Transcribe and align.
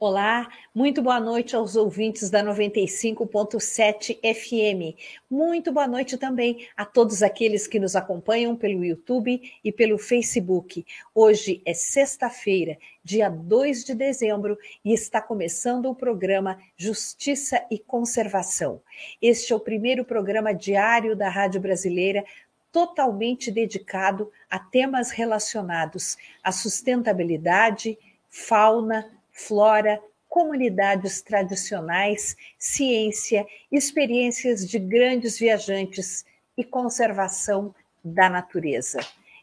Olá, 0.00 0.48
muito 0.72 1.02
boa 1.02 1.18
noite 1.18 1.56
aos 1.56 1.74
ouvintes 1.74 2.30
da 2.30 2.40
95.7 2.40 4.16
FM. 4.22 4.96
Muito 5.28 5.72
boa 5.72 5.88
noite 5.88 6.16
também 6.16 6.68
a 6.76 6.84
todos 6.84 7.20
aqueles 7.20 7.66
que 7.66 7.80
nos 7.80 7.96
acompanham 7.96 8.54
pelo 8.54 8.84
YouTube 8.84 9.42
e 9.64 9.72
pelo 9.72 9.98
Facebook. 9.98 10.86
Hoje 11.12 11.60
é 11.66 11.74
sexta-feira, 11.74 12.78
dia 13.02 13.28
2 13.28 13.82
de 13.82 13.92
dezembro, 13.96 14.56
e 14.84 14.92
está 14.94 15.20
começando 15.20 15.86
o 15.86 15.96
programa 15.96 16.60
Justiça 16.76 17.66
e 17.68 17.76
Conservação. 17.76 18.80
Este 19.20 19.52
é 19.52 19.56
o 19.56 19.60
primeiro 19.60 20.04
programa 20.04 20.54
diário 20.54 21.16
da 21.16 21.28
Rádio 21.28 21.60
Brasileira 21.60 22.24
totalmente 22.70 23.50
dedicado 23.50 24.30
a 24.48 24.60
temas 24.60 25.10
relacionados 25.10 26.16
à 26.40 26.52
sustentabilidade, 26.52 27.98
fauna, 28.30 29.17
flora, 29.38 30.02
comunidades 30.28 31.22
tradicionais, 31.22 32.36
ciência, 32.58 33.46
experiências 33.70 34.68
de 34.68 34.78
grandes 34.78 35.38
viajantes 35.38 36.24
e 36.56 36.64
conservação 36.64 37.74
da 38.04 38.28
natureza. 38.28 38.98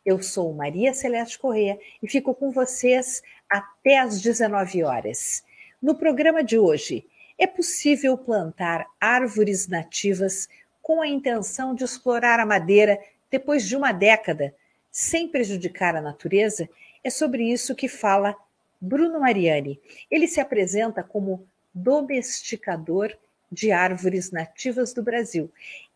Eu 0.06 0.22
sou 0.22 0.54
Maria 0.54 0.94
Celeste 0.94 1.40
Corrêa 1.40 1.80
e 2.04 2.10
fico 2.10 2.36
com 2.36 2.52
vocês 2.52 3.24
até 3.50 3.98
às 3.98 4.22
19 4.22 4.84
horas. 4.84 5.44
No 5.82 5.96
programa 5.96 6.44
de 6.44 6.60
hoje, 6.60 7.08
é 7.38 7.48
possível 7.48 8.18
plantar 8.18 8.86
árvores 9.00 9.68
nativas 9.68 10.48
com 10.82 11.02
a 11.02 11.08
intenção 11.08 11.74
de 11.74 11.84
explorar 11.84 12.40
a 12.40 12.46
madeira 12.46 13.00
depois 13.32 13.68
de 13.68 13.76
uma 13.76 13.92
década, 13.92 14.54
sem 14.92 15.28
prejudicar 15.28 15.96
a 15.96 16.02
natureza? 16.02 16.70
É 17.04 17.10
sobre 17.10 17.52
isso 17.52 17.76
que 17.76 17.88
fala 17.88 18.36
Bruno 18.80 19.20
Mariani. 19.20 19.80
Ele 20.10 20.28
se 20.28 20.40
apresenta 20.40 21.04
como 21.04 21.48
domesticador 21.74 23.16
de 23.52 23.72
árvores 23.72 24.32
nativas 24.32 24.94
do 24.94 25.04
Brasil 25.04 25.52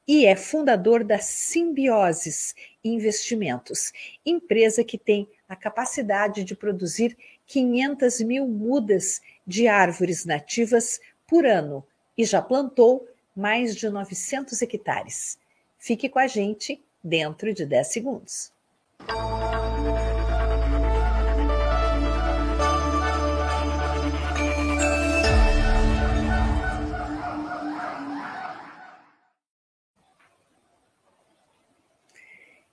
e 0.07 0.25
é 0.25 0.35
fundador 0.35 1.03
da 1.03 1.19
Simbioses 1.19 2.55
Investimentos, 2.83 3.93
empresa 4.25 4.83
que 4.83 4.97
tem 4.97 5.27
a 5.47 5.55
capacidade 5.55 6.43
de 6.43 6.55
produzir 6.55 7.15
500 7.45 8.21
mil 8.21 8.47
mudas 8.47 9.21
de 9.45 9.67
árvores 9.67 10.25
nativas 10.25 10.99
por 11.27 11.45
ano 11.45 11.85
e 12.17 12.25
já 12.25 12.41
plantou 12.41 13.07
mais 13.35 13.75
de 13.75 13.87
900 13.87 14.59
hectares. 14.61 15.37
Fique 15.77 16.09
com 16.09 16.19
a 16.19 16.27
gente 16.27 16.81
dentro 17.03 17.53
de 17.53 17.65
10 17.65 17.87
segundos. 17.87 18.51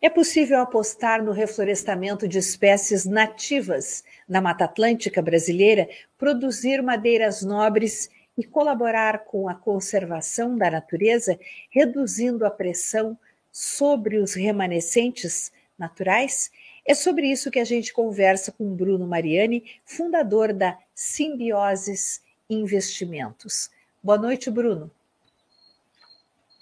É 0.00 0.10
possível 0.10 0.60
apostar 0.60 1.22
no 1.22 1.32
reflorestamento 1.32 2.28
de 2.28 2.38
espécies 2.38 3.06
nativas 3.06 4.04
na 4.28 4.42
Mata 4.42 4.66
Atlântica 4.66 5.22
brasileira, 5.22 5.88
produzir 6.18 6.82
madeiras 6.82 7.42
nobres 7.42 8.10
e 8.36 8.44
colaborar 8.44 9.24
com 9.24 9.48
a 9.48 9.54
conservação 9.54 10.56
da 10.56 10.70
natureza, 10.70 11.38
reduzindo 11.70 12.44
a 12.44 12.50
pressão 12.50 13.18
sobre 13.50 14.18
os 14.18 14.34
remanescentes 14.34 15.50
naturais? 15.78 16.50
É 16.84 16.94
sobre 16.94 17.26
isso 17.28 17.50
que 17.50 17.58
a 17.58 17.64
gente 17.64 17.92
conversa 17.92 18.52
com 18.52 18.76
Bruno 18.76 19.06
Mariani, 19.06 19.64
fundador 19.84 20.52
da 20.52 20.78
Simbioses 20.94 22.20
Investimentos. 22.50 23.70
Boa 24.02 24.18
noite, 24.18 24.50
Bruno. 24.50 24.90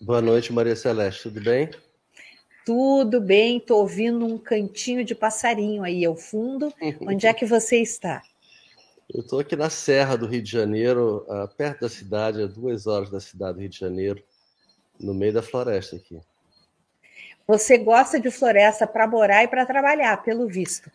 Boa 0.00 0.22
noite, 0.22 0.52
Maria 0.52 0.76
Celeste, 0.76 1.24
tudo 1.24 1.42
bem? 1.42 1.68
Tudo 2.64 3.20
bem, 3.20 3.58
estou 3.58 3.80
ouvindo 3.80 4.24
um 4.24 4.38
cantinho 4.38 5.04
de 5.04 5.14
passarinho 5.14 5.82
aí 5.82 6.04
ao 6.04 6.16
fundo. 6.16 6.72
Onde 7.06 7.26
é 7.26 7.34
que 7.34 7.44
você 7.44 7.78
está? 7.80 8.22
Eu 9.12 9.20
estou 9.20 9.40
aqui 9.40 9.54
na 9.54 9.68
Serra 9.68 10.16
do 10.16 10.26
Rio 10.26 10.42
de 10.42 10.50
Janeiro, 10.50 11.26
ah, 11.28 11.46
perto 11.46 11.82
da 11.82 11.88
cidade, 11.90 12.42
a 12.42 12.46
duas 12.46 12.86
horas 12.86 13.10
da 13.10 13.20
cidade 13.20 13.54
do 13.54 13.60
Rio 13.60 13.68
de 13.68 13.78
Janeiro, 13.78 14.22
no 14.98 15.12
meio 15.12 15.32
da 15.32 15.42
floresta 15.42 15.96
aqui. 15.96 16.18
Você 17.46 17.76
gosta 17.76 18.18
de 18.18 18.30
floresta 18.30 18.86
para 18.86 19.06
morar 19.06 19.44
e 19.44 19.48
para 19.48 19.66
trabalhar, 19.66 20.22
pelo 20.22 20.48
visto. 20.48 20.90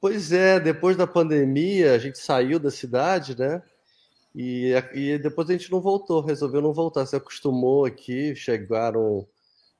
Pois 0.00 0.32
é, 0.32 0.58
depois 0.58 0.96
da 0.96 1.06
pandemia, 1.06 1.94
a 1.94 1.98
gente 1.98 2.18
saiu 2.18 2.58
da 2.58 2.70
cidade, 2.70 3.38
né? 3.38 3.62
E, 4.34 4.72
e 4.92 5.18
depois 5.18 5.48
a 5.48 5.52
gente 5.52 5.70
não 5.70 5.80
voltou, 5.80 6.20
resolveu 6.20 6.60
não 6.60 6.72
voltar, 6.72 7.06
se 7.06 7.14
acostumou 7.14 7.84
aqui, 7.84 8.34
chegaram 8.34 9.26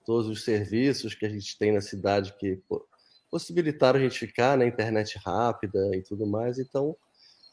todos 0.06 0.28
os 0.28 0.44
serviços 0.44 1.14
que 1.14 1.26
a 1.26 1.28
gente 1.28 1.58
tem 1.58 1.72
na 1.72 1.80
cidade 1.80 2.32
que 2.38 2.58
possibilitaram 3.30 3.98
a 3.98 4.02
gente 4.02 4.18
ficar 4.18 4.56
na 4.56 4.64
né, 4.64 4.68
internet 4.68 5.18
rápida 5.18 5.94
e 5.94 6.02
tudo 6.02 6.26
mais. 6.26 6.58
Então, 6.58 6.96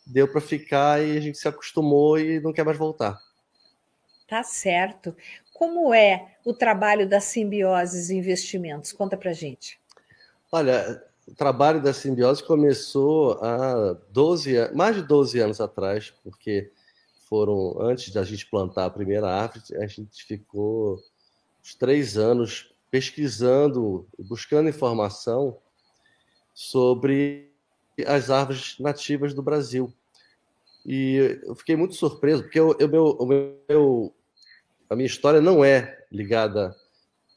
deu 0.05 0.27
para 0.31 0.39
ficar 0.39 1.03
e 1.03 1.17
a 1.17 1.19
gente 1.19 1.37
se 1.37 1.47
acostumou 1.47 2.19
e 2.19 2.39
não 2.39 2.53
quer 2.53 2.63
mais 2.63 2.77
voltar. 2.77 3.19
Tá 4.27 4.43
certo. 4.43 5.15
Como 5.51 5.93
é 5.93 6.37
o 6.45 6.53
trabalho 6.53 7.09
da 7.09 7.19
Simbiose 7.19 8.15
Investimentos? 8.15 8.93
Conta 8.93 9.17
para 9.17 9.33
gente. 9.33 9.79
Olha, 10.51 11.03
o 11.27 11.33
trabalho 11.33 11.81
da 11.81 11.93
Simbiose 11.93 12.43
começou 12.43 13.33
há 13.43 13.97
12, 14.11 14.73
mais 14.73 14.95
de 14.95 15.01
12 15.01 15.39
anos 15.39 15.59
atrás, 15.59 16.13
porque 16.23 16.71
foram 17.27 17.81
antes 17.81 18.13
da 18.13 18.23
gente 18.23 18.45
plantar 18.45 18.85
a 18.85 18.89
primeira 18.89 19.27
árvore, 19.27 19.63
a 19.77 19.87
gente 19.87 20.23
ficou 20.23 20.99
uns 21.63 21.75
três 21.75 22.17
anos 22.17 22.73
pesquisando, 22.91 24.07
buscando 24.19 24.69
informação 24.69 25.57
sobre 26.53 27.51
as 28.05 28.29
árvores 28.29 28.77
nativas 28.79 29.33
do 29.33 29.41
Brasil. 29.41 29.91
E 30.85 31.39
eu 31.43 31.55
fiquei 31.55 31.75
muito 31.75 31.95
surpreso, 31.95 32.43
porque 32.43 32.59
eu, 32.59 32.75
eu, 32.77 32.87
meu, 32.87 34.13
a 34.89 34.95
minha 34.95 35.07
história 35.07 35.39
não 35.39 35.63
é 35.63 36.05
ligada 36.11 36.75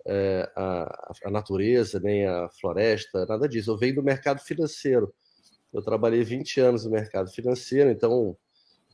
é, 0.05 0.51
à, 0.57 1.13
à, 1.25 1.31
natureza, 1.31 2.01
nem 2.01 2.27
à 2.27 2.49
floresta, 2.49 3.25
nada 3.27 3.49
disso. 3.49 3.71
Eu 3.71 3.79
venho 3.79 3.95
do 3.95 4.03
mercado 4.03 4.41
financeiro. 4.41 5.15
Eu 5.73 5.83
trabalhei 5.83 6.23
20 6.25 6.61
anos 6.61 6.85
no 6.85 6.91
mercado 6.91 7.31
financeiro, 7.31 7.91
então 7.91 8.37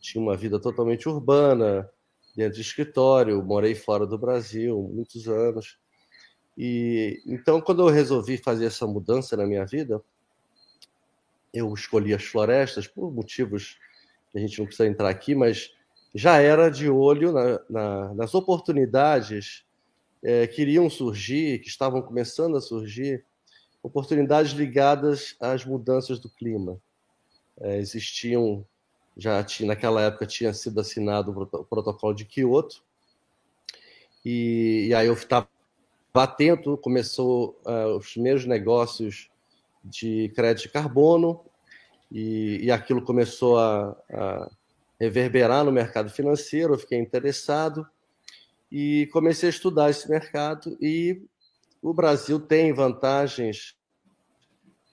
tinha 0.00 0.22
uma 0.22 0.36
vida 0.36 0.60
totalmente 0.60 1.08
urbana, 1.08 1.88
dentro 2.34 2.54
de 2.54 2.62
escritório, 2.62 3.42
morei 3.42 3.74
fora 3.74 4.06
do 4.06 4.18
Brasil 4.18 4.90
muitos 4.92 5.28
anos. 5.28 5.78
E 6.56 7.22
então 7.26 7.60
quando 7.60 7.82
eu 7.82 7.92
resolvi 7.92 8.36
fazer 8.36 8.66
essa 8.66 8.86
mudança 8.86 9.36
na 9.36 9.46
minha 9.46 9.64
vida, 9.64 10.02
eu 11.52 11.72
escolhi 11.74 12.14
as 12.14 12.24
florestas 12.24 12.86
por 12.86 13.12
motivos 13.12 13.78
que 14.30 14.38
a 14.38 14.40
gente 14.40 14.58
não 14.58 14.66
precisa 14.66 14.88
entrar 14.88 15.10
aqui, 15.10 15.34
mas 15.34 15.70
já 16.14 16.38
era 16.38 16.70
de 16.70 16.88
olho 16.88 17.32
na, 17.32 17.60
na, 17.68 18.14
nas 18.14 18.34
oportunidades 18.34 19.64
é, 20.22 20.46
que 20.46 20.62
iriam 20.62 20.88
surgir, 20.88 21.58
que 21.60 21.68
estavam 21.68 22.00
começando 22.00 22.56
a 22.56 22.60
surgir, 22.60 23.24
oportunidades 23.82 24.52
ligadas 24.52 25.36
às 25.40 25.64
mudanças 25.64 26.18
do 26.18 26.30
clima. 26.30 26.80
É, 27.60 27.78
existiam 27.78 28.66
já 29.16 29.42
tinha, 29.44 29.68
naquela 29.68 30.02
época 30.02 30.26
tinha 30.26 30.52
sido 30.52 30.80
assinado 30.80 31.30
o 31.30 31.64
protocolo 31.64 32.14
de 32.14 32.24
Kyoto, 32.24 32.82
e, 34.24 34.86
e 34.88 34.94
aí 34.94 35.06
eu 35.06 35.14
estava 35.14 35.48
atento, 36.14 36.76
começou 36.76 37.58
uh, 37.64 37.96
os 37.96 38.12
primeiros 38.12 38.44
negócios 38.44 39.30
de 39.84 40.30
crédito 40.34 40.64
de 40.64 40.68
carbono, 40.68 41.44
e, 42.10 42.60
e 42.62 42.70
aquilo 42.70 43.02
começou 43.02 43.58
a, 43.58 43.96
a, 44.10 44.50
reverberar 45.00 45.64
no 45.64 45.72
mercado 45.72 46.10
financeiro, 46.10 46.74
eu 46.74 46.78
fiquei 46.78 46.98
interessado, 46.98 47.86
e 48.70 49.08
comecei 49.12 49.48
a 49.48 49.50
estudar 49.50 49.90
esse 49.90 50.08
mercado, 50.08 50.76
e 50.80 51.22
o 51.82 51.92
Brasil 51.92 52.38
tem 52.38 52.72
vantagens 52.72 53.76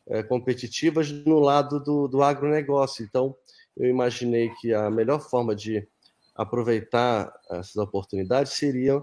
é, 0.08 0.24
competitivas 0.24 1.12
no 1.12 1.40
lado 1.40 1.80
do, 1.80 2.08
do 2.08 2.24
agronegócio, 2.24 3.06
então 3.06 3.36
eu 3.80 3.90
imaginei 3.90 4.50
que 4.60 4.74
a 4.74 4.90
melhor 4.90 5.22
forma 5.22 5.56
de 5.56 5.88
aproveitar 6.36 7.34
essas 7.50 7.78
oportunidades 7.78 8.54
seria 8.54 9.02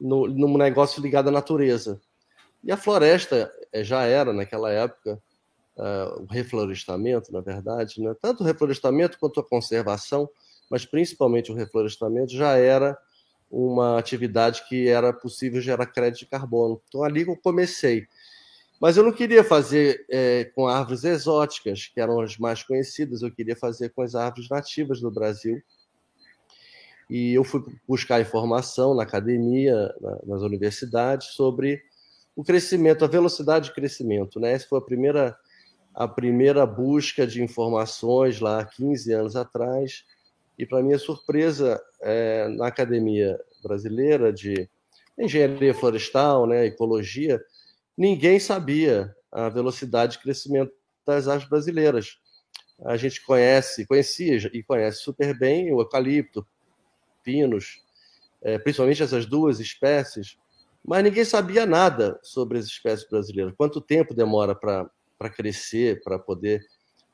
no, 0.00 0.26
num 0.26 0.56
negócio 0.56 1.02
ligado 1.02 1.28
à 1.28 1.30
natureza. 1.30 2.00
E 2.62 2.72
a 2.72 2.76
floresta 2.76 3.52
eh, 3.72 3.84
já 3.84 4.04
era, 4.04 4.32
naquela 4.32 4.70
época, 4.72 5.22
uh, 5.76 6.22
o 6.22 6.26
reflorestamento, 6.26 7.30
na 7.30 7.40
verdade, 7.40 8.00
né? 8.00 8.14
tanto 8.20 8.42
o 8.42 8.46
reflorestamento 8.46 9.18
quanto 9.18 9.40
a 9.40 9.44
conservação, 9.44 10.28
mas 10.70 10.86
principalmente 10.86 11.52
o 11.52 11.54
reflorestamento, 11.54 12.32
já 12.34 12.56
era 12.56 12.98
uma 13.50 13.98
atividade 13.98 14.64
que 14.68 14.88
era 14.88 15.12
possível 15.12 15.60
gerar 15.60 15.86
crédito 15.86 16.20
de 16.20 16.26
carbono. 16.26 16.80
Então, 16.88 17.04
ali 17.04 17.22
eu 17.22 17.36
comecei. 17.36 18.06
Mas 18.80 18.96
eu 18.96 19.04
não 19.04 19.12
queria 19.12 19.44
fazer 19.44 20.04
é, 20.10 20.44
com 20.54 20.66
árvores 20.66 21.04
exóticas, 21.04 21.86
que 21.86 22.00
eram 22.00 22.20
as 22.20 22.36
mais 22.36 22.62
conhecidas, 22.62 23.22
eu 23.22 23.30
queria 23.30 23.56
fazer 23.56 23.90
com 23.90 24.02
as 24.02 24.14
árvores 24.14 24.48
nativas 24.48 25.00
do 25.00 25.10
Brasil. 25.10 25.62
E 27.08 27.34
eu 27.34 27.44
fui 27.44 27.62
buscar 27.86 28.20
informação 28.20 28.94
na 28.94 29.02
academia, 29.02 29.94
na, 30.00 30.18
nas 30.26 30.42
universidades, 30.42 31.28
sobre 31.28 31.82
o 32.34 32.42
crescimento, 32.42 33.04
a 33.04 33.08
velocidade 33.08 33.66
de 33.66 33.74
crescimento. 33.74 34.40
Né? 34.40 34.52
Essa 34.52 34.66
foi 34.66 34.78
a 34.78 34.82
primeira, 34.82 35.36
a 35.94 36.08
primeira 36.08 36.66
busca 36.66 37.26
de 37.26 37.42
informações 37.42 38.40
lá 38.40 38.64
15 38.64 39.12
anos 39.12 39.36
atrás. 39.36 40.04
E, 40.58 40.64
para 40.66 40.82
minha 40.82 40.98
surpresa, 40.98 41.80
é, 42.00 42.48
na 42.48 42.68
academia 42.68 43.38
brasileira 43.62 44.32
de 44.32 44.68
engenharia 45.18 45.74
florestal, 45.74 46.46
né, 46.46 46.66
ecologia, 46.66 47.40
ninguém 47.96 48.38
sabia 48.38 49.14
a 49.30 49.48
velocidade 49.48 50.12
de 50.12 50.22
crescimento 50.22 50.72
das 51.06 51.28
árvores 51.28 51.48
brasileiras. 51.48 52.18
A 52.84 52.96
gente 52.96 53.24
conhece, 53.24 53.86
conhecia 53.86 54.36
e 54.52 54.62
conhece 54.62 55.00
super 55.00 55.36
bem 55.38 55.72
o 55.72 55.80
eucalipto, 55.80 56.46
pinos, 57.22 57.82
é, 58.42 58.58
principalmente 58.58 59.02
essas 59.02 59.26
duas 59.26 59.60
espécies, 59.60 60.36
mas 60.84 61.02
ninguém 61.02 61.24
sabia 61.24 61.64
nada 61.64 62.18
sobre 62.22 62.58
as 62.58 62.66
espécies 62.66 63.08
brasileiras. 63.08 63.54
Quanto 63.56 63.80
tempo 63.80 64.14
demora 64.14 64.54
para 64.54 65.30
crescer, 65.30 66.02
para 66.02 66.18
poder. 66.18 66.62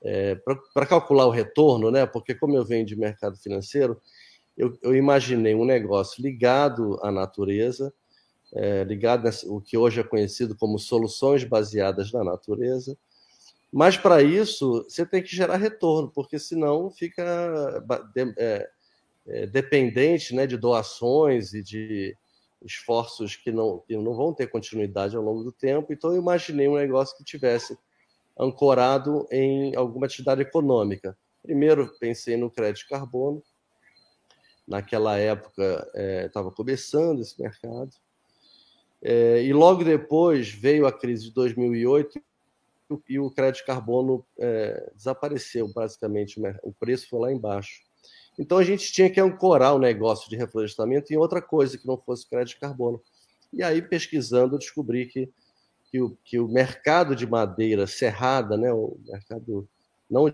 É, 0.03 0.35
para 0.73 0.87
calcular 0.87 1.26
o 1.26 1.31
retorno, 1.31 1.91
né? 1.91 2.06
porque, 2.06 2.35
como 2.35 2.56
eu 2.56 2.65
venho 2.65 2.87
de 2.87 2.97
mercado 2.97 3.37
financeiro, 3.37 4.00
eu, 4.56 4.76
eu 4.83 4.97
imaginei 4.97 5.55
um 5.55 5.65
negócio 5.65 6.23
ligado 6.23 6.99
à 7.03 7.12
natureza, 7.12 7.93
é, 8.52 8.85
ligado 8.85 9.29
o 9.47 9.61
que 9.61 9.76
hoje 9.76 10.00
é 10.00 10.05
conhecido 10.05 10.56
como 10.56 10.79
soluções 10.79 11.44
baseadas 11.44 12.12
na 12.12 12.25
natureza. 12.25 12.97
Mas 13.73 13.97
para 13.97 14.23
isso 14.23 14.85
você 14.88 15.06
tem 15.06 15.23
que 15.23 15.35
gerar 15.35 15.56
retorno, 15.56 16.11
porque 16.11 16.38
senão 16.38 16.91
fica 16.91 17.85
é, 18.37 18.70
é, 19.26 19.47
dependente 19.47 20.35
né, 20.35 20.47
de 20.47 20.56
doações 20.56 21.55
e 21.55 21.62
de 21.62 22.17
esforços 22.62 23.37
que 23.37 23.50
não, 23.52 23.79
que 23.87 23.97
não 23.97 24.14
vão 24.14 24.35
ter 24.35 24.49
continuidade 24.49 25.17
ao 25.17 25.23
longo 25.23 25.44
do 25.44 25.52
tempo. 25.52 25.93
Então 25.93 26.11
eu 26.11 26.20
imaginei 26.20 26.69
um 26.69 26.75
negócio 26.75 27.17
que 27.17 27.25
tivesse 27.25 27.79
ancorado 28.38 29.26
em 29.31 29.75
alguma 29.76 30.06
atividade 30.06 30.43
econômica. 30.43 31.17
Primeiro 31.43 31.97
pensei 31.99 32.37
no 32.37 32.50
crédito 32.50 32.88
carbono. 32.88 33.43
Naquela 34.67 35.17
época 35.17 35.91
estava 36.26 36.49
é, 36.49 36.52
começando 36.52 37.20
esse 37.20 37.41
mercado. 37.41 37.91
É, 39.02 39.43
e 39.43 39.52
logo 39.52 39.82
depois 39.82 40.50
veio 40.50 40.87
a 40.87 40.93
crise 40.93 41.25
de 41.25 41.32
2008 41.32 42.20
e 43.08 43.19
o 43.19 43.31
crédito 43.31 43.64
carbono 43.64 44.25
é, 44.38 44.91
desapareceu, 44.97 45.73
basicamente, 45.73 46.41
o 46.62 46.73
preço 46.73 47.08
foi 47.08 47.20
lá 47.20 47.32
embaixo. 47.32 47.82
Então 48.38 48.58
a 48.58 48.64
gente 48.64 48.93
tinha 48.93 49.08
que 49.08 49.20
ancorar 49.20 49.75
o 49.75 49.79
negócio 49.79 50.29
de 50.29 50.37
reflorestamento 50.37 51.12
em 51.12 51.17
outra 51.17 51.41
coisa 51.41 51.79
que 51.79 51.87
não 51.87 51.97
fosse 51.97 52.29
crédito 52.29 52.55
de 52.55 52.61
carbono. 52.61 53.00
E 53.52 53.62
aí, 53.62 53.81
pesquisando, 53.81 54.55
eu 54.55 54.58
descobri 54.58 55.06
que, 55.06 55.31
que, 55.91 56.00
o, 56.00 56.17
que 56.25 56.38
o 56.38 56.49
mercado 56.49 57.14
de 57.14 57.26
madeira 57.26 57.87
serrada, 57.87 58.56
né, 58.56 58.73
o 58.73 58.97
mercado 59.06 59.69
não 60.08 60.32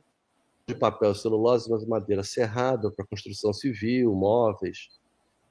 de 0.67 0.75
papel 0.75 1.15
celulose, 1.15 1.71
mas 1.71 1.87
madeira 1.87 2.25
serrada 2.25 2.91
para 2.91 3.07
construção 3.07 3.53
civil, 3.53 4.15
móveis, 4.15 4.89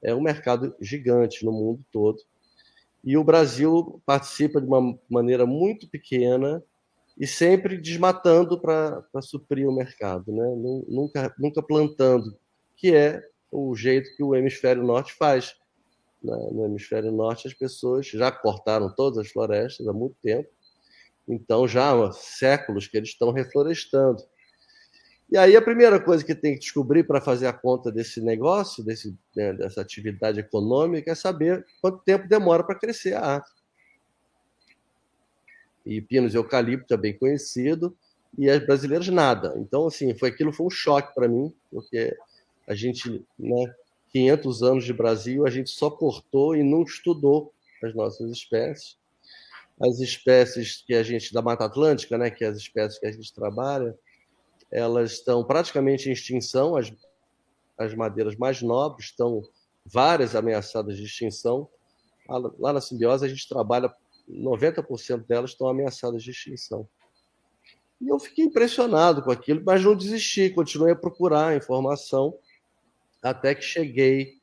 é 0.02 0.14
um 0.14 0.20
mercado 0.20 0.74
gigante 0.80 1.44
no 1.44 1.52
mundo 1.52 1.84
todo 1.90 2.22
e 3.06 3.16
o 3.16 3.22
Brasil 3.22 4.02
participa 4.04 4.60
de 4.60 4.66
uma 4.66 4.98
maneira 5.08 5.46
muito 5.46 5.88
pequena 5.88 6.60
e 7.16 7.24
sempre 7.24 7.78
desmatando 7.78 8.60
para 8.60 9.00
suprir 9.22 9.68
o 9.68 9.74
mercado, 9.74 10.32
né? 10.32 10.44
nunca, 10.88 11.32
nunca 11.38 11.62
plantando, 11.62 12.36
que 12.76 12.92
é 12.92 13.22
o 13.50 13.76
jeito 13.76 14.14
que 14.16 14.24
o 14.24 14.34
hemisfério 14.34 14.82
norte 14.82 15.14
faz. 15.14 15.54
Né? 16.20 16.36
No 16.50 16.64
hemisfério 16.66 17.12
norte, 17.12 17.46
as 17.46 17.54
pessoas 17.54 18.08
já 18.08 18.32
cortaram 18.32 18.92
todas 18.92 19.18
as 19.18 19.30
florestas 19.30 19.86
há 19.86 19.92
muito 19.92 20.16
tempo, 20.20 20.48
então 21.28 21.66
já 21.68 21.92
há 21.92 22.12
séculos 22.12 22.88
que 22.88 22.96
eles 22.96 23.10
estão 23.10 23.30
reflorestando. 23.30 24.20
E 25.30 25.36
aí 25.36 25.56
a 25.56 25.62
primeira 25.62 25.98
coisa 26.00 26.24
que 26.24 26.34
tem 26.34 26.54
que 26.54 26.60
descobrir 26.60 27.04
para 27.04 27.20
fazer 27.20 27.46
a 27.46 27.52
conta 27.52 27.90
desse 27.90 28.20
negócio, 28.20 28.84
desse, 28.84 29.16
né, 29.34 29.52
dessa 29.52 29.80
atividade 29.80 30.38
econômica, 30.38 31.10
é 31.10 31.14
saber 31.14 31.66
quanto 31.80 31.98
tempo 32.04 32.28
demora 32.28 32.62
para 32.62 32.78
crescer 32.78 33.14
a 33.14 33.26
árvore. 33.26 33.56
E 35.84 36.00
pinos 36.00 36.34
e 36.34 36.36
eucalipto 36.36 36.94
é 36.94 36.96
bem 36.96 37.16
conhecido, 37.16 37.96
e 38.38 38.48
as 38.50 38.64
brasileiras 38.64 39.08
nada. 39.08 39.54
Então, 39.56 39.86
assim, 39.86 40.14
foi 40.14 40.28
aquilo 40.28 40.52
foi 40.52 40.66
um 40.66 40.70
choque 40.70 41.14
para 41.14 41.28
mim, 41.28 41.52
porque 41.70 42.16
a 42.68 42.74
gente, 42.74 43.24
né, 43.38 43.74
500 44.10 44.62
anos 44.62 44.84
de 44.84 44.92
Brasil, 44.92 45.46
a 45.46 45.50
gente 45.50 45.70
só 45.70 45.90
cortou 45.90 46.54
e 46.54 46.62
não 46.62 46.82
estudou 46.82 47.52
as 47.82 47.94
nossas 47.94 48.30
espécies. 48.30 48.96
As 49.80 50.00
espécies 50.00 50.82
que 50.86 50.94
a 50.94 51.02
gente 51.02 51.32
da 51.34 51.42
Mata 51.42 51.64
Atlântica, 51.64 52.16
né, 52.16 52.30
que 52.30 52.44
é 52.44 52.48
as 52.48 52.56
espécies 52.56 52.98
que 52.98 53.06
a 53.06 53.12
gente 53.12 53.32
trabalha, 53.32 53.96
elas 54.70 55.12
estão 55.12 55.44
praticamente 55.44 56.08
em 56.08 56.12
extinção, 56.12 56.76
as, 56.76 56.92
as 57.78 57.94
madeiras 57.94 58.36
mais 58.36 58.62
nobres 58.62 59.06
estão 59.06 59.42
várias 59.84 60.34
ameaçadas 60.34 60.96
de 60.96 61.04
extinção. 61.04 61.68
Lá 62.58 62.72
na 62.72 62.80
simbiose 62.80 63.24
a 63.24 63.28
gente 63.28 63.48
trabalha, 63.48 63.94
90% 64.28 65.26
delas 65.26 65.50
estão 65.50 65.68
ameaçadas 65.68 66.22
de 66.22 66.30
extinção. 66.30 66.88
E 68.00 68.08
eu 68.08 68.18
fiquei 68.18 68.44
impressionado 68.44 69.22
com 69.22 69.30
aquilo, 69.30 69.62
mas 69.64 69.82
não 69.84 69.96
desisti, 69.96 70.50
continuei 70.50 70.92
a 70.92 70.96
procurar 70.96 71.56
informação, 71.56 72.36
até 73.22 73.54
que 73.54 73.62
cheguei 73.62 74.34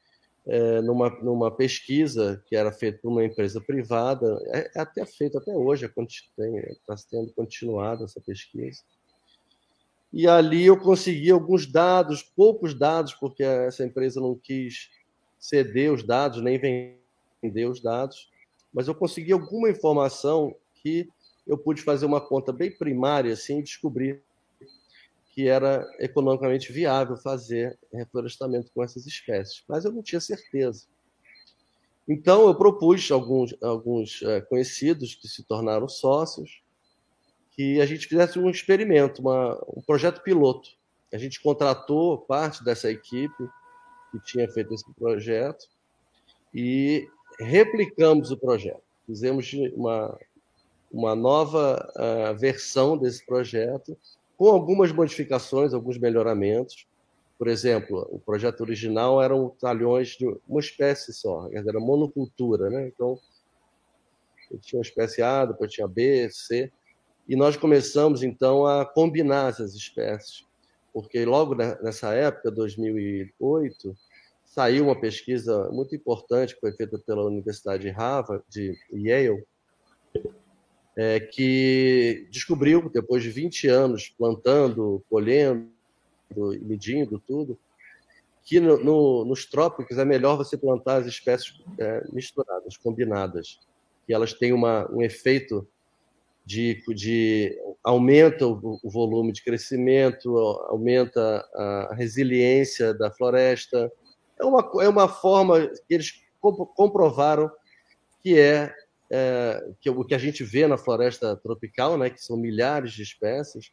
é, 0.45 0.81
numa, 0.81 1.09
numa 1.21 1.51
pesquisa 1.51 2.43
que 2.47 2.55
era 2.55 2.71
feita 2.71 2.99
por 3.01 3.09
uma 3.11 3.23
empresa 3.23 3.61
privada, 3.61 4.41
é, 4.47 4.71
é 4.75 4.81
até 4.81 5.05
feito 5.05 5.37
até 5.37 5.51
hoje, 5.51 5.85
está 5.85 6.97
sendo 6.97 7.31
continuada 7.33 8.05
essa 8.05 8.19
pesquisa, 8.19 8.81
e 10.13 10.27
ali 10.27 10.63
eu 10.63 10.80
consegui 10.80 11.31
alguns 11.31 11.65
dados, 11.65 12.21
poucos 12.21 12.77
dados, 12.77 13.15
porque 13.15 13.44
essa 13.44 13.83
empresa 13.83 14.21
não 14.21 14.36
quis 14.36 14.92
ceder 15.39 15.92
os 15.92 16.04
dados, 16.04 16.42
nem 16.42 16.60
vender 17.42 17.65
os 17.65 17.81
dados, 17.81 18.31
mas 18.71 18.88
eu 18.88 18.94
consegui 18.94 19.33
alguma 19.33 19.71
informação 19.71 20.56
que 20.75 21.10
eu 21.48 21.57
pude 21.57 21.81
fazer 21.81 22.06
uma 22.06 22.21
conta 22.21 22.54
bem 22.54 22.71
primária 22.71 23.33
assim, 23.33 23.59
e 23.59 23.64
descobrir 23.64 24.21
que 25.31 25.47
era 25.47 25.83
economicamente 25.99 26.71
viável 26.71 27.18
fazer 27.18 27.78
reflorestamento 27.92 28.71
com 28.71 28.83
essas 28.83 29.07
espécies, 29.07 29.64
mas 29.68 29.83
eu 29.83 29.92
não 29.92 30.04
tinha 30.04 30.21
certeza. 30.21 30.85
Então, 32.07 32.47
eu 32.47 32.56
propus 32.56 33.09
alguns, 33.11 33.56
alguns 33.64 34.21
é, 34.21 34.42
conhecidos 34.42 35.16
que 35.16 35.28
se 35.28 35.44
tornaram 35.44 35.87
sócios, 35.87 36.62
que 37.56 37.80
a 37.80 37.86
gente 37.86 38.07
fizesse 38.07 38.40
um 38.40 38.50
experimento, 38.50 39.22
uma, 39.22 39.54
um 39.76 39.81
projeto 39.81 40.22
piloto. 40.22 40.69
A 41.12 41.18
gente 41.18 41.42
contratou 41.42 42.18
parte 42.18 42.64
dessa 42.64 42.90
equipe 42.90 43.48
que 44.12 44.19
tinha 44.24 44.50
feito 44.50 44.74
esse 44.74 44.92
projeto 44.94 45.68
e 46.54 47.07
replicamos 47.40 48.31
o 48.31 48.38
projeto. 48.38 48.81
Fizemos 49.06 49.52
uma, 49.76 50.18
uma 50.92 51.16
nova 51.16 51.92
uh, 51.95 52.38
versão 52.38 52.98
desse 52.98 53.24
projeto, 53.26 53.95
com 54.36 54.48
algumas 54.48 54.92
modificações, 54.92 55.74
alguns 55.74 56.00
melhoramentos. 56.00 56.88
Por 57.38 57.48
exemplo, 57.48 58.07
o 58.12 58.19
projeto 58.19 58.62
original 58.62 59.22
eram 59.22 59.50
talhões 59.60 60.10
de 60.10 60.26
uma 60.48 60.60
espécie 60.60 61.14
só, 61.14 61.50
era 61.52 61.80
monocultura, 61.80 62.69
né? 62.69 62.88
Então, 62.88 63.19
tinha 64.62 64.80
uma 64.80 64.86
espécie 64.86 65.22
A, 65.22 65.45
depois 65.45 65.72
tinha 65.72 65.88
B, 65.88 66.30
C 66.31 66.72
e 67.27 67.35
nós 67.35 67.56
começamos, 67.56 68.23
então, 68.23 68.65
a 68.65 68.85
combinar 68.85 69.49
essas 69.49 69.73
espécies, 69.75 70.45
porque 70.92 71.25
logo 71.25 71.56
nessa 71.56 72.13
época, 72.13 72.51
2008, 72.51 73.95
saiu 74.45 74.85
uma 74.85 74.99
pesquisa 74.99 75.69
muito 75.71 75.95
importante 75.95 76.53
que 76.53 76.61
foi 76.61 76.73
feita 76.73 76.99
pela 76.99 77.25
Universidade 77.25 77.83
de 77.83 77.89
Harvard, 77.89 78.44
de 78.49 78.77
Yale, 78.94 79.44
é, 80.95 81.19
que 81.19 82.27
descobriu, 82.30 82.89
depois 82.89 83.23
de 83.23 83.30
20 83.30 83.68
anos 83.68 84.09
plantando, 84.09 85.03
colhendo 85.09 85.71
medindo 86.61 87.19
tudo, 87.19 87.57
que 88.44 88.59
no, 88.59 88.83
no, 88.83 89.25
nos 89.25 89.45
trópicos 89.45 89.97
é 89.97 90.06
melhor 90.06 90.35
você 90.37 90.57
plantar 90.57 90.97
as 90.97 91.07
espécies 91.07 91.61
é, 91.77 92.03
misturadas, 92.11 92.75
combinadas, 92.77 93.59
que 94.06 94.13
elas 94.13 94.33
têm 94.33 94.51
uma, 94.51 94.89
um 94.92 95.01
efeito 95.01 95.68
de, 96.45 96.83
de 96.90 97.57
aumenta 97.83 98.47
o, 98.47 98.80
o, 98.83 98.90
volume 98.90 99.31
de 99.31 99.44
crescimento, 99.44 100.38
aumenta 100.68 101.47
a 101.56 101.95
resiliência 101.95 102.94
da 102.94 103.12
floresta. 103.12 103.92
É 104.40 104.45
uma, 104.45 104.71
é 104.81 104.90
uma 104.90 105.07
forma 105.07 105.68
que 105.88 105.94
eles 105.94 106.21
comprovaram 106.76 107.50
que 108.21 108.38
é, 108.38 108.73
é, 109.09 109.66
que 109.80 109.90
o 109.90 110.04
que 110.04 110.16
a 110.16 110.18
gente 110.18 110.44
vê 110.44 110.68
na 110.68 110.78
floresta 110.78 111.35
tropical, 111.38 111.97
né, 111.97 112.09
que 112.09 112.21
são 112.21 112.38
milhares 112.38 112.94
de 112.94 113.04
espécies, 113.04 113.71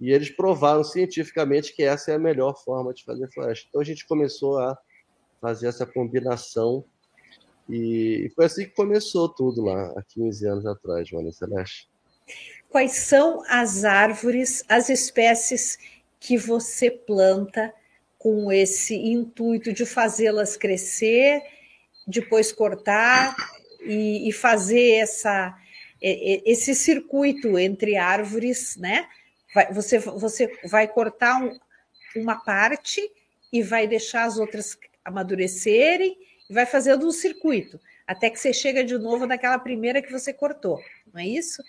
e 0.00 0.10
eles 0.10 0.30
provaram 0.30 0.84
cientificamente 0.84 1.74
que 1.74 1.82
essa 1.82 2.12
é 2.12 2.14
a 2.14 2.18
melhor 2.18 2.54
forma 2.62 2.92
de 2.92 3.04
fazer 3.04 3.30
floresta. 3.32 3.66
Então 3.68 3.80
a 3.80 3.84
gente 3.84 4.06
começou 4.06 4.58
a 4.58 4.76
fazer 5.40 5.68
essa 5.68 5.86
combinação 5.86 6.84
e 7.68 8.30
foi 8.34 8.44
assim 8.44 8.64
que 8.64 8.74
começou 8.74 9.28
tudo 9.28 9.62
lá, 9.62 9.92
há 9.96 10.02
15 10.02 10.46
anos 10.46 10.66
atrás, 10.66 11.10
Maria 11.10 11.32
Celeste. 11.32 11.88
Quais 12.68 12.92
são 12.92 13.42
as 13.48 13.84
árvores, 13.84 14.62
as 14.68 14.88
espécies 14.88 15.78
que 16.18 16.36
você 16.36 16.90
planta 16.90 17.72
com 18.18 18.50
esse 18.50 18.94
intuito 18.94 19.72
de 19.72 19.86
fazê-las 19.86 20.56
crescer, 20.56 21.40
depois 22.06 22.52
cortar 22.52 23.36
e, 23.82 24.28
e 24.28 24.32
fazer 24.32 24.94
essa, 24.96 25.56
esse 26.00 26.74
circuito 26.74 27.58
entre 27.58 27.96
árvores, 27.96 28.76
né? 28.76 29.08
Vai, 29.54 29.72
você, 29.72 29.98
você 29.98 30.50
vai 30.64 30.88
cortar 30.88 31.42
um, 31.42 31.58
uma 32.16 32.36
parte 32.36 33.00
e 33.52 33.62
vai 33.62 33.86
deixar 33.86 34.24
as 34.24 34.38
outras 34.38 34.76
amadurecerem 35.04 36.16
e 36.50 36.52
vai 36.52 36.66
fazendo 36.66 37.06
um 37.06 37.12
circuito 37.12 37.80
até 38.06 38.30
que 38.30 38.38
você 38.38 38.52
chega 38.52 38.84
de 38.84 38.96
novo 38.96 39.26
naquela 39.26 39.58
primeira 39.58 40.00
que 40.00 40.12
você 40.12 40.32
cortou, 40.32 40.80
não 41.12 41.20
é 41.20 41.26
isso? 41.26 41.62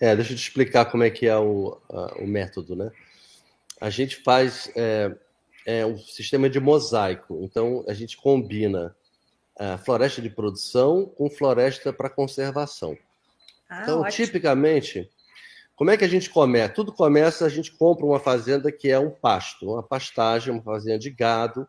É, 0.00 0.14
deixa 0.14 0.32
eu 0.32 0.36
te 0.36 0.42
explicar 0.42 0.86
como 0.86 1.02
é 1.02 1.10
que 1.10 1.26
é 1.26 1.36
o, 1.36 1.78
a, 1.88 2.22
o 2.22 2.26
método, 2.26 2.74
né? 2.74 2.90
A 3.80 3.90
gente 3.90 4.16
faz 4.22 4.70
é, 4.74 5.14
é, 5.66 5.86
um 5.86 5.98
sistema 5.98 6.48
de 6.48 6.60
mosaico, 6.60 7.40
então 7.42 7.84
a 7.88 7.94
gente 7.94 8.16
combina 8.16 8.94
a 9.58 9.78
floresta 9.78 10.20
de 10.20 10.30
produção 10.30 11.06
com 11.06 11.30
floresta 11.30 11.92
para 11.92 12.10
conservação. 12.10 12.96
Ah, 13.68 13.82
então, 13.82 14.00
ótimo. 14.00 14.26
tipicamente, 14.26 15.08
como 15.76 15.90
é 15.90 15.96
que 15.96 16.04
a 16.04 16.08
gente 16.08 16.30
começa? 16.30 16.72
Tudo 16.72 16.92
começa, 16.92 17.44
a 17.46 17.48
gente 17.48 17.72
compra 17.72 18.04
uma 18.04 18.20
fazenda 18.20 18.70
que 18.70 18.90
é 18.90 18.98
um 18.98 19.10
pasto, 19.10 19.72
uma 19.72 19.82
pastagem, 19.82 20.52
uma 20.52 20.62
fazenda 20.62 20.98
de 20.98 21.10
gado, 21.10 21.66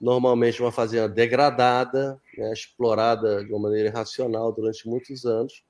normalmente 0.00 0.60
uma 0.60 0.72
fazenda 0.72 1.08
degradada, 1.08 2.20
né, 2.36 2.52
explorada 2.52 3.44
de 3.44 3.52
uma 3.52 3.60
maneira 3.60 3.88
irracional 3.88 4.52
durante 4.52 4.86
muitos 4.88 5.24
anos. 5.24 5.64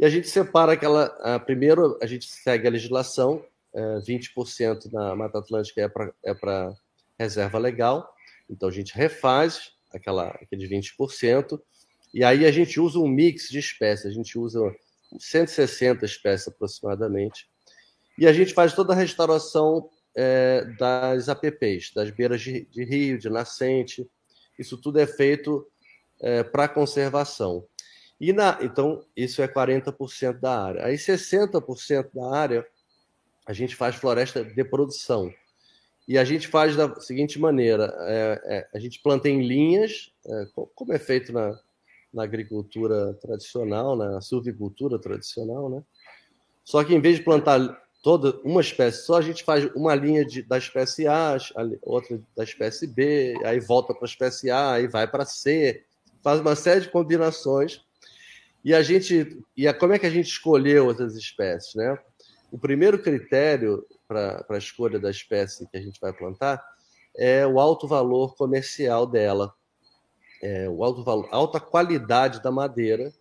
E 0.00 0.04
a 0.06 0.08
gente 0.08 0.30
separa 0.30 0.72
aquela. 0.72 1.04
A, 1.20 1.38
primeiro, 1.38 1.98
a 2.00 2.06
gente 2.06 2.26
segue 2.26 2.66
a 2.66 2.70
legislação, 2.70 3.44
é, 3.74 3.98
20% 3.98 4.90
na 4.90 5.14
Mata 5.14 5.40
Atlântica 5.40 5.82
é 6.24 6.32
para 6.32 6.74
é 7.18 7.22
reserva 7.22 7.58
legal, 7.58 8.10
então 8.48 8.70
a 8.70 8.72
gente 8.72 8.94
refaz 8.94 9.72
aquela, 9.92 10.28
aqueles 10.28 10.70
20%, 10.70 11.60
e 12.14 12.24
aí 12.24 12.46
a 12.46 12.50
gente 12.50 12.80
usa 12.80 12.98
um 12.98 13.06
mix 13.06 13.50
de 13.50 13.58
espécies, 13.58 14.06
a 14.06 14.10
gente 14.10 14.38
usa 14.38 14.74
160 15.18 16.06
espécies 16.06 16.48
aproximadamente, 16.48 17.46
e 18.16 18.26
a 18.26 18.32
gente 18.32 18.54
faz 18.54 18.72
toda 18.72 18.94
a 18.94 18.96
restauração 18.96 19.90
é, 20.16 20.64
das 20.78 21.28
APPs, 21.28 21.92
das 21.94 22.10
beiras 22.10 22.40
de, 22.40 22.64
de, 22.70 22.84
rio, 22.84 23.18
de 23.18 23.28
nascente. 23.28 24.08
Isso 24.58 24.78
tudo 24.78 24.98
é 24.98 25.06
feito 25.06 25.66
é, 26.22 26.42
para 26.42 26.68
conservação. 26.68 27.66
E 28.20 28.32
na, 28.32 28.58
então, 28.60 29.04
isso 29.16 29.40
é 29.40 29.48
40% 29.48 30.38
da 30.38 30.62
área. 30.62 30.84
Aí, 30.84 30.96
60% 30.96 32.10
da 32.12 32.36
área, 32.36 32.66
a 33.46 33.52
gente 33.52 33.74
faz 33.74 33.96
floresta 33.96 34.44
de 34.44 34.64
produção. 34.64 35.32
E 36.06 36.18
a 36.18 36.24
gente 36.24 36.48
faz 36.48 36.76
da 36.76 36.94
seguinte 37.00 37.38
maneira: 37.38 37.94
é, 38.00 38.42
é, 38.44 38.68
a 38.74 38.78
gente 38.78 39.00
planta 39.00 39.28
em 39.28 39.46
linhas, 39.46 40.12
é, 40.26 40.46
como 40.74 40.92
é 40.92 40.98
feito 40.98 41.32
na, 41.32 41.58
na 42.12 42.24
agricultura 42.24 43.14
tradicional, 43.14 43.96
na 43.96 44.20
silvicultura 44.20 44.98
tradicional, 44.98 45.70
né? 45.70 45.82
Só 46.64 46.84
que 46.84 46.94
em 46.94 47.00
vez 47.00 47.16
de 47.16 47.24
plantar 47.24 47.80
toda 48.02 48.38
uma 48.42 48.60
espécie 48.60 49.04
só, 49.04 49.18
a 49.18 49.22
gente 49.22 49.44
faz 49.44 49.64
uma 49.74 49.94
linha 49.94 50.24
de, 50.24 50.42
da 50.42 50.58
espécie 50.58 51.06
A, 51.06 51.36
outra 51.82 52.20
da 52.36 52.44
espécie 52.44 52.86
B, 52.86 53.34
aí 53.44 53.60
volta 53.60 53.94
para 53.94 54.04
a 54.04 54.08
espécie 54.08 54.50
A, 54.50 54.72
aí 54.72 54.86
vai 54.86 55.06
para 55.06 55.24
C, 55.24 55.84
faz 56.22 56.40
uma 56.40 56.56
série 56.56 56.82
de 56.82 56.90
combinações. 56.90 57.84
E 58.64 58.74
a 58.74 58.82
gente, 58.82 59.42
e 59.56 59.66
a, 59.66 59.74
como 59.74 59.92
é 59.92 59.98
que 59.98 60.06
a 60.06 60.10
gente 60.10 60.26
escolheu 60.26 60.90
essas 60.90 61.16
espécies, 61.16 61.74
né? 61.74 61.98
O 62.52 62.58
primeiro 62.58 63.00
critério 63.00 63.86
para 64.06 64.44
a 64.48 64.58
escolha 64.58 64.98
da 64.98 65.10
espécie 65.10 65.68
que 65.68 65.76
a 65.76 65.80
gente 65.80 66.00
vai 66.00 66.12
plantar 66.12 66.62
é 67.16 67.46
o 67.46 67.60
alto 67.60 67.86
valor 67.86 68.34
comercial 68.34 69.06
dela, 69.06 69.54
é, 70.42 70.68
o 70.68 70.82
alto 70.82 71.02
valor, 71.04 71.28
alta 71.30 71.60
qualidade 71.60 72.42
da 72.42 72.50
madeira. 72.50 73.12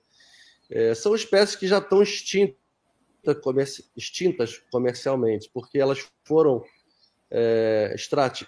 É, 0.69 0.93
são 0.93 1.15
espécies 1.15 1.55
que 1.55 1.67
já 1.67 1.77
estão 1.77 2.01
extintas 2.01 2.59
extintas 3.95 4.61
comercialmente, 4.71 5.49
porque 5.53 5.77
elas 5.77 6.07
foram 6.23 6.63
é, 7.29 7.95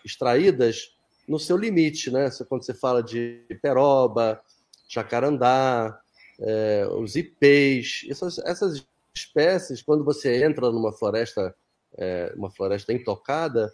extraídas 0.03 0.95
no 1.27 1.39
seu 1.39 1.57
limite, 1.57 2.09
né? 2.09 2.29
Quando 2.47 2.65
você 2.65 2.73
fala 2.73 3.03
de 3.03 3.45
peroba, 3.61 4.41
jacarandá, 4.87 5.99
é, 6.39 6.87
os 6.87 7.15
ipês, 7.15 8.05
essas, 8.09 8.37
essas 8.39 8.85
espécies, 9.13 9.81
quando 9.81 10.03
você 10.03 10.43
entra 10.43 10.71
numa 10.71 10.91
floresta, 10.91 11.55
é, 11.97 12.33
uma 12.35 12.49
floresta 12.49 12.93
intocada, 12.93 13.71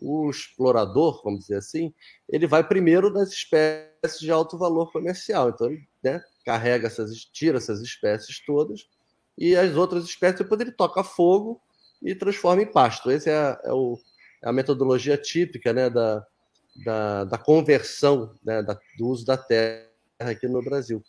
o 0.00 0.28
explorador, 0.28 1.22
vamos 1.24 1.40
dizer 1.40 1.56
assim, 1.56 1.92
ele 2.28 2.46
vai 2.46 2.62
primeiro 2.62 3.10
nas 3.10 3.30
espécies 3.30 4.20
de 4.20 4.30
alto 4.30 4.58
valor 4.58 4.92
comercial. 4.92 5.48
Então, 5.48 5.68
ele 5.68 5.86
né, 6.02 6.22
carrega 6.44 6.86
essas, 6.86 7.24
tira 7.24 7.56
essas 7.56 7.80
espécies 7.80 8.44
todas 8.44 8.86
e 9.38 9.56
as 9.56 9.74
outras 9.74 10.04
espécies 10.04 10.40
depois 10.40 10.60
ele 10.60 10.72
toca 10.72 11.02
fogo 11.02 11.60
e 12.02 12.14
transforma 12.14 12.62
em 12.62 12.70
pasto. 12.70 13.10
Essa 13.10 13.30
é 13.30 13.34
a, 13.34 13.60
é 13.64 13.72
é 14.42 14.48
a 14.48 14.52
metodologia 14.52 15.16
típica 15.16 15.72
né, 15.72 15.88
da, 15.88 16.26
da, 16.84 17.24
da 17.24 17.38
conversão 17.38 18.34
né, 18.44 18.62
da, 18.62 18.78
do 18.98 19.08
uso 19.08 19.24
da 19.24 19.36
terra 19.36 19.86
aqui 20.20 20.46
no 20.46 20.62
Brasil. 20.62 21.02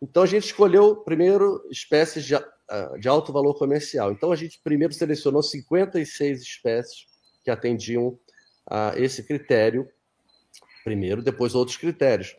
Então 0.00 0.22
a 0.22 0.26
gente 0.26 0.44
escolheu 0.44 0.96
primeiro 0.96 1.66
espécies 1.70 2.24
de, 2.24 2.34
ah, 2.34 2.94
de 2.98 3.08
alto 3.08 3.32
valor 3.32 3.54
comercial. 3.54 4.12
Então 4.12 4.32
a 4.32 4.36
gente 4.36 4.60
primeiro 4.62 4.92
selecionou 4.92 5.42
56 5.42 6.42
espécies 6.42 7.06
que 7.42 7.50
atendiam 7.50 8.18
a 8.66 8.92
esse 8.96 9.22
critério 9.22 9.88
primeiro, 10.84 11.22
depois 11.22 11.54
outros 11.54 11.76
critérios. 11.76 12.36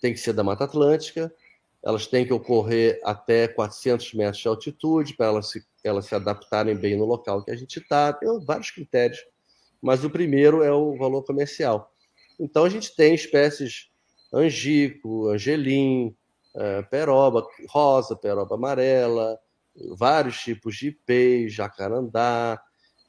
Tem 0.00 0.12
que 0.12 0.20
ser 0.20 0.32
da 0.32 0.42
Mata 0.42 0.64
Atlântica, 0.64 1.32
elas 1.84 2.06
têm 2.06 2.24
que 2.24 2.32
ocorrer 2.32 3.00
até 3.04 3.48
400 3.48 4.14
metros 4.14 4.42
de 4.42 4.48
altitude 4.48 5.14
para 5.14 5.26
elas 5.26 5.50
se, 5.50 5.64
elas 5.82 6.06
se 6.06 6.14
adaptarem 6.14 6.76
bem 6.76 6.96
no 6.96 7.04
local 7.04 7.44
que 7.44 7.50
a 7.50 7.56
gente 7.56 7.78
está. 7.78 8.12
Tem 8.12 8.28
vários 8.44 8.70
critérios, 8.70 9.18
mas 9.80 10.04
o 10.04 10.10
primeiro 10.10 10.62
é 10.62 10.72
o 10.72 10.96
valor 10.96 11.22
comercial. 11.24 11.92
Então 12.38 12.64
a 12.64 12.68
gente 12.68 12.94
tem 12.94 13.14
espécies 13.14 13.90
angico, 14.32 15.28
angelim, 15.28 16.16
peroba 16.90 17.46
rosa, 17.68 18.16
peroba 18.16 18.54
amarela, 18.54 19.38
vários 19.96 20.38
tipos 20.38 20.76
de 20.76 20.88
ipê, 20.88 21.48
jacarandá. 21.48 22.62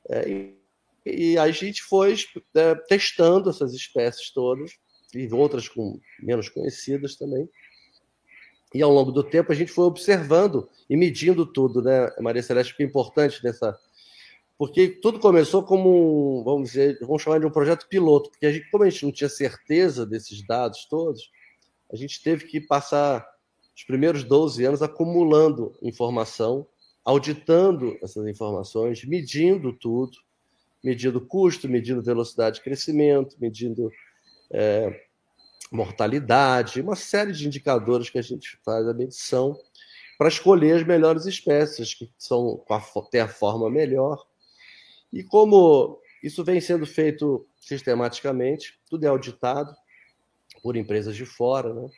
É, 0.10 0.30
e, 0.30 0.58
e 1.06 1.38
a 1.38 1.50
gente 1.52 1.84
foi 1.84 2.16
é, 2.56 2.76
testando 2.76 3.50
essas 3.50 3.74
espécies 3.74 4.32
todas, 4.32 4.72
e 5.14 5.32
outras 5.34 5.68
com 5.68 6.00
menos 6.22 6.50
conhecidas 6.50 7.16
também 7.16 7.48
e 8.74 8.82
ao 8.82 8.92
longo 8.92 9.12
do 9.12 9.24
tempo 9.24 9.52
a 9.52 9.56
gente 9.56 9.72
foi 9.72 9.86
observando 9.86 10.68
e 10.90 10.98
medindo 10.98 11.46
tudo, 11.46 11.82
né, 11.82 12.10
Maria 12.20 12.42
Celeste? 12.42 12.76
Que 12.76 12.84
é 12.84 12.86
importante 12.86 13.44
nessa. 13.44 13.78
Porque 14.58 14.88
tudo 14.88 15.20
começou 15.20 15.64
como 15.64 16.44
vamos 16.44 16.70
dizer, 16.70 16.98
vamos 17.02 17.22
chamar 17.22 17.40
de 17.40 17.46
um 17.46 17.52
projeto 17.52 17.88
piloto, 17.88 18.32
porque 18.32 18.46
a 18.46 18.52
gente, 18.52 18.70
como 18.72 18.84
a 18.84 18.90
gente 18.90 19.06
não 19.06 19.12
tinha 19.12 19.30
certeza 19.30 20.06
desses 20.06 20.46
dados 20.46 20.86
todos, 20.90 21.30
a 21.92 21.96
gente 21.96 22.22
teve 22.24 22.46
que 22.46 22.60
passar 22.60 23.26
os 23.76 23.84
primeiros 23.84 24.24
12 24.24 24.64
anos 24.66 24.82
acumulando 24.82 25.76
informação, 25.82 26.68
auditando 27.04 27.98
essas 28.02 28.26
informações, 28.28 29.04
medindo 29.04 29.74
tudo, 29.74 30.18
medindo 30.84 31.20
custo, 31.20 31.68
medindo 31.68 32.02
velocidade 32.02 32.58
de 32.58 32.64
crescimento, 32.64 33.36
medindo 33.40 33.92
é, 34.52 35.06
mortalidade, 35.72 36.82
uma 36.82 36.96
série 36.96 37.32
de 37.32 37.48
indicadores 37.48 38.10
que 38.10 38.20
a 38.20 38.22
gente 38.22 38.60
faz 38.64 38.88
a 38.88 38.94
medição 38.94 39.58
para 40.18 40.28
escolher 40.28 40.78
as 40.78 40.86
melhores 40.86 41.26
espécies, 41.26 41.96
que 41.96 42.10
são 42.18 42.64
têm 43.10 43.22
a 43.22 43.28
forma 43.28 43.70
melhor. 43.70 44.24
E 45.12 45.24
como 45.24 46.00
isso 46.24 46.44
vem 46.44 46.62
sendo 46.62 46.86
feito 46.86 47.46
sistematicamente, 47.60 48.80
tudo 48.90 49.06
é 49.06 49.08
auditado 49.08 49.76
por 50.62 50.78
empresas 50.78 51.16
de 51.16 51.26
fora, 51.26 51.74
né? 51.74 51.90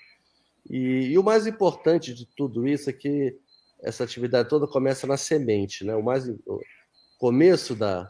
E, 0.70 1.12
e, 1.12 1.18
o 1.18 1.24
mais 1.24 1.46
importante 1.46 2.14
de 2.14 2.26
tudo 2.26 2.68
isso 2.68 2.90
é 2.90 2.94
que 2.94 3.38
essa 3.82 4.04
atividade 4.04 4.50
toda 4.50 4.68
começa 4.68 5.06
na 5.06 5.18
semente, 5.18 5.84
né? 5.84 5.96
O 5.96 6.04
mais 6.04 6.28
o 6.28 6.62
começo 7.20 7.76
da, 7.76 8.10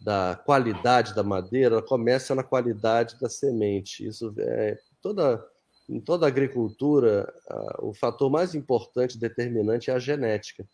da 0.00 0.40
qualidade 0.46 1.14
da 1.14 1.22
madeira 1.22 1.82
começa 1.82 2.34
na 2.34 2.44
qualidade 2.44 3.18
da 3.20 3.28
semente. 3.28 4.06
Isso 4.06 4.32
é 4.38 4.78
toda 5.02 5.44
em 5.90 6.00
toda 6.00 6.24
a 6.24 6.28
agricultura, 6.28 7.32
o 7.80 7.92
fator 7.92 8.30
mais 8.30 8.54
importante, 8.54 9.18
determinante, 9.18 9.90
é 9.90 9.92
a 9.92 9.98
genética. 9.98 10.64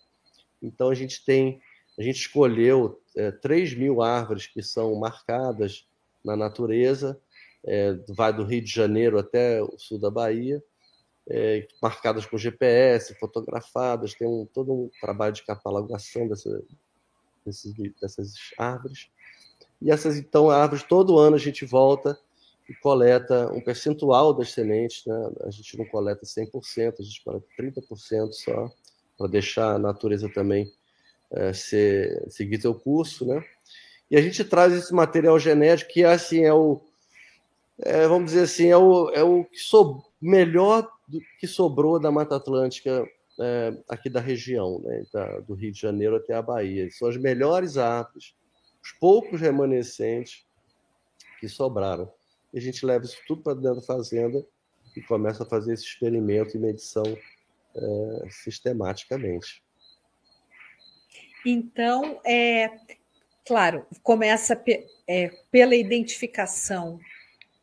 Então, 0.63 0.91
a 0.91 0.95
gente 0.95 1.25
tem, 1.25 1.59
a 1.99 2.03
gente 2.03 2.17
escolheu 2.17 3.01
é, 3.17 3.31
3 3.31 3.75
mil 3.75 4.03
árvores 4.03 4.47
que 4.47 4.63
são 4.63 4.95
marcadas 4.97 5.87
na 6.23 6.37
natureza, 6.37 7.19
é, 7.65 7.95
vai 8.11 8.31
do 8.31 8.45
Rio 8.45 8.61
de 8.61 8.71
Janeiro 8.71 9.19
até 9.19 9.63
o 9.63 9.79
sul 9.79 9.99
da 9.99 10.11
Bahia, 10.11 10.63
é, 11.29 11.67
marcadas 11.83 12.25
com 12.25 12.39
GPS, 12.39 13.15
fotografadas, 13.19 14.15
tem 14.15 14.27
um, 14.27 14.47
todo 14.47 14.73
um 14.73 14.91
trabalho 15.01 15.35
de 15.35 15.45
catalogação 15.45 16.29
dessa, 16.29 16.63
desses, 17.45 17.75
dessas 18.01 18.35
árvores. 18.59 19.09
E 19.81 19.91
essas, 19.91 20.17
então, 20.17 20.51
árvores, 20.51 20.85
todo 20.85 21.19
ano 21.19 21.37
a 21.37 21.39
gente 21.39 21.65
volta 21.65 22.19
e 22.69 22.75
coleta 22.75 23.53
um 23.53 23.61
percentual 23.61 24.33
das 24.35 24.53
sementes, 24.53 25.05
né? 25.07 25.31
A 25.45 25.51
gente 25.51 25.77
não 25.79 25.85
coleta 25.87 26.25
100%, 26.25 26.95
a 26.99 27.03
gente 27.03 27.23
coleta 27.23 27.47
30% 27.59 28.33
só, 28.33 28.71
para 29.17 29.29
deixar 29.29 29.75
a 29.75 29.79
natureza 29.79 30.29
também 30.29 30.73
é, 31.31 31.53
ser, 31.53 32.25
seguir 32.29 32.61
seu 32.61 32.75
curso, 32.75 33.27
né? 33.27 33.45
E 34.11 34.17
a 34.17 34.23
gente 34.23 34.45
traz 34.45 34.73
esse 34.73 34.95
material 34.95 35.39
genético 35.39 35.93
que 35.93 36.05
assim 36.05 36.45
é 36.45 36.53
o, 36.53 36.81
é, 37.79 38.07
vamos 38.07 38.27
dizer 38.27 38.43
assim, 38.43 38.69
é 38.69 38.77
o, 38.77 39.11
é 39.11 39.23
o 39.23 39.45
que 39.45 39.59
so, 39.59 40.03
melhor 40.21 40.89
do 41.07 41.21
que 41.39 41.47
sobrou 41.47 41.99
da 41.99 42.11
Mata 42.11 42.37
Atlântica 42.37 43.07
é, 43.39 43.77
aqui 43.89 44.09
da 44.09 44.21
região, 44.21 44.81
né? 44.81 45.05
Da, 45.13 45.41
do 45.41 45.55
Rio 45.55 45.73
de 45.73 45.81
Janeiro 45.81 46.17
até 46.17 46.35
a 46.35 46.43
Bahia. 46.43 46.91
São 46.91 47.09
as 47.09 47.17
melhores 47.17 47.77
árvores, 47.77 48.35
os 48.83 48.93
poucos 48.93 49.41
remanescentes 49.41 50.47
que 51.39 51.49
sobraram 51.49 52.11
e 52.57 52.59
a 52.59 52.63
gente 52.63 52.87
leva 52.87 53.05
isso 53.05 53.19
tudo 53.27 53.43
para 53.43 53.55
dentro 53.55 53.77
da 53.77 53.83
fazenda 53.83 54.43
e 54.97 55.03
começa 55.03 55.43
a 55.43 55.47
fazer 55.47 55.75
esse 55.75 55.85
experimento 55.85 56.57
e 56.57 56.61
medição 56.61 57.05
é, 57.05 58.31
sistematicamente. 58.31 59.63
Então, 61.45 62.19
é, 62.25 62.71
claro, 63.47 63.87
começa 64.03 64.57
pe, 64.57 64.87
é, 65.07 65.29
pela 65.51 65.77
identificação 65.77 66.99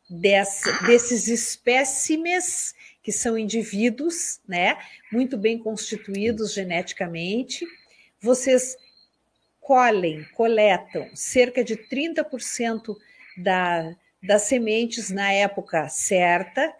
dessa, 0.08 0.84
desses 0.86 1.26
espécimes 1.26 2.72
que 3.04 3.12
são 3.12 3.36
indivíduos, 3.36 4.40
né, 4.48 4.78
muito 5.12 5.36
bem 5.36 5.58
constituídos 5.58 6.54
geneticamente. 6.54 7.66
Vocês 8.18 8.78
colhem, 9.60 10.24
coletam 10.34 11.08
cerca 11.14 11.62
de 11.62 11.76
30% 11.76 12.96
da, 13.36 13.94
das 14.22 14.42
sementes 14.42 15.10
na 15.10 15.30
época 15.32 15.86
certa, 15.90 16.74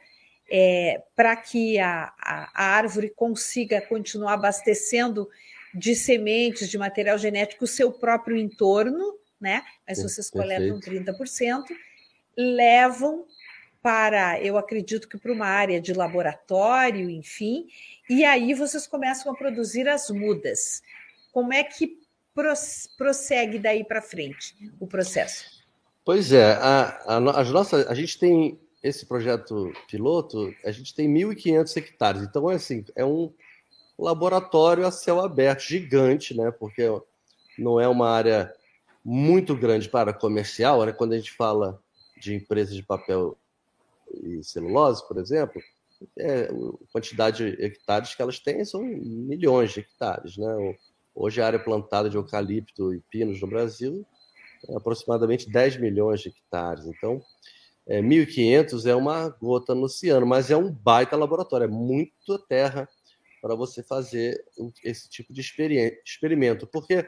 é, 0.51 1.03
para 1.15 1.37
que 1.37 1.79
a, 1.79 2.13
a, 2.19 2.51
a, 2.55 2.77
árvore 2.77 3.13
consiga 3.15 3.83
continuar 3.83 4.35
abastecendo 4.35 5.29
de 5.75 5.95
sementes, 5.95 6.71
de 6.71 6.79
material 6.79 7.19
genético, 7.19 7.65
o 7.65 7.69
seu 7.69 7.93
próprio 7.93 8.37
entorno, 8.37 9.19
né? 9.39 9.63
Mas 9.87 10.03
vocês 10.03 10.31
coletam 10.31 10.79
30%, 10.81 11.65
levam 12.37 13.27
para, 13.85 14.41
eu 14.41 14.57
acredito 14.57 15.07
que 15.07 15.19
para 15.19 15.31
uma 15.31 15.45
área 15.45 15.79
de 15.79 15.93
laboratório, 15.93 17.11
enfim, 17.11 17.67
e 18.09 18.25
aí 18.25 18.55
vocês 18.55 18.87
começam 18.87 19.31
a 19.31 19.37
produzir 19.37 19.87
as 19.87 20.09
mudas. 20.09 20.83
Como 21.31 21.53
é 21.53 21.63
que 21.63 21.99
prossegue 22.97 23.59
daí 23.59 23.85
para 23.85 24.01
frente 24.01 24.57
o 24.81 24.87
processo? 24.87 25.63
Pois 26.03 26.33
é, 26.33 26.53
a, 26.55 26.99
a, 27.05 27.41
as 27.43 27.51
nossas, 27.51 27.87
a 27.87 27.93
gente 27.93 28.19
tem 28.19 28.59
esse 28.83 29.05
projeto 29.05 29.71
piloto, 29.87 30.55
a 30.65 30.71
gente 30.71 30.95
tem 30.95 31.07
1.500 31.07 31.77
hectares. 31.77 32.23
Então, 32.23 32.51
é 32.51 32.55
assim, 32.55 32.87
é 32.97 33.05
um 33.05 33.31
laboratório 33.99 34.87
a 34.87 34.91
céu 34.91 35.21
aberto, 35.21 35.61
gigante, 35.61 36.35
né? 36.35 36.51
Porque 36.51 36.85
não 37.59 37.79
é 37.79 37.87
uma 37.87 38.09
área 38.09 38.51
muito 39.05 39.55
grande 39.55 39.91
para 39.91 40.15
comercial, 40.15 40.87
né? 40.87 40.93
Quando 40.93 41.13
a 41.13 41.19
gente 41.19 41.33
fala 41.33 41.79
de 42.17 42.35
empresas 42.35 42.75
de 42.75 42.83
papel 42.83 43.37
e 44.13 44.43
celulose, 44.43 45.07
por 45.07 45.19
exemplo, 45.19 45.61
é, 46.19 46.45
a 46.45 46.93
quantidade 46.93 47.57
de 47.57 47.65
hectares 47.65 48.15
que 48.15 48.23
elas 48.23 48.39
têm 48.39 48.65
são 48.65 48.83
milhões 48.83 49.73
de 49.73 49.81
hectares, 49.81 50.37
né? 50.37 50.77
Hoje 51.15 51.41
a 51.41 51.47
área 51.47 51.59
plantada 51.59 52.11
de 52.11 52.17
eucalipto 52.17 52.93
e 52.93 53.01
pinos 53.01 53.41
no 53.41 53.47
Brasil 53.47 54.05
aproximadamente 54.75 55.51
10 55.51 55.79
milhões 55.79 56.21
de 56.21 56.29
hectares. 56.29 56.87
Então, 56.87 57.21
é, 57.87 58.01
1.500 58.01 58.87
é 58.87 58.95
uma 58.95 59.29
gota 59.29 59.75
no 59.75 59.83
oceano, 59.83 60.27
mas 60.27 60.51
é 60.51 60.57
um 60.57 60.73
baita 60.73 61.17
laboratório, 61.17 61.65
é 61.65 61.69
muita 61.69 62.39
terra 62.49 62.89
para 63.43 63.55
você 63.55 63.83
fazer 63.83 64.43
esse 64.83 65.09
tipo 65.09 65.33
de 65.33 65.43
experimento, 65.43 66.67
porque 66.67 67.07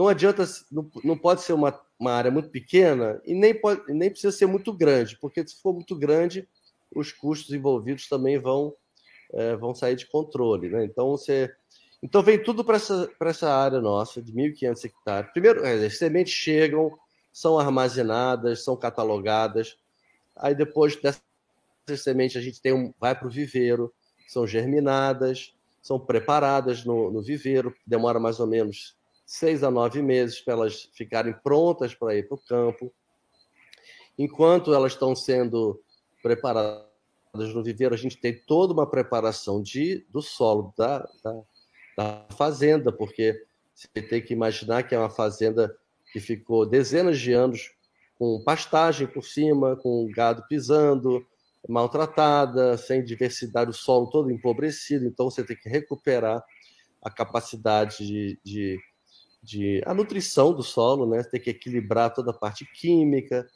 não 0.00 0.08
adianta, 0.08 0.46
não, 0.72 0.90
não 1.04 1.18
pode 1.18 1.42
ser 1.42 1.52
uma, 1.52 1.78
uma 1.98 2.12
área 2.12 2.30
muito 2.30 2.48
pequena 2.48 3.20
e 3.22 3.34
nem, 3.34 3.52
pode, 3.52 3.82
nem 3.92 4.08
precisa 4.08 4.32
ser 4.32 4.46
muito 4.46 4.72
grande, 4.72 5.18
porque 5.20 5.46
se 5.46 5.60
for 5.60 5.74
muito 5.74 5.94
grande, 5.94 6.48
os 6.90 7.12
custos 7.12 7.52
envolvidos 7.52 8.08
também 8.08 8.38
vão, 8.38 8.74
é, 9.34 9.54
vão 9.56 9.74
sair 9.74 9.96
de 9.96 10.06
controle. 10.06 10.70
Né? 10.70 10.86
Então, 10.86 11.10
você 11.10 11.54
então 12.02 12.22
vem 12.22 12.42
tudo 12.42 12.64
para 12.64 12.76
essa, 12.76 13.10
essa 13.20 13.54
área 13.54 13.78
nossa, 13.78 14.22
de 14.22 14.32
1.500 14.32 14.84
hectares. 14.86 15.32
Primeiro, 15.32 15.66
é, 15.66 15.84
as 15.84 15.98
sementes 15.98 16.32
chegam, 16.32 16.98
são 17.30 17.58
armazenadas, 17.58 18.64
são 18.64 18.74
catalogadas. 18.78 19.76
Aí 20.34 20.54
depois 20.54 20.96
dessas 20.96 21.20
sementes 21.96 22.38
a 22.38 22.40
gente 22.40 22.58
tem 22.62 22.72
um, 22.72 22.94
vai 22.98 23.14
para 23.14 23.28
o 23.28 23.30
viveiro, 23.30 23.92
são 24.26 24.46
germinadas, 24.46 25.54
são 25.82 26.00
preparadas 26.00 26.86
no, 26.86 27.10
no 27.10 27.20
viveiro, 27.20 27.76
demora 27.86 28.18
mais 28.18 28.40
ou 28.40 28.46
menos 28.46 28.98
seis 29.32 29.62
a 29.62 29.70
nove 29.70 30.02
meses 30.02 30.40
para 30.40 30.54
elas 30.54 30.90
ficarem 30.94 31.32
prontas 31.32 31.94
para 31.94 32.16
ir 32.16 32.28
para 32.28 32.34
o 32.34 32.42
campo. 32.46 32.92
Enquanto 34.18 34.74
elas 34.74 34.92
estão 34.92 35.14
sendo 35.14 35.80
preparadas 36.22 36.84
no 37.54 37.62
viveiro, 37.62 37.94
a 37.94 37.98
gente 37.98 38.16
tem 38.18 38.34
toda 38.46 38.72
uma 38.72 38.90
preparação 38.90 39.62
de, 39.62 40.04
do 40.10 40.20
solo 40.20 40.74
da, 40.76 41.08
da 41.22 41.42
da 42.00 42.26
fazenda, 42.36 42.90
porque 42.90 43.44
você 43.74 44.02
tem 44.02 44.22
que 44.22 44.32
imaginar 44.32 44.82
que 44.84 44.94
é 44.94 44.98
uma 44.98 45.10
fazenda 45.10 45.76
que 46.12 46.18
ficou 46.18 46.64
dezenas 46.64 47.18
de 47.18 47.32
anos 47.32 47.70
com 48.18 48.42
pastagem 48.44 49.06
por 49.06 49.24
cima, 49.24 49.76
com 49.76 50.10
gado 50.14 50.42
pisando, 50.48 51.24
maltratada, 51.68 52.78
sem 52.78 53.04
diversidade, 53.04 53.70
o 53.70 53.74
solo 53.74 54.08
todo 54.08 54.30
empobrecido, 54.30 55.06
então 55.06 55.30
você 55.30 55.44
tem 55.44 55.56
que 55.56 55.68
recuperar 55.68 56.42
a 57.02 57.10
capacidade 57.10 57.98
de, 57.98 58.40
de, 58.42 58.78
de 59.42 59.82
a 59.86 59.94
nutrição 59.94 60.52
do 60.52 60.62
solo, 60.62 61.06
né? 61.06 61.22
Você 61.22 61.30
tem 61.30 61.40
que 61.40 61.50
equilibrar 61.50 62.12
toda 62.12 62.30
a 62.30 62.34
parte 62.34 62.64
química, 62.64 63.48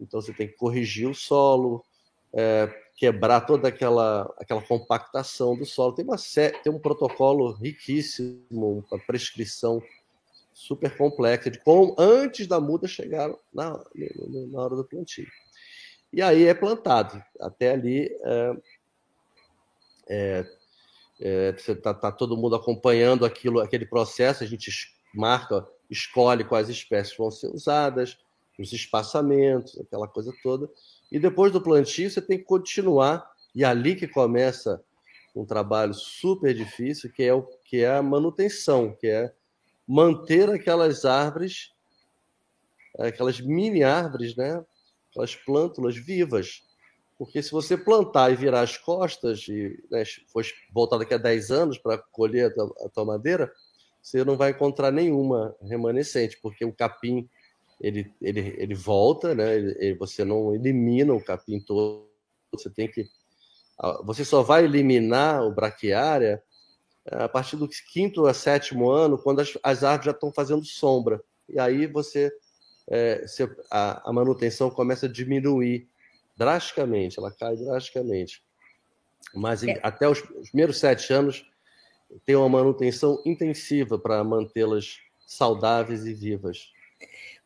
então 0.00 0.20
você 0.20 0.32
tem 0.32 0.46
que 0.46 0.54
corrigir 0.54 1.08
o 1.08 1.14
solo, 1.14 1.84
é, 2.32 2.68
quebrar 2.96 3.42
toda 3.42 3.68
aquela, 3.68 4.32
aquela 4.38 4.62
compactação 4.62 5.56
do 5.56 5.66
solo. 5.66 5.94
Tem, 5.94 6.04
uma, 6.04 6.16
tem 6.62 6.72
um 6.72 6.78
protocolo 6.78 7.52
riquíssimo, 7.52 8.84
uma 8.90 9.00
prescrição 9.06 9.82
super 10.52 10.96
complexa 10.96 11.50
de 11.50 11.58
como 11.58 11.96
antes 11.98 12.46
da 12.46 12.60
muda 12.60 12.86
chegar 12.86 13.28
na, 13.52 13.84
na 14.50 14.60
hora 14.60 14.76
do 14.76 14.84
plantio. 14.84 15.26
E 16.12 16.22
aí 16.22 16.44
é 16.46 16.54
plantado. 16.54 17.20
Até 17.40 17.72
ali 17.72 18.08
é, 18.22 18.56
é, 20.08 20.46
é, 21.20 21.52
tá, 21.82 21.92
tá, 21.92 22.12
todo 22.12 22.36
mundo 22.36 22.54
acompanhando 22.54 23.24
aquilo, 23.24 23.60
aquele 23.60 23.84
processo, 23.84 24.44
a 24.44 24.46
gente 24.46 24.93
marca, 25.14 25.66
escolhe 25.90 26.44
quais 26.44 26.68
espécies 26.68 27.16
vão 27.16 27.30
ser 27.30 27.48
usadas, 27.48 28.18
os 28.58 28.72
espaçamentos, 28.72 29.78
aquela 29.80 30.08
coisa 30.08 30.32
toda. 30.42 30.70
E 31.10 31.18
depois 31.18 31.52
do 31.52 31.60
plantio, 31.60 32.10
você 32.10 32.20
tem 32.20 32.38
que 32.38 32.44
continuar, 32.44 33.28
e 33.54 33.64
é 33.64 33.66
ali 33.66 33.94
que 33.94 34.08
começa 34.08 34.82
um 35.34 35.44
trabalho 35.44 35.94
super 35.94 36.54
difícil, 36.54 37.10
que 37.12 37.22
é, 37.22 37.34
o, 37.34 37.42
que 37.64 37.78
é 37.78 37.96
a 37.96 38.02
manutenção, 38.02 38.92
que 38.92 39.08
é 39.08 39.32
manter 39.86 40.48
aquelas 40.48 41.04
árvores, 41.04 41.72
aquelas 42.98 43.40
mini 43.40 43.82
árvores, 43.82 44.36
né? 44.36 44.64
aquelas 45.10 45.34
plântulas 45.34 45.96
vivas. 45.96 46.62
Porque 47.18 47.42
se 47.42 47.50
você 47.50 47.76
plantar 47.76 48.32
e 48.32 48.36
virar 48.36 48.62
as 48.62 48.76
costas 48.76 49.46
e 49.48 49.80
né, 49.90 50.04
for 50.32 50.44
voltar 50.72 50.98
daqui 50.98 51.14
a 51.14 51.18
10 51.18 51.50
anos 51.50 51.78
para 51.78 51.98
colher 51.98 52.46
a 52.46 52.54
tua, 52.54 52.74
a 52.84 52.88
tua 52.88 53.04
madeira, 53.04 53.52
você 54.04 54.22
não 54.22 54.36
vai 54.36 54.50
encontrar 54.50 54.90
nenhuma 54.90 55.56
remanescente, 55.62 56.38
porque 56.42 56.62
o 56.62 56.74
capim 56.74 57.26
ele, 57.80 58.12
ele, 58.20 58.54
ele 58.58 58.74
volta, 58.74 59.34
né? 59.34 59.56
Ele, 59.56 59.94
você 59.94 60.26
não 60.26 60.54
elimina 60.54 61.14
o 61.14 61.24
capim 61.24 61.58
todo, 61.58 62.06
você 62.52 62.68
tem 62.68 62.86
que. 62.86 63.08
Você 64.04 64.22
só 64.22 64.42
vai 64.42 64.64
eliminar 64.64 65.42
o 65.42 65.52
braquiária 65.52 66.42
a 67.06 67.28
partir 67.28 67.56
do 67.56 67.66
quinto 67.66 68.26
a 68.26 68.34
sétimo 68.34 68.90
ano, 68.90 69.18
quando 69.18 69.40
as, 69.40 69.56
as 69.62 69.82
árvores 69.82 70.04
já 70.04 70.10
estão 70.12 70.30
fazendo 70.30 70.64
sombra. 70.64 71.22
E 71.48 71.58
aí 71.58 71.86
você, 71.86 72.30
é, 72.90 73.24
a, 73.70 74.10
a, 74.10 74.12
manutenção 74.12 74.70
começa 74.70 75.06
a 75.06 75.12
diminuir 75.12 75.88
drasticamente, 76.36 77.18
ela 77.18 77.32
cai 77.32 77.56
drasticamente. 77.56 78.44
Mas 79.34 79.64
é. 79.64 79.80
até 79.82 80.08
os, 80.08 80.22
os 80.22 80.50
primeiros 80.50 80.78
sete 80.78 81.12
anos 81.12 81.44
tem 82.24 82.36
uma 82.36 82.48
manutenção 82.48 83.20
intensiva 83.24 83.98
para 83.98 84.22
mantê-las 84.24 84.98
saudáveis 85.26 86.06
e 86.06 86.14
vivas. 86.14 86.72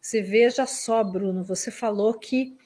Você 0.00 0.22
veja 0.22 0.66
só, 0.66 1.02
Bruno, 1.02 1.42
você 1.42 1.70
falou 1.70 2.14
que 2.14 2.56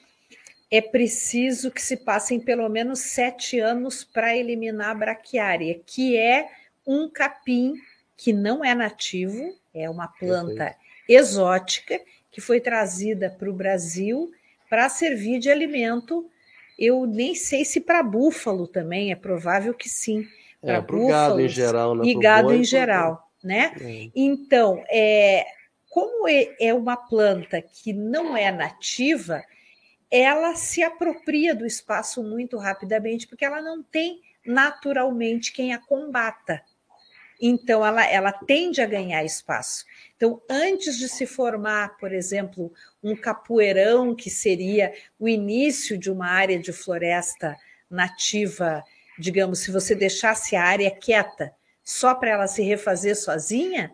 é 0.69 0.81
preciso 0.81 1.71
que 1.71 1.81
se 1.81 1.97
passem 1.97 2.39
pelo 2.39 2.67
menos 2.69 2.99
sete 2.99 3.59
anos 3.59 4.03
para 4.03 4.35
eliminar 4.35 4.89
a 4.89 4.95
braquiária, 4.95 5.79
que 5.85 6.17
é 6.17 6.49
um 6.85 7.07
capim 7.09 7.75
que 8.17 8.33
não 8.33 8.63
é 8.63 8.73
nativo, 8.73 9.55
é 9.73 9.89
uma 9.89 10.07
planta 10.07 10.75
exótica 11.07 11.99
que 12.31 12.41
foi 12.41 12.59
trazida 12.59 13.29
para 13.29 13.49
o 13.49 13.53
Brasil 13.53 14.31
para 14.69 14.89
servir 14.89 15.39
de 15.39 15.51
alimento. 15.51 16.27
Eu 16.77 17.05
nem 17.05 17.35
sei 17.35 17.63
se 17.63 17.79
para 17.79 18.01
búfalo 18.01 18.67
também, 18.67 19.11
é 19.11 19.15
provável 19.15 19.73
que 19.73 19.87
sim. 19.87 20.27
Para 20.63 20.75
é, 20.75 21.07
gado 21.09 21.41
em 21.41 21.49
geral, 21.49 21.95
né? 21.95 22.05
E 22.05 22.15
gado 22.15 22.53
em 22.53 22.63
geral, 22.63 23.29
né? 23.43 23.75
É. 23.81 24.09
Então, 24.15 24.81
é, 24.89 25.45
como 25.89 26.27
é, 26.27 26.55
é 26.59 26.73
uma 26.73 26.95
planta 26.95 27.61
que 27.61 27.91
não 27.91 28.35
é 28.35 28.49
nativa, 28.49 29.43
ela 30.09 30.55
se 30.55 30.81
apropria 30.81 31.53
do 31.53 31.65
espaço 31.65 32.23
muito 32.23 32.57
rapidamente, 32.57 33.27
porque 33.27 33.43
ela 33.43 33.61
não 33.61 33.83
tem 33.83 34.21
naturalmente 34.45 35.51
quem 35.51 35.73
a 35.73 35.79
combata. 35.79 36.61
Então, 37.41 37.85
ela, 37.85 38.05
ela 38.05 38.31
tende 38.31 38.81
a 38.81 38.85
ganhar 38.85 39.25
espaço. 39.25 39.85
Então, 40.15 40.41
antes 40.49 40.97
de 40.97 41.09
se 41.09 41.25
formar, 41.25 41.97
por 41.97 42.13
exemplo, 42.13 42.71
um 43.03 43.15
capoeirão, 43.15 44.15
que 44.15 44.29
seria 44.29 44.93
o 45.19 45.27
início 45.27 45.97
de 45.97 46.09
uma 46.09 46.27
área 46.27 46.57
de 46.57 46.71
floresta 46.71 47.57
nativa, 47.89 48.83
digamos, 49.23 49.59
se 49.59 49.71
você 49.71 49.95
deixasse 49.95 50.53
a 50.53 50.63
área 50.63 50.91
quieta, 50.91 51.53
só 51.81 52.13
para 52.13 52.31
ela 52.31 52.47
se 52.47 52.61
refazer 52.61 53.15
sozinha, 53.15 53.89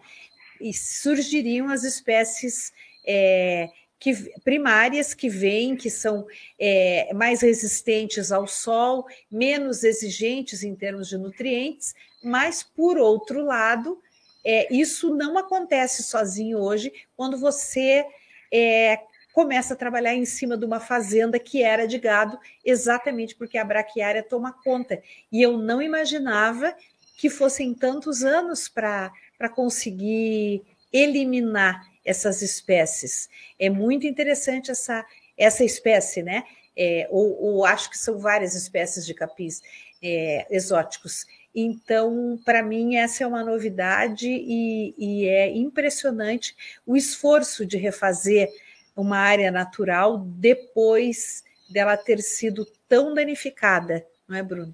surgiriam 0.73 1.69
as 1.69 1.83
espécies 1.83 2.73
é, 3.05 3.69
que, 3.99 4.11
primárias 4.43 5.13
que 5.13 5.29
vêm, 5.29 5.75
que 5.75 5.89
são 5.89 6.25
é, 6.59 7.13
mais 7.13 7.41
resistentes 7.41 8.31
ao 8.31 8.47
sol, 8.47 9.05
menos 9.31 9.83
exigentes 9.83 10.63
em 10.63 10.75
termos 10.75 11.07
de 11.07 11.17
nutrientes, 11.17 11.93
mas, 12.23 12.63
por 12.63 12.97
outro 12.97 13.45
lado, 13.45 14.01
é, 14.43 14.73
isso 14.73 15.15
não 15.15 15.37
acontece 15.37 16.01
sozinho 16.01 16.57
hoje 16.57 16.91
quando 17.15 17.37
você 17.37 18.03
é, 18.51 18.99
começa 19.33 19.73
a 19.73 19.77
trabalhar 19.77 20.13
em 20.13 20.25
cima 20.25 20.57
de 20.57 20.65
uma 20.65 20.79
fazenda 20.79 21.39
que 21.39 21.63
era 21.63 21.87
de 21.87 21.97
gado, 21.97 22.39
exatamente 22.63 23.35
porque 23.35 23.57
a 23.57 23.63
braquiária 23.63 24.23
toma 24.23 24.51
conta. 24.51 25.01
E 25.31 25.41
eu 25.41 25.57
não 25.57 25.81
imaginava 25.81 26.75
que 27.17 27.29
fossem 27.29 27.73
tantos 27.73 28.23
anos 28.23 28.67
para 28.69 29.11
conseguir 29.53 30.63
eliminar 30.91 31.87
essas 32.03 32.41
espécies. 32.41 33.29
É 33.59 33.69
muito 33.69 34.07
interessante 34.07 34.71
essa, 34.71 35.05
essa 35.37 35.63
espécie, 35.63 36.23
né? 36.23 36.43
É, 36.75 37.07
ou, 37.11 37.41
ou, 37.41 37.65
acho 37.65 37.89
que 37.89 37.97
são 37.97 38.17
várias 38.17 38.55
espécies 38.55 39.05
de 39.05 39.13
capis 39.13 39.61
é, 40.01 40.47
exóticos. 40.49 41.25
Então, 41.53 42.39
para 42.45 42.63
mim, 42.63 42.95
essa 42.95 43.23
é 43.23 43.27
uma 43.27 43.43
novidade 43.43 44.29
e, 44.29 44.93
e, 44.97 45.27
é 45.27 45.49
impressionante 45.49 46.55
o 46.85 46.95
esforço 46.95 47.65
de 47.65 47.75
refazer 47.75 48.49
uma 48.95 49.17
área 49.17 49.51
natural 49.51 50.17
depois 50.17 51.43
dela 51.69 51.95
ter 51.95 52.19
sido 52.19 52.65
tão 52.87 53.13
danificada, 53.13 54.05
não 54.27 54.37
é, 54.37 54.43
Bruno? 54.43 54.73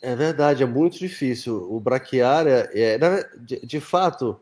É 0.00 0.14
verdade, 0.14 0.62
é 0.62 0.66
muito 0.66 0.98
difícil. 0.98 1.56
O 1.70 1.80
braquiária, 1.80 2.70
é, 2.72 2.98
de, 3.40 3.66
de 3.66 3.80
fato, 3.80 4.40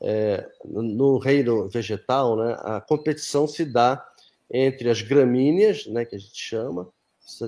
é, 0.00 0.46
no 0.64 1.18
reino 1.18 1.68
vegetal, 1.68 2.36
né, 2.36 2.56
a 2.60 2.80
competição 2.80 3.46
se 3.46 3.64
dá 3.64 4.06
entre 4.50 4.90
as 4.90 5.00
gramíneas, 5.00 5.86
né, 5.86 6.04
que 6.04 6.16
a 6.16 6.18
gente 6.18 6.36
chama, 6.36 6.88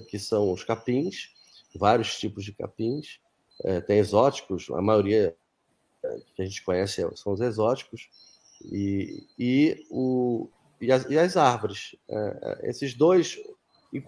que 0.08 0.18
são 0.18 0.52
os 0.52 0.62
capins, 0.62 1.30
vários 1.74 2.18
tipos 2.18 2.44
de 2.44 2.52
capins, 2.52 3.18
é, 3.64 3.80
tem 3.80 3.98
exóticos, 3.98 4.68
a 4.70 4.80
maioria 4.80 5.34
é, 6.04 6.18
que 6.34 6.42
a 6.42 6.44
gente 6.44 6.62
conhece 6.62 7.06
são 7.16 7.32
os 7.32 7.40
exóticos, 7.40 8.08
e, 8.64 9.26
e, 9.38 9.86
o, 9.90 10.48
e, 10.82 10.92
as, 10.92 11.08
e 11.08 11.18
as 11.18 11.36
árvores. 11.36 11.96
É, 12.08 12.58
é 12.64 12.70
esses 12.70 12.94
dois, 12.94 13.38
e, 13.92 14.02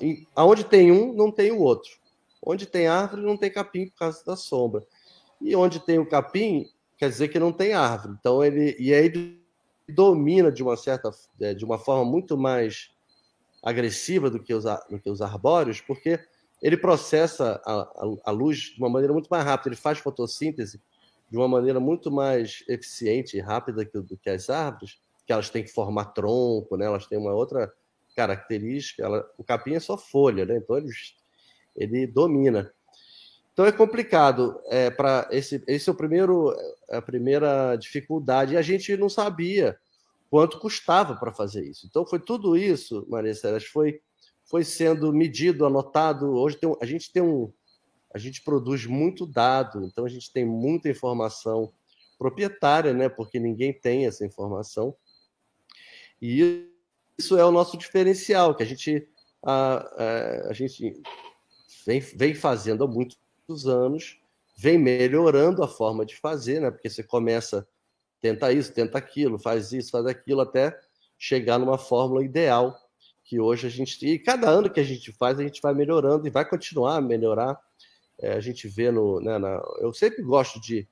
e, 0.00 0.26
aonde 0.34 0.64
tem 0.64 0.90
um, 0.90 1.12
não 1.12 1.30
tem 1.30 1.52
o 1.52 1.60
outro. 1.60 1.90
Onde 2.42 2.66
tem 2.66 2.86
árvore, 2.86 3.22
não 3.22 3.36
tem 3.36 3.50
capim 3.50 3.86
por 3.88 3.96
causa 3.96 4.24
da 4.24 4.36
sombra. 4.36 4.84
E 5.40 5.54
onde 5.54 5.80
tem 5.80 5.98
o 5.98 6.08
capim, 6.08 6.68
quer 6.96 7.08
dizer 7.08 7.28
que 7.28 7.38
não 7.38 7.52
tem 7.52 7.74
árvore. 7.74 8.16
Então 8.18 8.42
ele 8.42 8.76
e 8.78 8.92
aí 8.92 9.06
ele 9.06 9.40
domina 9.88 10.50
de 10.50 10.62
uma 10.62 10.76
certa 10.76 11.10
é, 11.40 11.54
de 11.54 11.64
uma 11.64 11.78
forma 11.78 12.10
muito 12.10 12.36
mais 12.36 12.90
agressiva 13.62 14.30
do 14.30 14.42
que 14.42 14.54
os, 14.54 14.64
do 14.64 14.98
que 14.98 15.10
os 15.10 15.20
arbóreos, 15.20 15.80
porque 15.80 16.20
ele 16.62 16.76
processa 16.76 17.60
a, 17.64 17.72
a, 17.72 18.16
a, 18.26 18.30
luz 18.30 18.72
de 18.74 18.78
uma 18.78 18.88
maneira 18.88 19.12
muito 19.12 19.28
mais 19.28 19.44
rápida, 19.44 19.70
ele 19.70 19.76
faz 19.76 19.98
fotossíntese 19.98 20.80
de 21.30 21.36
uma 21.36 21.48
maneira 21.48 21.80
muito 21.80 22.10
mais 22.10 22.62
eficiente 22.68 23.36
e 23.36 23.40
rápida 23.40 23.84
do 23.84 24.16
que 24.16 24.30
as 24.30 24.48
árvores, 24.48 24.98
que 25.26 25.32
elas 25.32 25.50
têm 25.50 25.64
que 25.64 25.72
formar 25.72 26.06
tronco, 26.06 26.76
né? 26.76 26.86
elas 26.86 27.06
têm 27.06 27.18
uma 27.18 27.32
outra 27.32 27.72
característica. 28.14 29.02
Ela, 29.02 29.24
o 29.38 29.44
capim 29.44 29.74
é 29.74 29.80
só 29.80 29.96
folha, 29.96 30.44
né? 30.44 30.56
então 30.56 30.76
ele, 30.76 30.90
ele 31.76 32.06
domina. 32.06 32.72
Então 33.52 33.64
é 33.64 33.72
complicado 33.72 34.60
é, 34.66 34.90
para 34.90 35.28
esse, 35.30 35.62
esse 35.66 35.88
é 35.88 35.92
o 35.92 35.96
primeiro 35.96 36.52
a 36.90 37.00
primeira 37.00 37.76
dificuldade 37.76 38.54
e 38.54 38.56
a 38.56 38.62
gente 38.62 38.96
não 38.96 39.08
sabia 39.08 39.78
quanto 40.28 40.58
custava 40.58 41.14
para 41.14 41.32
fazer 41.32 41.64
isso. 41.64 41.86
Então 41.86 42.04
foi 42.04 42.18
tudo 42.18 42.56
isso, 42.56 43.06
Maria 43.08 43.34
Celeste, 43.34 43.70
foi 43.70 44.00
foi 44.44 44.62
sendo 44.62 45.12
medido, 45.12 45.64
anotado. 45.64 46.34
Hoje 46.34 46.56
tem, 46.56 46.76
a 46.80 46.84
gente 46.84 47.12
tem 47.12 47.22
um 47.22 47.52
a 48.12 48.18
gente 48.18 48.42
produz 48.42 48.86
muito 48.86 49.26
dado, 49.26 49.84
então 49.84 50.04
a 50.04 50.08
gente 50.08 50.32
tem 50.32 50.44
muita 50.44 50.88
informação 50.88 51.72
proprietária, 52.16 52.94
né? 52.94 53.08
Porque 53.08 53.40
ninguém 53.40 53.72
tem 53.72 54.06
essa 54.06 54.24
informação. 54.24 54.94
E 56.26 56.70
isso 57.18 57.36
é 57.36 57.44
o 57.44 57.50
nosso 57.50 57.76
diferencial, 57.76 58.54
que 58.54 58.62
a 58.62 58.66
gente 58.66 59.06
a, 59.42 59.76
a, 59.76 60.48
a 60.48 60.52
gente 60.54 61.02
vem, 61.86 62.00
vem 62.00 62.34
fazendo 62.34 62.82
há 62.82 62.86
muito 62.88 63.14
dos 63.46 63.66
anos, 63.66 64.18
vem 64.56 64.78
melhorando 64.78 65.62
a 65.62 65.68
forma 65.68 66.06
de 66.06 66.16
fazer, 66.16 66.62
né? 66.62 66.70
Porque 66.70 66.88
você 66.88 67.02
começa, 67.02 67.68
tenta 68.22 68.50
isso, 68.50 68.72
tenta 68.72 68.96
aquilo, 68.96 69.38
faz 69.38 69.70
isso, 69.72 69.90
faz 69.90 70.06
aquilo, 70.06 70.40
até 70.40 70.74
chegar 71.18 71.58
numa 71.58 71.76
fórmula 71.76 72.24
ideal 72.24 72.74
que 73.22 73.38
hoje 73.38 73.66
a 73.66 73.70
gente. 73.70 74.02
E 74.06 74.18
cada 74.18 74.48
ano 74.48 74.70
que 74.70 74.80
a 74.80 74.84
gente 74.84 75.12
faz, 75.12 75.38
a 75.38 75.42
gente 75.42 75.60
vai 75.60 75.74
melhorando 75.74 76.26
e 76.26 76.30
vai 76.30 76.48
continuar 76.48 76.96
a 76.96 77.00
melhorar. 77.02 77.60
É, 78.18 78.32
a 78.32 78.40
gente 78.40 78.66
vê 78.66 78.90
no. 78.90 79.20
Né, 79.20 79.36
na, 79.36 79.62
eu 79.78 79.92
sempre 79.92 80.22
gosto 80.22 80.58
de, 80.58 80.88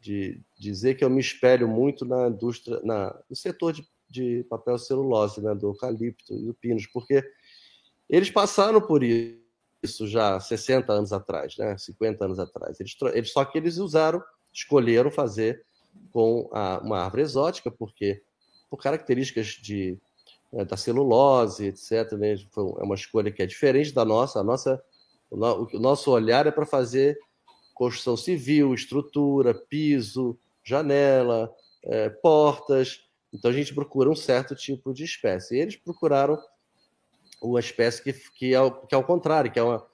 de 0.00 0.40
dizer 0.58 0.96
que 0.96 1.04
eu 1.04 1.10
me 1.10 1.20
espelho 1.20 1.68
muito 1.68 2.04
na 2.04 2.26
indústria, 2.26 2.80
na, 2.82 3.16
no 3.30 3.36
setor 3.36 3.74
de, 3.74 3.86
de 4.12 4.44
papel 4.44 4.78
celulose, 4.78 5.40
né, 5.40 5.54
do 5.54 5.68
eucalipto 5.68 6.34
e 6.34 6.44
do 6.44 6.54
pinos, 6.54 6.86
porque 6.86 7.24
eles 8.08 8.30
passaram 8.30 8.80
por 8.80 9.02
isso 9.02 10.06
já 10.06 10.38
60 10.38 10.92
anos 10.92 11.12
atrás, 11.12 11.56
né? 11.56 11.76
50 11.76 12.24
anos 12.24 12.38
atrás. 12.38 12.78
Eles, 12.78 12.94
eles, 13.14 13.32
só 13.32 13.44
que 13.44 13.58
eles 13.58 13.78
usaram, 13.78 14.22
escolheram 14.52 15.10
fazer 15.10 15.64
com 16.12 16.48
a, 16.52 16.78
uma 16.78 17.00
árvore 17.00 17.22
exótica, 17.22 17.70
porque 17.70 18.22
por 18.70 18.76
características 18.76 19.46
de, 19.46 19.98
né, 20.52 20.64
da 20.64 20.76
celulose, 20.76 21.66
etc. 21.66 22.12
Né? 22.12 22.34
é 22.34 22.82
uma 22.82 22.94
escolha 22.94 23.32
que 23.32 23.42
é 23.42 23.46
diferente 23.46 23.92
da 23.92 24.04
nossa. 24.04 24.40
A 24.40 24.44
nossa 24.44 24.82
o, 25.30 25.36
no, 25.36 25.68
o 25.72 25.80
nosso 25.80 26.10
olhar 26.10 26.46
é 26.46 26.50
para 26.50 26.66
fazer 26.66 27.18
construção 27.74 28.16
civil, 28.16 28.74
estrutura, 28.74 29.54
piso, 29.54 30.38
janela, 30.62 31.52
é, 31.84 32.08
portas. 32.08 33.00
Então 33.32 33.50
a 33.50 33.54
gente 33.54 33.74
procura 33.74 34.10
um 34.10 34.14
certo 34.14 34.54
tipo 34.54 34.92
de 34.92 35.04
espécie. 35.04 35.56
E 35.56 35.60
eles 35.60 35.76
procuraram 35.76 36.38
uma 37.40 37.60
espécie 37.60 38.02
que, 38.02 38.12
que, 38.36 38.54
é, 38.54 38.70
que 38.88 38.94
é 38.94 38.96
ao 38.96 39.04
contrário, 39.04 39.50
que 39.50 39.58
é 39.58 39.62
uma 39.62 39.86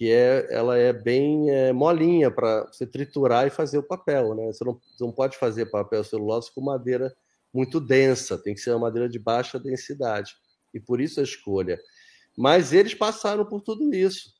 que 0.00 0.10
é, 0.10 0.46
ela 0.50 0.78
é 0.78 0.94
bem 0.94 1.50
é, 1.50 1.74
molinha 1.74 2.30
para 2.30 2.64
você 2.64 2.86
triturar 2.86 3.46
e 3.46 3.50
fazer 3.50 3.76
o 3.76 3.82
papel, 3.82 4.34
né? 4.34 4.46
Você 4.46 4.64
não, 4.64 4.80
não 4.98 5.12
pode 5.12 5.36
fazer 5.36 5.66
papel 5.66 6.02
celulose 6.02 6.50
com 6.54 6.62
madeira 6.62 7.14
muito 7.52 7.78
densa, 7.78 8.38
tem 8.38 8.54
que 8.54 8.60
ser 8.60 8.70
uma 8.70 8.78
madeira 8.78 9.10
de 9.10 9.18
baixa 9.18 9.58
densidade. 9.58 10.34
E 10.72 10.80
por 10.80 11.02
isso 11.02 11.20
a 11.20 11.22
escolha. 11.22 11.78
Mas 12.34 12.72
eles 12.72 12.94
passaram 12.94 13.44
por 13.44 13.60
tudo 13.60 13.94
isso, 13.94 14.32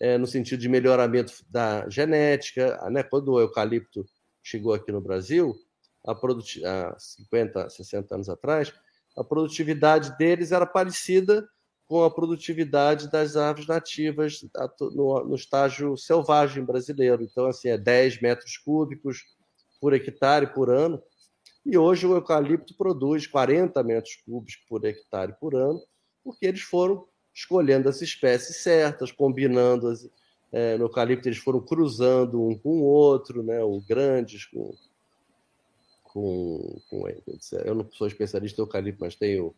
é, 0.00 0.18
no 0.18 0.26
sentido 0.26 0.58
de 0.58 0.68
melhoramento 0.68 1.34
da 1.48 1.88
genética. 1.88 2.76
Né? 2.90 3.04
Quando 3.04 3.28
o 3.28 3.40
eucalipto 3.40 4.04
chegou 4.42 4.74
aqui 4.74 4.90
no 4.90 5.00
Brasil, 5.00 5.54
a 6.06 6.12
há 6.12 6.98
50, 6.98 7.68
60 7.68 8.14
anos 8.14 8.28
atrás, 8.28 8.72
a 9.16 9.24
produtividade 9.24 10.16
deles 10.16 10.52
era 10.52 10.66
parecida 10.66 11.46
com 11.86 12.02
a 12.02 12.10
produtividade 12.10 13.10
das 13.10 13.36
árvores 13.36 13.68
nativas 13.68 14.44
no, 14.92 15.24
no 15.24 15.34
estágio 15.34 15.96
selvagem 15.96 16.64
brasileiro. 16.64 17.22
Então, 17.22 17.46
assim, 17.46 17.68
é 17.68 17.78
10 17.78 18.20
metros 18.20 18.56
cúbicos 18.58 19.24
por 19.80 19.92
hectare 19.92 20.52
por 20.52 20.68
ano. 20.68 21.00
E 21.64 21.76
hoje 21.78 22.06
o 22.06 22.14
eucalipto 22.14 22.76
produz 22.76 23.26
40 23.26 23.82
metros 23.82 24.16
cúbicos 24.24 24.56
por 24.68 24.84
hectare 24.84 25.34
por 25.40 25.54
ano, 25.54 25.80
porque 26.22 26.46
eles 26.46 26.62
foram 26.62 27.06
escolhendo 27.34 27.88
as 27.88 28.00
espécies 28.02 28.62
certas, 28.62 29.12
combinando 29.12 29.88
as, 29.88 30.08
é, 30.52 30.76
no 30.78 30.84
eucalipto, 30.84 31.28
eles 31.28 31.38
foram 31.38 31.60
cruzando 31.60 32.42
um 32.42 32.56
com 32.56 32.80
o 32.80 32.84
outro, 32.84 33.42
né, 33.42 33.62
o 33.62 33.80
grandes 33.80 34.46
com, 34.46 34.74
com, 36.16 36.80
com 36.88 37.04
eu 37.62 37.74
não 37.74 37.86
sou 37.92 38.06
especialista 38.06 38.58
em 38.58 38.64
eucalipto, 38.64 39.04
mas 39.04 39.14
tem 39.14 39.38
o, 39.38 39.54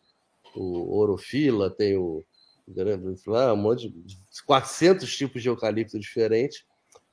orofila, 0.53 1.69
tem 1.69 1.95
o 1.95 2.25
um 2.67 3.55
monte 3.55 3.89
de 3.89 4.17
400 4.45 5.15
tipos 5.15 5.41
de 5.41 5.47
eucalipto 5.47 5.97
diferentes, 5.97 6.65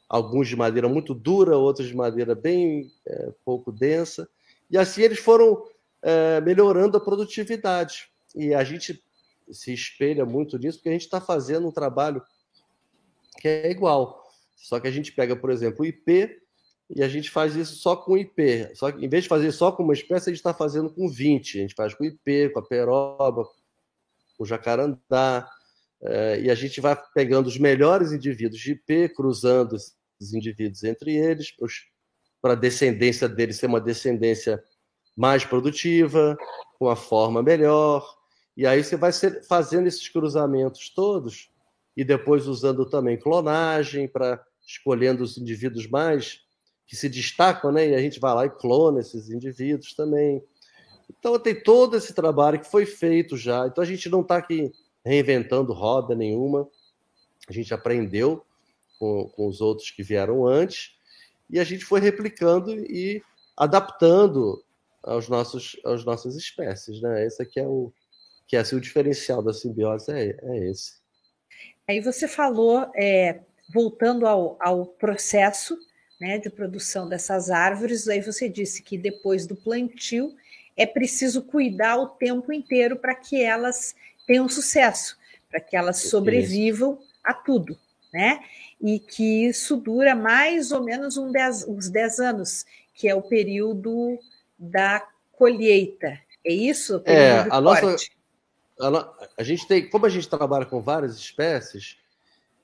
alguns 0.09 0.49
de 0.49 0.57
madeira 0.57 0.89
muito 0.89 1.15
dura, 1.15 1.57
outros 1.57 1.87
de 1.87 1.95
madeira 1.95 2.35
bem 2.35 2.91
é, 3.07 3.33
pouco 3.45 3.71
densa, 3.71 4.29
e 4.69 4.77
assim 4.77 5.03
eles 5.03 5.21
foram 5.21 5.65
é, 6.03 6.41
melhorando 6.41 6.97
a 6.97 7.01
produtividade. 7.01 8.11
E 8.35 8.53
a 8.53 8.65
gente 8.65 9.01
se 9.49 9.73
espelha 9.73 10.27
muito 10.27 10.59
nisso, 10.59 10.79
porque 10.79 10.89
a 10.89 10.93
gente 10.93 11.05
está 11.05 11.21
fazendo 11.21 11.69
um 11.69 11.73
trabalho 11.73 12.21
que 13.39 13.47
é 13.47 13.71
igual. 13.71 14.29
Só 14.57 14.81
que 14.81 14.89
a 14.89 14.91
gente 14.91 15.13
pega, 15.13 15.37
por 15.37 15.51
exemplo, 15.51 15.83
o 15.83 15.87
IP 15.87 16.43
e 16.89 17.03
a 17.03 17.09
gente 17.09 17.31
faz 17.31 17.57
isso 17.57 17.77
só 17.77 17.97
com 17.97 18.17
IP. 18.17 18.71
Só 18.75 18.93
que 18.93 19.05
em 19.05 19.09
vez 19.09 19.25
de 19.25 19.29
fazer 19.29 19.51
só 19.53 19.73
com 19.73 19.83
uma 19.83 19.93
espécie, 19.93 20.31
a 20.31 20.33
gente 20.33 20.39
está 20.39 20.55
fazendo 20.55 20.91
com 20.91 21.09
20. 21.09 21.59
A 21.59 21.61
gente 21.63 21.75
faz 21.75 21.95
com 21.95 22.05
IP, 22.05 22.51
com 22.51 22.61
a 22.61 22.67
peroba, 22.67 23.45
com 24.37 24.45
o 24.45 24.47
jacarandá. 24.47 25.49
É, 26.03 26.41
e 26.41 26.51
a 26.51 26.55
gente 26.55 26.81
vai 26.81 26.97
pegando 27.15 27.47
os 27.47 27.59
melhores 27.59 28.13
indivíduos 28.13 28.61
de 28.61 28.73
IP, 28.73 29.09
cruzando 29.11 29.77
os 30.21 30.33
indivíduos 30.33 30.85
entre 30.85 31.17
eles, 31.17 31.53
para 32.41 32.53
a 32.53 32.57
descendência 32.57 33.29
deles 33.29 33.57
ser 33.57 33.67
uma 33.67 33.81
descendência 33.81 34.63
mais 35.17 35.45
produtiva, 35.45 36.37
com 36.79 36.89
a 36.89 36.95
forma 36.95 37.43
melhor. 37.43 38.07
E 38.57 38.67
aí 38.67 38.85
você 38.85 38.97
vai 38.97 39.11
fazendo 39.49 39.87
esses 39.87 40.09
cruzamentos 40.09 40.91
todos 40.95 41.51
e 41.97 42.05
depois 42.05 42.47
usando 42.47 42.89
também 42.89 43.19
clonagem 43.19 44.07
para 44.07 44.43
escolhendo 44.67 45.23
os 45.23 45.39
indivíduos 45.39 45.89
mais 45.89 46.46
que 46.87 46.95
se 46.95 47.09
destacam, 47.09 47.73
né? 47.73 47.89
E 47.89 47.95
a 47.95 48.01
gente 48.01 48.21
vai 48.21 48.35
lá 48.35 48.47
e 48.47 48.51
clona 48.51 49.01
esses 49.01 49.29
indivíduos 49.29 49.95
também. 49.95 50.43
Então 51.09 51.39
tem 51.39 51.55
todo 51.55 51.97
esse 51.97 52.15
trabalho 52.15 52.61
que 52.61 52.71
foi 52.71 52.87
feito 52.87 53.37
já. 53.37 53.67
Então 53.67 53.83
a 53.83 53.87
gente 53.87 54.09
não 54.09 54.21
está 54.21 54.37
aqui 54.37 54.73
reinventando 55.05 55.73
roda 55.73 56.15
nenhuma. 56.15 56.69
A 57.49 57.53
gente 57.53 57.73
aprendeu 57.75 58.45
com, 58.99 59.29
com 59.29 59.47
os 59.47 59.61
outros 59.61 59.91
que 59.91 60.03
vieram 60.03 60.47
antes 60.47 60.97
e 61.51 61.61
a 61.61 61.65
gente 61.65 61.85
foi 61.85 62.01
replicando 62.01 62.73
e 62.75 63.23
adaptando 63.57 64.63
aos 65.03 65.29
nossos, 65.29 65.77
às 65.85 66.05
nossas 66.05 66.35
espécies, 66.35 67.01
né? 67.01 67.25
Esse 67.25 67.43
aqui 67.43 67.61
é 67.61 67.67
o 67.67 67.93
que 68.47 68.57
é 68.57 68.61
assim, 68.61 68.77
o 68.77 68.81
diferencial 68.81 69.43
da 69.43 69.53
simbiose 69.53 70.13
é, 70.13 70.37
é 70.41 70.71
esse. 70.71 71.01
Aí 71.89 72.01
você 72.01 72.29
falou, 72.29 72.89
é, 72.95 73.41
voltando 73.73 74.27
ao, 74.27 74.57
ao 74.61 74.87
processo 74.87 75.77
né, 76.21 76.39
de 76.39 76.49
produção 76.49 77.09
dessas 77.09 77.51
árvores, 77.51 78.09
aí 78.09 78.21
você 78.21 78.49
disse 78.49 78.83
que 78.83 78.97
depois 78.97 79.47
do 79.47 79.55
plantio 79.55 80.35
é 80.77 80.87
preciso 80.87 81.43
cuidar 81.43 81.97
o 81.97 82.09
tempo 82.09 82.53
inteiro 82.53 82.97
para 82.97 83.15
que 83.15 83.43
elas 83.43 83.95
tenham 84.27 84.49
sucesso, 84.49 85.17
para 85.51 85.61
que 85.61 85.77
elas 85.77 85.99
sobrevivam 86.03 86.99
a 87.25 87.33
tudo, 87.33 87.79
né? 88.13 88.41
E 88.81 88.99
que 88.99 89.47
isso 89.47 89.77
dura 89.77 90.15
mais 90.15 90.73
ou 90.73 90.83
menos 90.83 91.17
um 91.17 91.33
dez, 91.33 91.67
uns 91.67 91.89
10 91.89 92.21
anos, 92.21 92.67
que 92.95 93.09
é 93.09 93.15
o 93.15 93.23
período 93.23 94.19
da 94.59 95.07
colheita. 95.33 96.21
É 96.45 96.53
isso? 96.53 97.03
É, 97.05 97.41
a 97.51 97.61
nossa, 97.61 97.97
a, 98.79 99.29
a, 99.39 99.43
gente 99.43 99.67
tem, 99.67 99.89
como 99.89 100.07
a 100.07 100.11
gente 100.11 100.29
trabalha 100.29 100.67
com 100.67 100.81
várias 100.81 101.17
espécies, 101.17 101.97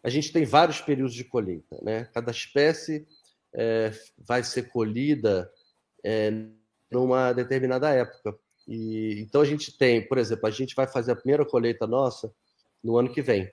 a 0.03 0.11
gente 0.11 0.33
tem 0.33 0.45
vários 0.45 0.81
períodos 0.81 1.15
de 1.15 1.25
colheita, 1.25 1.79
né? 1.83 2.09
Cada 2.13 2.31
espécie 2.31 3.07
é, 3.55 3.93
vai 4.19 4.43
ser 4.43 4.71
colhida 4.71 5.51
é, 6.05 6.33
numa 6.91 7.33
determinada 7.33 7.91
época. 7.91 8.37
E 8.67 9.21
então 9.21 9.41
a 9.41 9.45
gente 9.45 9.77
tem, 9.77 10.07
por 10.07 10.19
exemplo, 10.19 10.47
a 10.47 10.51
gente 10.51 10.75
vai 10.75 10.87
fazer 10.87 11.13
a 11.13 11.17
primeira 11.17 11.45
colheita 11.45 11.87
nossa 11.87 12.33
no 12.83 12.97
ano 12.97 13.13
que 13.13 13.23
vem. 13.23 13.51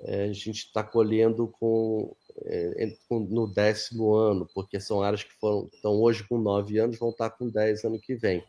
É, 0.00 0.24
a 0.24 0.32
gente 0.32 0.66
está 0.66 0.82
colhendo 0.82 1.48
com, 1.48 2.14
é, 2.44 2.94
com, 3.08 3.20
no 3.20 3.46
décimo 3.46 4.14
ano, 4.14 4.48
porque 4.54 4.78
são 4.78 5.02
áreas 5.02 5.24
que 5.24 5.32
foram 5.40 5.68
estão 5.72 5.92
hoje 6.00 6.22
com 6.28 6.38
nove 6.38 6.78
anos, 6.78 6.98
vão 6.98 7.10
estar 7.10 7.30
com 7.30 7.48
dez 7.48 7.84
ano 7.84 7.98
que 7.98 8.14
vem. 8.14 8.44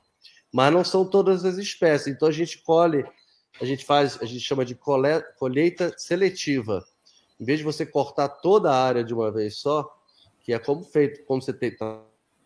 Mas 0.53 0.73
não 0.73 0.83
são 0.83 1.09
todas 1.09 1.45
as 1.45 1.57
espécies. 1.57 2.07
Então 2.07 2.27
a 2.27 2.31
gente 2.31 2.61
colhe 2.61 3.05
a 3.59 3.65
gente 3.65 3.85
faz, 3.85 4.21
a 4.21 4.25
gente 4.25 4.39
chama 4.39 4.63
de 4.63 4.77
colheita 5.37 5.93
seletiva. 5.97 6.83
Em 7.39 7.45
vez 7.45 7.59
de 7.59 7.65
você 7.65 7.85
cortar 7.85 8.29
toda 8.29 8.71
a 8.71 8.83
área 8.83 9.03
de 9.03 9.13
uma 9.13 9.31
vez 9.31 9.57
só, 9.57 9.96
que 10.47 10.53
é 10.53 10.59
como 10.59 10.81
feito, 10.81 11.25
como 11.25 11.41
você 11.41 11.51
tem, 11.51 11.75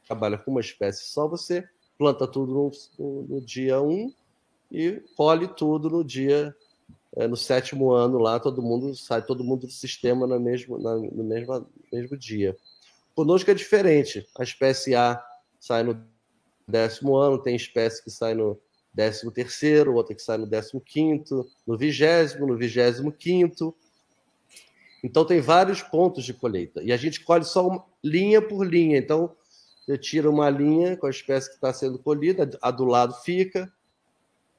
trabalha 0.07 0.35
com 0.35 0.49
uma 0.49 0.59
espécie 0.59 1.05
só, 1.05 1.27
você 1.27 1.63
planta 1.99 2.25
tudo 2.25 2.51
no, 2.51 3.25
no, 3.27 3.39
dia 3.39 3.79
1 3.79 3.87
um, 3.87 4.13
e 4.71 5.03
colhe 5.15 5.47
tudo 5.47 5.87
no 5.87 6.03
dia 6.03 6.55
é, 7.15 7.27
no 7.27 7.37
sétimo 7.37 7.91
ano 7.91 8.17
lá, 8.17 8.39
todo 8.39 8.59
mundo 8.59 8.95
sai 8.95 9.23
todo 9.23 9.43
mundo 9.43 9.67
do 9.67 9.71
sistema 9.71 10.25
no 10.25 10.39
mesmo, 10.39 10.79
na, 10.79 10.95
no 10.95 11.23
mesmo, 11.23 11.67
mesmo 11.93 12.17
dia. 12.17 12.57
Conosco 13.13 13.51
é 13.51 13.53
diferente. 13.53 14.27
A 14.35 14.41
espécie 14.41 14.95
A 14.95 15.23
sai 15.59 15.83
no 15.83 16.03
décimo 16.67 17.15
ano, 17.17 17.37
tem 17.37 17.55
espécie 17.55 18.03
que 18.03 18.09
sai 18.09 18.33
no 18.33 18.59
décimo 18.91 19.29
terceiro, 19.29 19.93
outra 19.93 20.15
que 20.15 20.23
sai 20.23 20.39
no 20.39 20.47
décimo 20.47 20.81
quinto, 20.81 21.47
no 21.67 21.77
vigésimo, 21.77 22.47
no 22.47 22.57
vigésimo 22.57 23.11
quinto. 23.11 23.75
Então 25.03 25.25
tem 25.25 25.41
vários 25.41 25.81
pontos 25.81 26.23
de 26.23 26.33
colheita. 26.33 26.81
E 26.83 26.91
a 26.91 26.97
gente 26.97 27.23
colhe 27.23 27.43
só 27.43 27.67
uma, 27.67 27.85
linha 28.03 28.41
por 28.41 28.65
linha. 28.65 28.97
Então 28.97 29.35
você 29.85 29.97
tira 29.97 30.29
uma 30.29 30.49
linha 30.49 30.95
com 30.95 31.07
a 31.07 31.09
espécie 31.09 31.49
que 31.49 31.55
está 31.55 31.73
sendo 31.73 31.97
colhida, 31.99 32.49
a 32.61 32.71
do 32.71 32.85
lado 32.85 33.13
fica, 33.23 33.71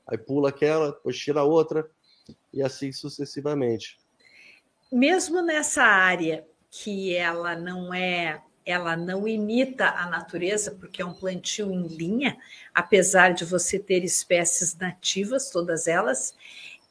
aí 0.07 0.19
pula 0.19 0.49
aquela, 0.49 0.93
depois 0.93 1.17
tira 1.17 1.43
outra, 1.45 1.89
e 2.53 2.63
assim 2.63 2.93
sucessivamente. 2.93 3.99
Mesmo 4.91 5.41
nessa 5.41 5.85
área 5.85 6.45
que 6.71 7.15
ela 7.15 7.55
não 7.55 7.95
é 7.95 8.43
ela 8.65 8.97
não 8.97 9.27
imita 9.27 9.89
a 9.89 10.07
natureza, 10.09 10.71
porque 10.71 11.03
é 11.03 11.05
um 11.05 11.15
plantio 11.15 11.73
em 11.73 11.89
linha, 11.89 12.39
apesar 12.73 13.35
de 13.35 13.45
você 13.45 13.77
ter 13.77 14.05
espécies 14.05 14.77
nativas, 14.77 15.51
todas 15.51 15.89
elas, 15.89 16.33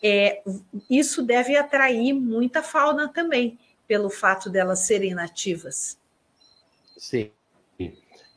é, 0.01 0.41
isso 0.89 1.21
deve 1.21 1.55
atrair 1.55 2.13
muita 2.13 2.63
fauna 2.63 3.07
também, 3.07 3.57
pelo 3.87 4.09
fato 4.09 4.49
delas 4.49 4.79
serem 4.79 5.13
nativas. 5.13 5.97
Sim, 6.97 7.31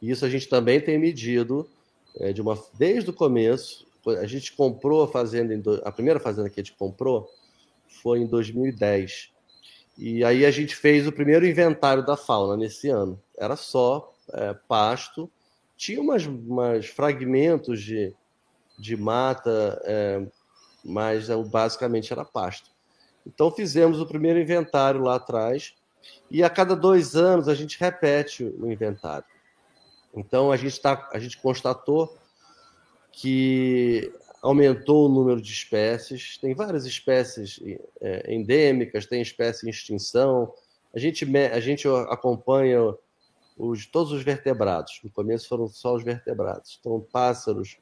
isso 0.01 0.25
a 0.25 0.29
gente 0.29 0.49
também 0.49 0.81
tem 0.81 0.99
medido 0.99 1.69
é, 2.17 2.33
de 2.33 2.43
uma, 2.43 2.63
desde 2.75 3.11
o 3.11 3.13
começo. 3.13 3.87
A 4.07 4.27
gente 4.27 4.53
comprou 4.53 5.03
a 5.03 5.09
fazenda, 5.09 5.81
a 5.85 5.91
primeira 5.91 6.21
fazenda 6.21 6.51
que 6.51 6.61
a 6.61 6.63
gente 6.63 6.77
comprou 6.77 7.29
foi 7.89 8.21
em 8.21 8.27
2010. 8.27 9.33
E 9.97 10.25
aí 10.25 10.45
a 10.45 10.51
gente 10.51 10.77
fez 10.77 11.07
o 11.07 11.13
primeiro 11.13 11.47
inventário 11.47 12.05
da 12.05 12.17
fauna 12.17 12.57
nesse 12.57 12.89
ano. 12.89 13.21
Era 13.39 13.57
só 13.57 14.13
é, 14.33 14.55
pasto, 14.69 15.31
tinha 15.77 16.01
umas, 16.01 16.27
umas, 16.27 16.87
fragmentos 16.87 17.81
de, 17.81 18.15
de 18.79 18.97
mata, 18.97 19.81
é, 19.85 20.27
mas 20.85 21.31
é, 21.31 21.37
basicamente 21.37 22.13
era 22.13 22.25
pasto. 22.25 22.71
Então 23.27 23.51
fizemos 23.51 24.01
o 24.01 24.07
primeiro 24.07 24.39
inventário 24.39 25.01
lá 25.01 25.17
atrás 25.17 25.75
e 26.31 26.43
a 26.43 26.51
cada 26.51 26.77
dois 26.77 27.17
anos 27.17 27.49
a 27.49 27.55
gente 27.55 27.81
repete 27.81 28.45
o 28.45 28.71
inventário. 28.71 29.25
Então 30.15 30.53
a 30.53 30.57
gente, 30.57 30.81
tá, 30.81 31.09
a 31.13 31.19
gente 31.19 31.39
constatou 31.39 32.17
que 33.11 34.13
aumentou 34.43 35.07
o 35.07 35.09
número 35.09 35.41
de 35.41 35.51
espécies, 35.51 36.37
tem 36.37 36.55
várias 36.55 36.85
espécies 36.85 37.59
é, 38.01 38.35
endêmicas, 38.35 39.07
tem 39.07 39.23
espécie 39.23 39.67
em 39.67 39.71
extinção. 39.71 40.53
A 40.95 40.99
gente, 40.99 41.25
a 41.37 41.61
gente 41.61 41.89
acompanha 42.09 42.95
os, 43.57 43.87
todos 43.87 44.13
os 44.13 44.23
vertebrados. 44.23 45.01
No 45.03 45.11
começo 45.11 45.49
foram 45.49 45.67
só 45.67 45.95
os 45.95 46.05
vertebrados. 46.05 46.77
Então, 46.79 47.01
pássaros, 47.11 47.79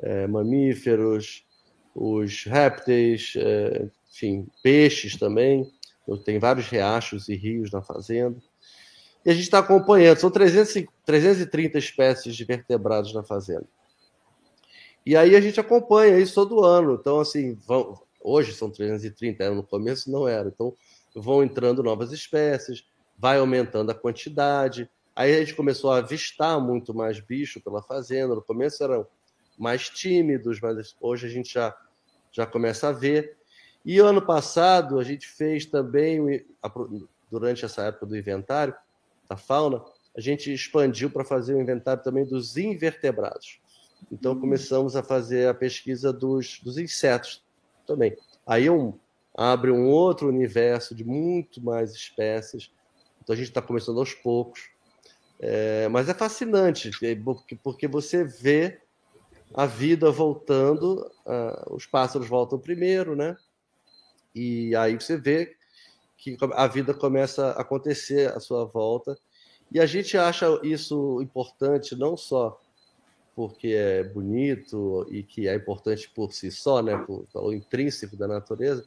é, 0.00 0.26
mamíferos, 0.26 1.44
os 1.98 2.44
répteis, 2.44 3.34
é, 3.36 3.88
enfim, 4.10 4.46
peixes 4.62 5.16
também. 5.16 5.70
Tem 6.24 6.38
vários 6.38 6.68
riachos 6.68 7.28
e 7.28 7.34
rios 7.34 7.70
na 7.70 7.82
fazenda. 7.82 8.36
E 9.24 9.30
a 9.30 9.34
gente 9.34 9.42
está 9.42 9.58
acompanhando. 9.58 10.18
São 10.18 10.30
300, 10.30 10.84
330 11.04 11.76
espécies 11.76 12.34
de 12.34 12.44
vertebrados 12.44 13.12
na 13.12 13.22
fazenda. 13.22 13.66
E 15.04 15.16
aí 15.16 15.34
a 15.34 15.40
gente 15.40 15.58
acompanha 15.58 16.18
isso 16.18 16.34
todo 16.34 16.64
ano. 16.64 16.94
Então, 16.94 17.20
assim, 17.20 17.54
vão, 17.66 18.00
hoje 18.20 18.52
são 18.54 18.70
330, 18.70 19.50
no 19.50 19.62
começo 19.62 20.10
não 20.10 20.26
era. 20.26 20.48
Então, 20.48 20.74
vão 21.14 21.42
entrando 21.42 21.82
novas 21.82 22.12
espécies, 22.12 22.86
vai 23.18 23.38
aumentando 23.38 23.90
a 23.90 23.94
quantidade. 23.94 24.88
Aí 25.16 25.34
a 25.34 25.40
gente 25.40 25.54
começou 25.54 25.90
a 25.90 25.98
avistar 25.98 26.60
muito 26.60 26.94
mais 26.94 27.20
bicho 27.20 27.60
pela 27.60 27.82
fazenda. 27.82 28.34
No 28.34 28.42
começo 28.42 28.82
eram 28.84 29.06
mais 29.58 29.88
tímidos, 29.90 30.60
mas 30.60 30.94
hoje 31.00 31.26
a 31.26 31.30
gente 31.30 31.52
já, 31.52 31.76
já 32.38 32.46
começa 32.46 32.88
a 32.88 32.92
ver. 32.92 33.36
E 33.84 33.98
ano 33.98 34.22
passado 34.22 35.00
a 35.00 35.04
gente 35.04 35.26
fez 35.26 35.66
também, 35.66 36.44
durante 37.28 37.64
essa 37.64 37.82
época 37.82 38.06
do 38.06 38.16
inventário 38.16 38.74
da 39.28 39.36
fauna, 39.36 39.84
a 40.16 40.20
gente 40.20 40.52
expandiu 40.52 41.10
para 41.10 41.24
fazer 41.24 41.54
o 41.54 41.60
inventário 41.60 42.02
também 42.02 42.24
dos 42.24 42.56
invertebrados. 42.56 43.60
Então 44.10 44.32
hum. 44.32 44.40
começamos 44.40 44.94
a 44.94 45.02
fazer 45.02 45.48
a 45.48 45.54
pesquisa 45.54 46.12
dos, 46.12 46.60
dos 46.60 46.78
insetos 46.78 47.44
também. 47.84 48.16
Aí 48.46 48.70
um, 48.70 48.96
abre 49.36 49.72
um 49.72 49.88
outro 49.88 50.28
universo 50.28 50.94
de 50.94 51.04
muito 51.04 51.60
mais 51.60 51.92
espécies. 51.92 52.70
Então 53.20 53.34
a 53.34 53.36
gente 53.36 53.48
está 53.48 53.60
começando 53.60 53.98
aos 53.98 54.14
poucos. 54.14 54.70
É, 55.40 55.88
mas 55.88 56.08
é 56.08 56.14
fascinante, 56.14 56.90
porque, 57.24 57.56
porque 57.62 57.88
você 57.88 58.24
vê 58.24 58.80
a 59.54 59.66
vida 59.66 60.10
voltando, 60.10 61.10
uh, 61.26 61.74
os 61.74 61.86
pássaros 61.86 62.28
voltam 62.28 62.58
primeiro, 62.58 63.16
né? 63.16 63.36
E 64.34 64.74
aí 64.76 64.94
você 64.94 65.16
vê 65.16 65.56
que 66.16 66.36
a 66.54 66.66
vida 66.66 66.92
começa 66.92 67.48
a 67.48 67.60
acontecer 67.62 68.30
à 68.32 68.40
sua 68.40 68.64
volta. 68.64 69.18
E 69.70 69.80
a 69.80 69.86
gente 69.86 70.16
acha 70.16 70.46
isso 70.62 71.20
importante 71.22 71.96
não 71.96 72.16
só 72.16 72.60
porque 73.34 73.68
é 73.68 74.02
bonito 74.02 75.06
e 75.10 75.22
que 75.22 75.46
é 75.46 75.54
importante 75.54 76.10
por 76.10 76.32
si 76.32 76.50
só, 76.50 76.82
né, 76.82 76.96
por, 76.98 77.24
pelo 77.32 77.52
intrínseco 77.52 78.16
da 78.16 78.26
natureza, 78.26 78.84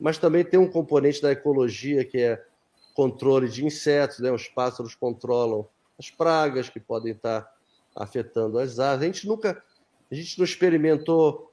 mas 0.00 0.18
também 0.18 0.44
tem 0.44 0.58
um 0.58 0.68
componente 0.68 1.22
da 1.22 1.30
ecologia 1.30 2.04
que 2.04 2.18
é 2.18 2.44
controle 2.92 3.48
de 3.48 3.64
insetos, 3.64 4.18
né? 4.18 4.32
Os 4.32 4.48
pássaros 4.48 4.96
controlam 4.96 5.66
as 5.96 6.10
pragas 6.10 6.68
que 6.68 6.80
podem 6.80 7.12
estar 7.12 7.48
afetando 7.94 8.58
as 8.58 8.78
aves. 8.78 9.02
A 9.02 9.06
gente 9.06 9.28
nunca, 9.28 9.62
a 10.10 10.14
gente 10.14 10.38
não 10.38 10.44
experimentou 10.44 11.50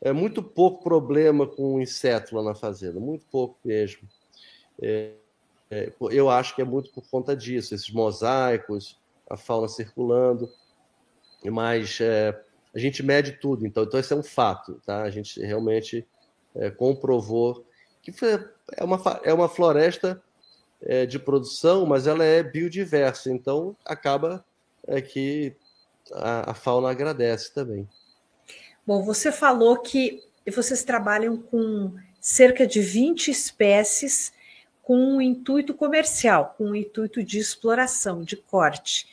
é 0.00 0.12
muito 0.12 0.42
pouco 0.42 0.82
problema 0.82 1.46
com 1.46 1.80
inseto 1.80 2.36
lá 2.36 2.42
na 2.42 2.54
fazenda, 2.54 3.00
muito 3.00 3.24
pouco 3.30 3.58
mesmo. 3.64 4.06
É, 4.82 5.12
é, 5.70 5.92
eu 6.10 6.28
acho 6.28 6.54
que 6.54 6.60
é 6.60 6.64
muito 6.64 6.90
por 6.90 7.08
conta 7.08 7.34
disso, 7.34 7.74
esses 7.74 7.90
mosaicos, 7.90 9.00
a 9.28 9.36
fauna 9.36 9.66
circulando 9.66 10.50
mas 11.50 11.98
é, 12.00 12.38
a 12.74 12.78
gente 12.78 13.02
mede 13.02 13.32
tudo, 13.32 13.66
então, 13.66 13.84
então 13.84 14.00
esse 14.00 14.12
é 14.12 14.16
um 14.16 14.22
fato, 14.22 14.80
tá? 14.84 15.02
A 15.02 15.10
gente 15.10 15.40
realmente 15.40 16.06
é, 16.54 16.70
comprovou 16.70 17.64
que 18.02 18.12
foi, 18.12 18.34
é, 18.72 18.84
uma, 18.84 19.00
é 19.22 19.32
uma 19.32 19.48
floresta 19.48 20.22
é, 20.82 21.06
de 21.06 21.18
produção, 21.18 21.86
mas 21.86 22.06
ela 22.06 22.24
é 22.24 22.42
biodiversa, 22.42 23.30
então 23.30 23.76
acaba 23.84 24.44
é, 24.86 25.00
que 25.00 25.56
a, 26.12 26.50
a 26.50 26.54
fauna 26.54 26.90
agradece 26.90 27.52
também. 27.52 27.88
Bom, 28.86 29.02
você 29.02 29.32
falou 29.32 29.78
que 29.78 30.22
vocês 30.54 30.84
trabalham 30.84 31.36
com 31.36 31.94
cerca 32.20 32.66
de 32.66 32.80
20 32.80 33.30
espécies 33.30 34.32
com 34.82 34.96
um 34.96 35.20
intuito 35.20 35.72
comercial, 35.72 36.54
com 36.58 36.70
um 36.70 36.74
intuito 36.74 37.22
de 37.22 37.38
exploração, 37.38 38.22
de 38.22 38.36
corte. 38.36 39.06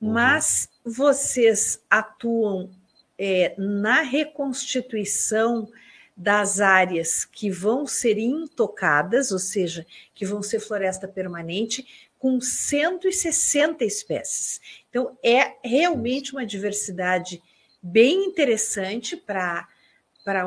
Uhum. 0.00 0.12
Mas 0.12 0.68
vocês 0.84 1.80
atuam 1.88 2.70
é, 3.18 3.54
na 3.56 4.02
reconstituição 4.02 5.68
das 6.16 6.60
áreas 6.60 7.24
que 7.24 7.50
vão 7.50 7.86
ser 7.86 8.18
intocadas, 8.18 9.32
ou 9.32 9.38
seja, 9.38 9.86
que 10.14 10.24
vão 10.24 10.42
ser 10.42 10.60
floresta 10.60 11.06
permanente, 11.06 12.05
com 12.26 12.40
160 12.40 13.84
espécies. 13.84 14.60
Então, 14.90 15.16
é 15.22 15.54
realmente 15.62 16.32
uma 16.32 16.44
diversidade 16.44 17.40
bem 17.80 18.24
interessante 18.24 19.16
para 19.16 19.68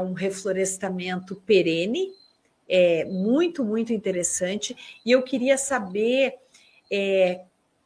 um 0.02 0.12
reflorestamento 0.12 1.38
perene, 1.38 2.12
é 2.68 3.06
muito, 3.06 3.64
muito 3.64 3.94
interessante. 3.94 4.76
E 5.06 5.12
eu 5.12 5.24
queria 5.24 5.58
saber 5.58 6.36
é, 6.92 7.46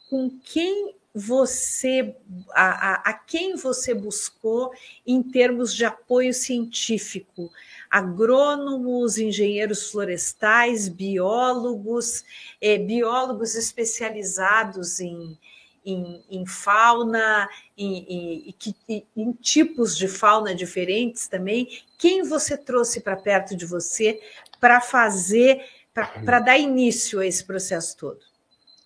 com 0.09 0.27
quem 0.43 0.95
você 1.13 2.15
a, 2.49 2.93
a, 2.93 3.09
a, 3.11 3.13
quem 3.13 3.55
você 3.55 3.93
buscou 3.93 4.71
em 5.05 5.21
termos 5.21 5.71
de 5.71 5.85
apoio 5.85 6.33
científico? 6.33 7.51
Agrônomos, 7.93 9.17
engenheiros 9.17 9.91
florestais, 9.91 10.87
biólogos, 10.87 12.23
é, 12.59 12.77
biólogos 12.77 13.55
especializados 13.55 14.99
em, 14.99 15.37
em, 15.85 16.23
em 16.29 16.45
fauna, 16.45 17.47
em, 17.77 18.55
em, 18.89 19.05
em, 19.15 19.31
tipos 19.33 19.97
de 19.97 20.07
fauna 20.07 20.55
diferentes 20.55 21.27
também. 21.27 21.67
Quem 21.97 22.23
você 22.23 22.57
trouxe 22.57 23.01
para 23.01 23.15
perto 23.15 23.55
de 23.55 23.65
você 23.65 24.19
para 24.59 24.81
fazer, 24.81 25.61
para 25.93 26.39
dar 26.39 26.57
início 26.57 27.19
a 27.19 27.25
esse 27.27 27.43
processo 27.43 27.97
todo? 27.97 28.19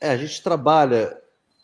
É, 0.01 0.09
a 0.09 0.17
gente 0.17 0.41
trabalha 0.43 1.17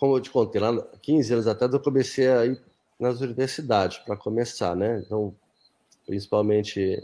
como 0.03 0.17
eu 0.17 0.21
te 0.21 0.29
contei, 0.29 0.59
lá 0.59 0.85
15 1.01 1.33
anos 1.33 1.47
atrás 1.47 1.71
eu 1.71 1.79
comecei 1.79 2.27
a 2.27 2.45
ir 2.45 2.61
nas 2.99 3.21
universidades 3.21 3.99
para 3.99 4.17
começar, 4.17 4.75
né? 4.75 5.01
Então, 5.05 5.33
principalmente 6.05 7.01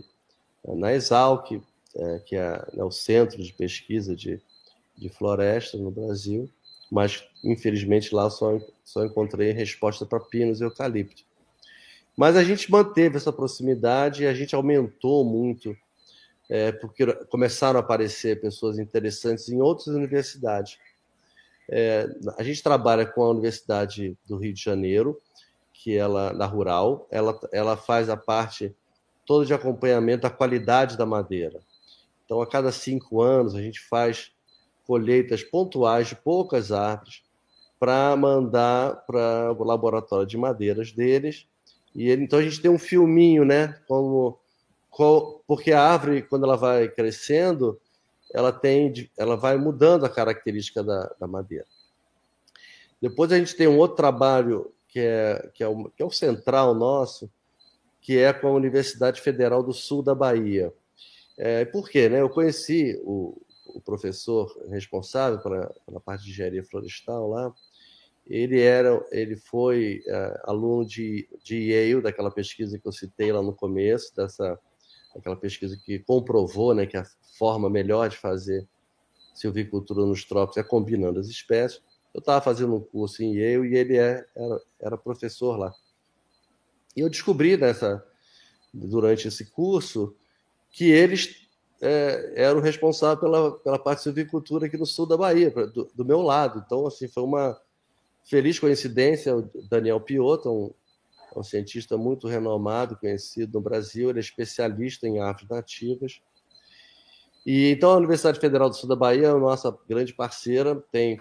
na 0.67 0.93
Exalc, 0.93 1.51
é, 1.95 2.19
que 2.19 2.35
é, 2.35 2.65
é, 2.75 2.83
o 2.83 2.91
centro 2.91 3.41
de 3.41 3.51
pesquisa 3.53 4.15
de, 4.15 4.39
de 4.97 5.09
floresta 5.09 5.77
no 5.77 5.91
Brasil, 5.91 6.49
mas 6.91 7.23
infelizmente 7.43 8.13
lá 8.13 8.29
só, 8.29 8.59
só 8.83 9.05
encontrei 9.05 9.51
resposta 9.51 10.05
para 10.05 10.19
pinos 10.19 10.61
e 10.61 10.63
eucalipto. 10.63 11.23
Mas 12.15 12.35
a 12.35 12.43
gente 12.43 12.69
manteve 12.69 13.17
essa 13.17 13.31
proximidade 13.31 14.23
e 14.23 14.27
a 14.27 14.33
gente 14.33 14.53
aumentou 14.53 15.23
muito, 15.23 15.75
é, 16.49 16.71
porque 16.71 17.05
começaram 17.29 17.79
a 17.79 17.81
aparecer 17.81 18.41
pessoas 18.41 18.77
interessantes 18.77 19.49
em 19.49 19.61
outras 19.61 19.87
universidades. 19.87 20.77
É, 21.69 22.09
a 22.37 22.43
gente 22.43 22.61
trabalha 22.61 23.05
com 23.05 23.23
a 23.23 23.29
Universidade 23.29 24.17
do 24.25 24.37
Rio 24.37 24.53
de 24.53 24.61
Janeiro, 24.61 25.21
que 25.71 25.95
ela 25.95 26.33
da 26.33 26.45
Rural, 26.45 27.07
ela, 27.09 27.39
ela 27.53 27.77
faz 27.77 28.09
a 28.09 28.17
parte 28.17 28.75
toda 29.29 29.45
de 29.45 29.53
acompanhamento 29.53 30.23
da 30.23 30.29
qualidade 30.31 30.97
da 30.97 31.05
madeira. 31.05 31.59
Então, 32.25 32.41
a 32.41 32.47
cada 32.47 32.71
cinco 32.71 33.21
anos, 33.21 33.53
a 33.53 33.61
gente 33.61 33.79
faz 33.79 34.31
colheitas 34.87 35.43
pontuais 35.43 36.07
de 36.07 36.15
poucas 36.15 36.71
árvores 36.71 37.21
para 37.79 38.15
mandar 38.15 39.05
para 39.05 39.51
o 39.51 39.63
laboratório 39.63 40.25
de 40.25 40.35
madeiras 40.35 40.91
deles. 40.91 41.47
E 41.93 42.09
ele, 42.09 42.23
então 42.23 42.39
a 42.39 42.41
gente 42.41 42.59
tem 42.59 42.71
um 42.71 42.79
filminho, 42.79 43.45
né? 43.45 43.79
Como, 43.87 44.39
porque 45.45 45.73
a 45.73 45.83
árvore, 45.83 46.23
quando 46.23 46.45
ela 46.45 46.57
vai 46.57 46.89
crescendo, 46.89 47.79
ela 48.33 48.51
tem, 48.51 49.11
ela 49.15 49.37
vai 49.37 49.57
mudando 49.57 50.07
a 50.07 50.09
característica 50.09 50.83
da, 50.83 51.13
da 51.19 51.27
madeira. 51.27 51.67
Depois 52.99 53.31
a 53.31 53.37
gente 53.37 53.55
tem 53.55 53.67
um 53.67 53.77
outro 53.77 53.95
trabalho 53.95 54.73
que 54.87 54.99
é, 54.99 55.51
que 55.53 55.63
é, 55.63 55.67
o, 55.67 55.83
que 55.91 56.01
é 56.01 56.05
o 56.05 56.09
central 56.09 56.73
nosso, 56.73 57.29
que 58.01 58.17
é 58.17 58.31
com 58.33 58.47
a 58.47 58.53
Universidade 58.53 59.21
Federal 59.21 59.61
do 59.61 59.73
Sul 59.73 60.01
da 60.01 60.15
Bahia. 60.15 60.73
É, 61.37 61.65
por 61.65 61.89
quê? 61.89 62.09
Né? 62.09 62.21
Eu 62.21 62.29
conheci 62.29 62.99
o, 63.03 63.39
o 63.67 63.81
professor 63.81 64.51
responsável 64.69 65.39
pela, 65.39 65.73
pela 65.85 65.99
parte 65.99 66.25
de 66.25 66.31
engenharia 66.31 66.63
florestal 66.63 67.29
lá. 67.29 67.53
Ele 68.27 68.59
era, 68.59 69.03
ele 69.11 69.35
foi 69.35 70.03
é, 70.05 70.41
aluno 70.43 70.85
de, 70.85 71.27
de 71.43 71.71
Yale, 71.71 72.01
daquela 72.01 72.29
pesquisa 72.29 72.77
que 72.77 72.87
eu 72.87 72.91
citei 72.91 73.31
lá 73.31 73.41
no 73.41 73.53
começo, 73.53 74.15
dessa 74.15 74.59
aquela 75.15 75.35
pesquisa 75.35 75.75
que 75.83 75.99
comprovou 75.99 76.73
né, 76.73 76.85
que 76.85 76.95
a 76.95 77.05
forma 77.37 77.69
melhor 77.69 78.09
de 78.09 78.17
fazer 78.17 78.67
silvicultura 79.33 80.05
nos 80.05 80.23
trópicos 80.23 80.57
é 80.57 80.63
combinando 80.63 81.19
as 81.19 81.27
espécies. 81.27 81.81
Eu 82.13 82.19
estava 82.19 82.41
fazendo 82.41 82.75
um 82.75 82.81
curso 82.81 83.23
em 83.23 83.35
Yale 83.35 83.69
e 83.69 83.75
ele 83.75 83.97
é, 83.97 84.25
era, 84.35 84.61
era 84.79 84.97
professor 84.97 85.57
lá. 85.57 85.73
E 86.95 87.01
eu 87.01 87.09
descobri 87.09 87.57
nessa, 87.57 88.03
durante 88.73 89.27
esse 89.27 89.45
curso 89.45 90.15
que 90.71 90.85
eles 90.85 91.47
é, 91.81 92.33
eram 92.35 92.59
responsáveis 92.59 93.19
pela, 93.19 93.57
pela 93.59 93.79
parte 93.79 93.99
de 93.99 94.03
silvicultura 94.03 94.65
aqui 94.65 94.77
no 94.77 94.85
sul 94.85 95.05
da 95.05 95.17
Bahia, 95.17 95.49
do, 95.49 95.89
do, 95.93 96.05
meu 96.05 96.21
lado. 96.21 96.63
Então, 96.65 96.85
assim, 96.85 97.07
foi 97.07 97.23
uma 97.23 97.59
feliz 98.25 98.59
coincidência. 98.59 99.35
O 99.35 99.49
Daniel 99.69 99.99
Piotto, 100.01 100.51
um, 100.51 101.39
um 101.39 101.43
cientista 101.43 101.97
muito 101.97 102.27
renomado, 102.27 102.97
conhecido 102.97 103.53
no 103.53 103.61
Brasil, 103.61 104.09
ele 104.09 104.19
é 104.19 104.21
especialista 104.21 105.07
em 105.07 105.19
árvores 105.19 105.49
nativas. 105.49 106.21
E 107.45 107.71
então 107.71 107.91
a 107.91 107.97
Universidade 107.97 108.39
Federal 108.39 108.69
do 108.69 108.75
Sul 108.75 108.89
da 108.89 108.95
Bahia 108.95 109.27
é 109.27 109.33
nossa 109.33 109.75
grande 109.87 110.13
parceira, 110.13 110.75
tem 110.91 111.19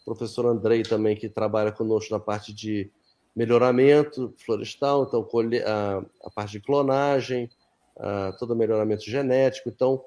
o 0.00 0.04
professor 0.04 0.46
Andrei 0.46 0.82
também 0.82 1.14
que 1.14 1.28
trabalha 1.28 1.70
conosco 1.70 2.12
na 2.12 2.18
parte 2.18 2.52
de 2.52 2.90
melhoramento 3.38 4.34
florestal, 4.44 5.04
então 5.04 5.26
a, 5.64 6.04
a 6.26 6.30
parte 6.30 6.52
de 6.52 6.60
clonagem, 6.60 7.48
uh, 7.96 8.36
todo 8.36 8.50
o 8.50 8.56
melhoramento 8.56 9.04
genético. 9.08 9.68
Então, 9.68 10.04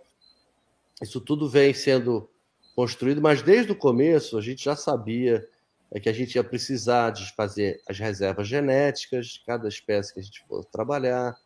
isso 1.01 1.21
tudo 1.21 1.47
vem 1.47 1.73
sendo 1.73 2.29
construído, 2.75 3.21
mas 3.21 3.41
desde 3.41 3.71
o 3.71 3.75
começo 3.75 4.37
a 4.37 4.41
gente 4.41 4.65
já 4.65 4.75
sabia 4.75 5.47
é 5.93 5.99
que 5.99 6.09
a 6.09 6.13
gente 6.13 6.35
ia 6.35 6.43
precisar 6.43 7.11
de 7.11 7.33
fazer 7.33 7.81
as 7.87 7.97
reservas 7.97 8.47
genéticas 8.47 9.27
de 9.27 9.43
cada 9.45 9.67
espécie 9.67 10.13
que 10.13 10.19
a 10.19 10.23
gente 10.23 10.43
for 10.47 10.63
trabalhar. 10.65 11.37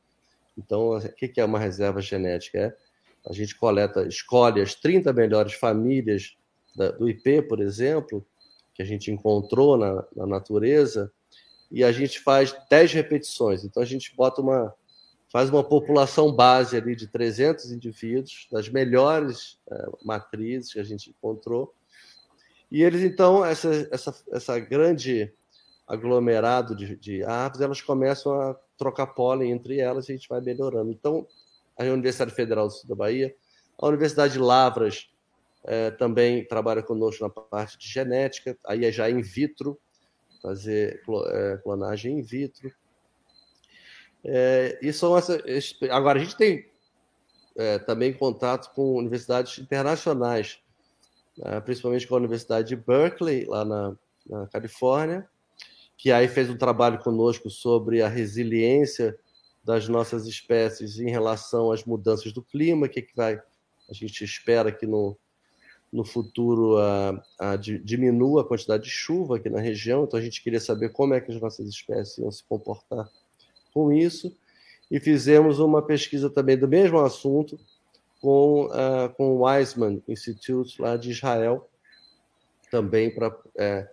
Então, 0.57 0.97
o 0.97 1.01
que 1.13 1.39
é 1.39 1.45
uma 1.45 1.59
reserva 1.59 2.01
genética? 2.01 2.59
É 2.59 2.75
a 3.27 3.33
gente 3.33 3.55
coleta, 3.55 4.07
escolhe 4.07 4.61
as 4.61 4.75
30 4.75 5.11
melhores 5.13 5.53
famílias 5.53 6.37
do 6.75 7.09
IP, 7.09 7.41
por 7.43 7.59
exemplo, 7.59 8.25
que 8.73 8.83
a 8.83 8.85
gente 8.85 9.09
encontrou 9.09 9.77
na, 9.77 10.05
na 10.15 10.27
natureza, 10.27 11.11
e 11.75 11.83
a 11.83 11.91
gente 11.91 12.21
faz 12.21 12.55
10 12.69 12.93
repetições. 12.93 13.65
Então, 13.65 13.83
a 13.83 13.85
gente 13.85 14.15
bota 14.15 14.39
uma, 14.39 14.73
faz 15.29 15.49
uma 15.49 15.61
população 15.61 16.31
base 16.31 16.77
ali 16.77 16.95
de 16.95 17.05
300 17.05 17.69
indivíduos, 17.73 18.47
das 18.49 18.69
melhores 18.69 19.59
é, 19.69 19.85
matrizes 20.01 20.71
que 20.71 20.79
a 20.79 20.85
gente 20.85 21.09
encontrou. 21.09 21.75
E 22.71 22.81
eles, 22.81 23.01
então, 23.01 23.43
essa, 23.43 23.89
essa, 23.91 24.15
essa 24.31 24.57
grande 24.57 25.33
aglomerado 25.85 26.73
de, 26.73 26.95
de 26.95 27.25
aves, 27.25 27.59
elas 27.59 27.81
começam 27.81 28.39
a 28.39 28.55
trocar 28.77 29.07
pólen 29.07 29.51
entre 29.51 29.77
elas 29.77 30.07
e 30.07 30.13
a 30.13 30.15
gente 30.15 30.29
vai 30.29 30.39
melhorando. 30.39 30.89
Então, 30.91 31.27
a 31.77 31.83
Universidade 31.83 32.33
Federal 32.33 32.67
do 32.67 32.73
Sul 32.73 32.87
da 32.87 32.95
Bahia, 32.95 33.35
a 33.77 33.85
Universidade 33.85 34.31
de 34.31 34.39
Lavras 34.39 35.09
é, 35.65 35.91
também 35.91 36.47
trabalha 36.47 36.81
conosco 36.81 37.21
na 37.21 37.29
parte 37.29 37.77
de 37.77 37.85
genética, 37.85 38.57
aí 38.65 38.85
é 38.85 38.91
já 38.93 39.09
in 39.09 39.21
vitro, 39.21 39.77
fazer 40.45 41.01
é, 41.27 41.57
clonagem 41.57 42.19
in 42.19 42.21
vitro. 42.21 42.71
É, 44.23 44.79
são 44.93 45.17
essa, 45.17 45.41
agora, 45.89 46.19
a 46.19 46.23
gente 46.23 46.37
tem 46.37 46.69
é, 47.55 47.79
também 47.79 48.13
contato 48.13 48.73
com 48.75 48.95
universidades 48.95 49.57
internacionais, 49.57 50.59
né, 51.37 51.59
principalmente 51.61 52.07
com 52.07 52.13
a 52.13 52.19
Universidade 52.19 52.69
de 52.69 52.75
Berkeley, 52.75 53.45
lá 53.45 53.65
na, 53.65 53.95
na, 54.27 54.47
Califórnia, 54.47 55.27
que 55.97 56.11
aí 56.11 56.27
fez 56.27 56.49
um 56.49 56.57
trabalho 56.57 56.99
conosco 56.99 57.49
sobre 57.49 58.01
a 58.01 58.07
resiliência 58.07 59.17
das 59.63 59.87
nossas 59.87 60.27
espécies 60.27 60.99
em 60.99 61.09
relação 61.09 61.71
às 61.71 61.83
mudanças 61.83 62.31
do 62.31 62.43
clima, 62.43 62.87
que, 62.87 63.01
que 63.01 63.15
vai, 63.15 63.41
a 63.89 63.93
gente 63.93 64.23
espera 64.23 64.71
que 64.71 64.85
no, 64.85 65.17
no 65.95 66.03
futuro 66.03 66.77
a, 66.77 67.23
a, 67.39 67.55
diminua 67.55 68.41
a 68.41 68.43
quantidade 68.43 68.83
de 68.83 68.89
chuva 68.89 69.37
aqui 69.37 69.49
na 69.49 69.61
região, 69.61 70.03
então 70.03 70.19
a 70.19 70.21
gente 70.21 70.43
queria 70.43 70.59
saber 70.59 70.89
como 70.89 71.13
é 71.13 71.21
que 71.21 71.31
as 71.31 71.39
nossas 71.39 71.69
espécies 71.69 72.17
iam 72.17 72.29
se 72.29 72.43
comportar 72.43 73.09
com 73.73 73.93
isso 73.93 74.35
e 74.91 74.99
fizemos 74.99 75.57
uma 75.57 75.81
pesquisa 75.81 76.29
também 76.29 76.57
do 76.57 76.67
mesmo 76.67 76.99
assunto 76.99 77.57
com, 78.21 78.65
uh, 78.65 79.09
com 79.15 79.37
o 79.37 79.43
Weizmann 79.43 80.03
Institute 80.05 80.81
lá 80.81 80.97
de 80.97 81.11
Israel, 81.11 81.69
também 82.69 83.09
para 83.09 83.33
é, 83.57 83.87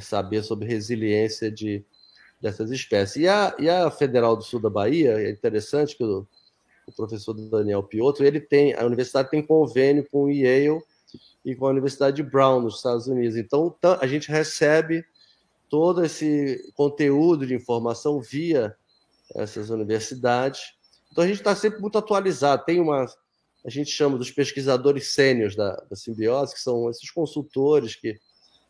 saber 0.00 0.42
sobre 0.42 0.66
resiliência 0.66 1.52
de, 1.52 1.84
dessas 2.40 2.72
espécies. 2.72 3.22
E 3.22 3.28
a, 3.28 3.54
e 3.60 3.68
a 3.68 3.88
Federal 3.92 4.36
do 4.36 4.42
Sul 4.42 4.58
da 4.58 4.70
Bahia, 4.70 5.20
é 5.20 5.30
interessante 5.30 5.96
que 5.96 6.02
o, 6.02 6.26
o 6.84 6.92
professor 6.92 7.34
Daniel 7.34 7.84
Piotro, 7.84 8.26
ele 8.26 8.40
tem, 8.40 8.74
a 8.74 8.84
universidade 8.84 9.30
tem 9.30 9.40
convênio 9.40 10.04
com 10.10 10.24
o 10.24 10.30
Yale 10.30 10.82
e 11.44 11.54
com 11.54 11.66
a 11.66 11.70
Universidade 11.70 12.16
de 12.16 12.22
Brown, 12.22 12.60
nos 12.60 12.76
Estados 12.76 13.06
Unidos. 13.06 13.36
Então, 13.36 13.76
a 14.00 14.06
gente 14.06 14.30
recebe 14.30 15.04
todo 15.68 16.04
esse 16.04 16.72
conteúdo 16.74 17.46
de 17.46 17.54
informação 17.54 18.20
via 18.20 18.74
essas 19.34 19.70
universidades. 19.70 20.74
Então 21.10 21.24
a 21.24 21.26
gente 21.26 21.38
está 21.38 21.54
sempre 21.54 21.80
muito 21.80 21.98
atualizado. 21.98 22.64
Tem 22.64 22.80
uma, 22.80 23.06
a 23.64 23.70
gente 23.70 23.90
chama 23.90 24.16
dos 24.16 24.30
pesquisadores 24.30 25.12
sênios 25.12 25.54
da, 25.54 25.74
da 25.88 25.96
simbiose, 25.96 26.54
que 26.54 26.60
são 26.60 26.88
esses 26.88 27.10
consultores 27.10 27.94
que 27.94 28.18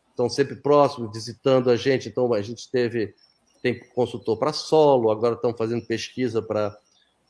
estão 0.09 0.29
sempre 0.29 0.55
próximos, 0.55 1.11
visitando 1.13 1.69
a 1.69 1.75
gente. 1.75 2.09
Então 2.09 2.33
a 2.33 2.41
gente 2.41 2.69
teve 2.69 3.13
tem 3.61 3.77
consultor 3.89 4.37
para 4.37 4.53
solo, 4.53 5.11
agora 5.11 5.35
estão 5.35 5.53
fazendo 5.53 5.85
pesquisa 5.85 6.41
para 6.41 6.77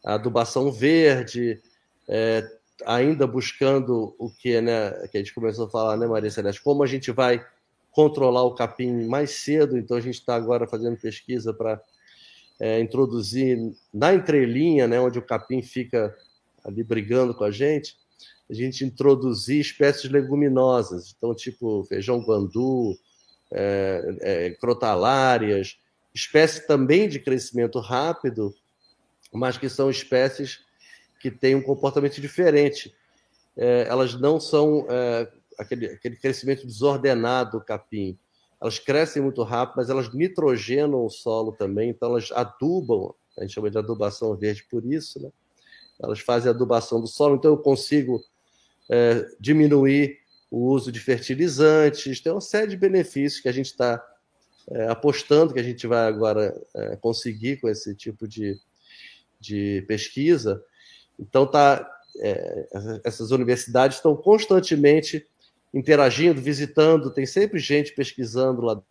adubação 0.04 0.72
verde, 0.72 1.60
é, 2.08 2.48
ainda 2.86 3.28
buscando 3.28 4.16
o 4.18 4.30
que, 4.30 4.60
né, 4.62 4.92
que 5.08 5.18
a 5.18 5.22
gente 5.22 5.34
começou 5.34 5.68
a 5.68 5.70
falar, 5.70 5.98
né, 5.98 6.08
Maria 6.08 6.30
Celeste, 6.30 6.62
como 6.62 6.84
a 6.84 6.88
gente 6.88 7.12
vai 7.12 7.46
controlar 7.92 8.44
o 8.44 8.56
capim 8.56 9.06
mais 9.06 9.32
cedo. 9.32 9.78
Então 9.78 9.98
a 9.98 10.02
gente 10.02 10.16
está 10.16 10.36
agora 10.36 10.68
fazendo 10.68 10.98
pesquisa 10.98 11.54
para 11.54 11.82
é, 12.60 12.80
introduzir 12.80 13.58
na 13.94 14.14
entrelinha, 14.14 14.88
né, 14.88 15.00
onde 15.00 15.20
o 15.20 15.26
capim 15.26 15.62
fica 15.62 16.16
ali 16.64 16.84
brigando 16.84 17.34
com 17.34 17.44
a 17.44 17.52
gente, 17.52 17.98
a 18.50 18.54
gente 18.54 18.84
introduzir 18.84 19.60
espécies 19.60 20.12
leguminosas, 20.12 21.16
então 21.16 21.34
tipo 21.34 21.84
feijão 21.86 22.20
guandu, 22.20 22.98
é, 23.52 24.18
é, 24.22 24.50
crotalárias, 24.52 25.78
espécies 26.14 26.66
também 26.66 27.08
de 27.08 27.20
crescimento 27.20 27.80
rápido, 27.80 28.54
mas 29.32 29.58
que 29.58 29.70
são 29.70 29.90
espécies 29.90 30.62
que 31.20 31.30
têm 31.30 31.56
um 31.56 31.62
comportamento 31.62 32.20
diferente. 32.22 32.94
É, 33.58 33.86
elas 33.90 34.16
não 34.16 34.40
são 34.40 34.86
é, 34.90 35.28
aquele, 35.58 35.88
aquele 35.88 36.16
crescimento 36.16 36.66
desordenado 36.66 37.60
do 37.60 37.66
capim 37.66 38.18
elas 38.62 38.78
crescem 38.78 39.22
muito 39.22 39.42
rápido, 39.44 39.78
mas 39.78 39.90
elas 39.90 40.14
nitrogenam 40.14 41.06
o 41.06 41.10
solo 41.10 41.54
também, 41.54 41.90
então 41.92 42.10
elas 42.10 42.30
adubam, 42.32 43.16
a 43.38 43.42
gente 43.42 43.54
chama 43.54 43.72
de 43.72 43.78
adubação 43.78 44.36
verde 44.36 44.66
por 44.70 44.86
isso, 44.86 45.22
né? 45.22 45.30
Elas 46.02 46.20
fazem 46.20 46.50
adubação 46.50 47.00
do 47.00 47.08
solo, 47.08 47.36
então 47.36 47.52
eu 47.52 47.58
consigo 47.58 48.24
é, 48.90 49.26
diminuir 49.40 50.20
o 50.52 50.68
uso 50.68 50.92
de 50.92 51.00
fertilizantes, 51.00 52.20
tem 52.20 52.32
uma 52.32 52.42
série 52.42 52.68
de 52.68 52.78
benefícios 52.78 53.42
que 53.42 53.48
a 53.48 53.52
gente 53.52 53.68
está 53.68 54.04
é, 54.72 54.88
apostando 54.88 55.54
que 55.54 55.60
a 55.60 55.64
gente 55.64 55.88
vai 55.88 56.08
agora 56.08 56.60
é, 56.76 56.96
conseguir 56.98 57.58
com 57.58 57.70
esse 57.70 57.96
tipo 57.96 58.28
de, 58.28 58.60
de 59.40 59.84
pesquisa. 59.88 60.64
Então, 61.20 61.46
tá, 61.46 61.88
é, 62.18 62.68
essas 63.04 63.32
universidades 63.32 63.98
estão 63.98 64.16
constantemente 64.16 65.28
interagindo, 65.74 66.42
visitando, 66.42 67.12
tem 67.12 67.26
sempre 67.26 67.60
gente 67.60 67.94
pesquisando 67.94 68.62
lá 68.62 68.82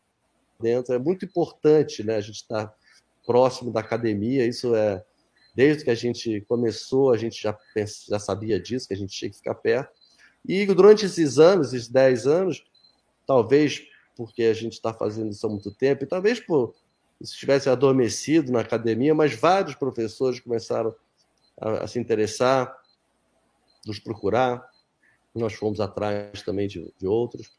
dentro. 0.61 0.95
É 0.95 0.99
muito 0.99 1.25
importante 1.25 2.05
né, 2.05 2.17
a 2.17 2.21
gente 2.21 2.37
estar 2.37 2.73
próximo 3.27 3.73
da 3.73 3.81
academia, 3.81 4.47
isso 4.47 4.75
é. 4.75 5.05
Desde 5.55 5.83
que 5.83 5.91
a 5.91 5.95
gente 5.95 6.41
começou, 6.43 7.13
a 7.13 7.17
gente 7.17 7.43
já, 7.43 7.57
já 8.09 8.19
sabia 8.21 8.61
disso, 8.61 8.87
que 8.87 8.95
a 8.95 8.97
gente 8.97 9.17
tinha 9.17 9.29
que 9.29 9.39
ficar 9.39 9.57
perto. 9.57 9.91
E 10.47 10.65
durante 10.67 11.05
esses 11.05 11.37
anos, 11.39 11.73
esses 11.73 11.89
10 11.89 12.27
anos, 12.29 12.65
talvez 13.27 13.83
porque 14.17 14.45
a 14.45 14.55
gente 14.55 14.73
está 14.73 14.93
fazendo 14.93 15.31
isso 15.31 15.47
há 15.47 15.51
muito 15.51 15.71
tempo, 15.73 16.05
e 16.05 16.07
talvez 16.07 16.41
por 16.41 16.75
isso 17.21 17.35
estivesse 17.35 17.69
adormecido 17.69 18.51
na 18.51 18.61
academia, 18.61 19.15
mas 19.15 19.35
vários 19.35 19.75
professores 19.75 20.41
começaram 20.41 20.91
a, 20.91 20.95
a 21.61 21.87
se 21.87 21.99
interessar, 21.99 22.77
nos 23.87 23.99
procurar, 23.99 24.69
nós 25.35 25.55
fomos 25.55 25.81
atrás 25.81 26.43
também 26.43 26.69
de, 26.69 26.93
de 26.99 27.07
outros. 27.07 27.51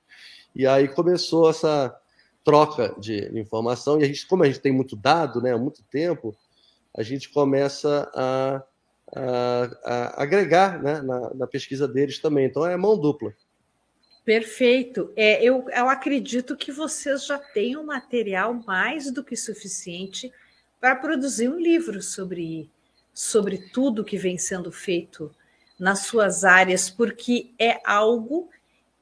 E 0.56 0.66
aí 0.66 0.88
começou 0.88 1.50
essa 1.50 1.96
troca 2.44 2.96
de 3.00 3.30
informação, 3.40 4.00
e 4.00 4.04
a 4.04 4.08
gente, 4.08 4.26
como 4.28 4.44
a 4.44 4.48
gente 4.48 4.60
tem 4.60 4.72
muito 4.72 4.96
dado 4.96 5.42
né, 5.42 5.54
há 5.54 5.58
muito 5.58 5.84
tempo, 5.84 6.36
a 6.98 7.04
gente 7.04 7.30
começa 7.30 8.10
a, 8.16 8.64
a, 9.16 9.70
a 9.84 10.24
agregar 10.24 10.82
né, 10.82 11.02
na, 11.02 11.34
na, 11.34 11.48
pesquisa 11.48 11.88
deles 11.88 12.20
também. 12.20 12.46
Então 12.46 12.66
é 12.66 12.76
mão 12.76 12.98
dupla. 12.98 13.34
Perfeito. 14.26 15.12
É, 15.16 15.44
eu, 15.44 15.66
eu 15.70 15.90
acredito 15.90 16.56
que 16.56 16.72
vocês 16.72 17.26
já 17.26 17.40
um 17.78 17.84
material 17.84 18.54
mais 18.54 19.12
do 19.12 19.24
que 19.24 19.36
suficiente 19.36 20.32
para 20.80 20.96
produzir 20.96 21.50
um 21.50 21.60
livro 21.60 22.02
sobre, 22.02 22.70
sobre 23.20 23.58
tudo 23.58 24.06
que 24.06 24.18
vem 24.18 24.38
sendo 24.38 24.72
feito 24.72 25.30
nas 25.78 26.04
suas 26.04 26.46
áreas, 26.46 26.90
porque 26.90 27.52
é 27.60 27.82
algo 27.84 28.50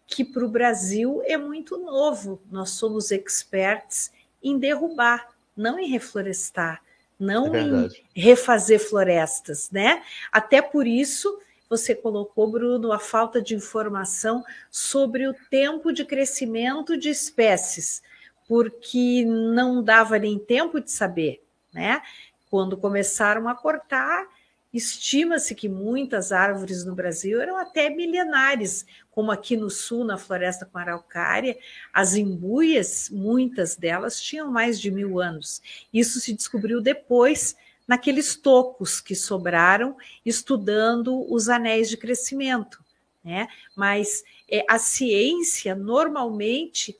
que 0.07 0.25
para 0.25 0.43
o 0.43 0.49
Brasil 0.49 1.21
é 1.23 1.37
muito 1.37 1.77
novo. 1.77 2.41
Nós 2.49 2.71
somos 2.71 3.11
experts 3.11 4.11
em 4.41 4.57
derrubar, 4.57 5.27
não 5.55 5.77
em 5.77 5.87
reflorestar, 5.87 6.81
não 7.19 7.53
é 7.53 7.61
em 7.61 7.89
refazer 8.15 8.79
florestas, 8.79 9.69
né? 9.69 10.01
Até 10.31 10.63
por 10.63 10.87
isso 10.87 11.39
você 11.69 11.93
colocou, 11.93 12.49
Bruno, 12.49 12.91
a 12.91 12.97
falta 12.97 13.39
de 13.39 13.53
informação 13.53 14.43
sobre 14.71 15.27
o 15.27 15.35
tempo 15.51 15.93
de 15.93 16.03
crescimento 16.03 16.97
de 16.97 17.09
espécies, 17.11 18.01
porque 18.47 19.23
não 19.23 19.83
dava 19.83 20.17
nem 20.17 20.39
tempo 20.39 20.81
de 20.81 20.89
saber, 20.91 21.43
né? 21.71 22.01
Quando 22.49 22.77
começaram 22.77 23.47
a 23.47 23.55
cortar, 23.55 24.27
Estima-se 24.73 25.55
que 25.55 25.69
muitas 25.69 26.31
árvores 26.31 26.83
no 26.83 26.93
Brasil 26.93 27.41
eram 27.41 27.57
até 27.57 27.89
milenares, 27.89 28.85
como 29.09 29.31
aqui 29.31 29.55
no 29.55 29.69
sul, 29.69 30.03
na 30.03 30.17
floresta 30.17 30.65
com 30.65 30.77
araucária, 30.77 31.57
as 31.93 32.15
imbuias, 32.15 33.09
muitas 33.09 33.75
delas 33.77 34.21
tinham 34.21 34.51
mais 34.51 34.79
de 34.79 34.91
mil 34.91 35.19
anos. 35.19 35.61
Isso 35.91 36.19
se 36.19 36.33
descobriu 36.33 36.81
depois 36.81 37.55
naqueles 37.87 38.35
tocos 38.35 38.99
que 38.99 39.15
sobraram, 39.15 39.95
estudando 40.25 41.25
os 41.33 41.47
anéis 41.47 41.89
de 41.89 41.95
crescimento. 41.95 42.83
Né? 43.23 43.47
Mas 43.75 44.23
é, 44.49 44.65
a 44.69 44.77
ciência, 44.77 45.73
normalmente, 45.73 46.95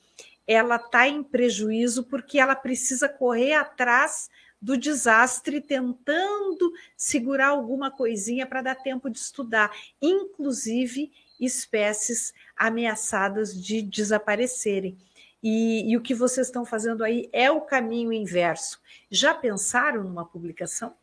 ela 0.48 0.78
está 0.78 1.08
em 1.08 1.22
prejuízo 1.22 2.06
porque 2.06 2.40
ela 2.40 2.56
precisa 2.56 3.10
correr 3.10 3.54
atrás 3.54 4.30
do 4.62 4.78
desastre, 4.78 5.62
tentando 5.62 6.72
segurar 6.96 7.50
alguma 7.50 7.92
coisinha 7.92 8.46
para 8.46 8.62
dar 8.62 8.76
tempo 8.76 9.10
de 9.10 9.20
estudar, 9.20 9.72
inclusive 10.02 11.12
espécies 11.40 12.34
ameaçadas 12.56 13.54
de 13.54 13.82
desaparecerem. 13.82 14.98
E, 15.42 15.92
e, 15.92 15.96
o 15.96 16.02
que 16.02 16.16
vocês 16.16 16.48
estão 16.48 16.66
fazendo 16.66 17.04
aí 17.04 17.30
é 17.32 17.50
o 17.52 17.62
caminho 17.62 18.12
inverso. 18.12 18.82
Já 19.10 19.34
pensaram 19.34 20.04
numa 20.04 20.26
publicação? 20.26 20.94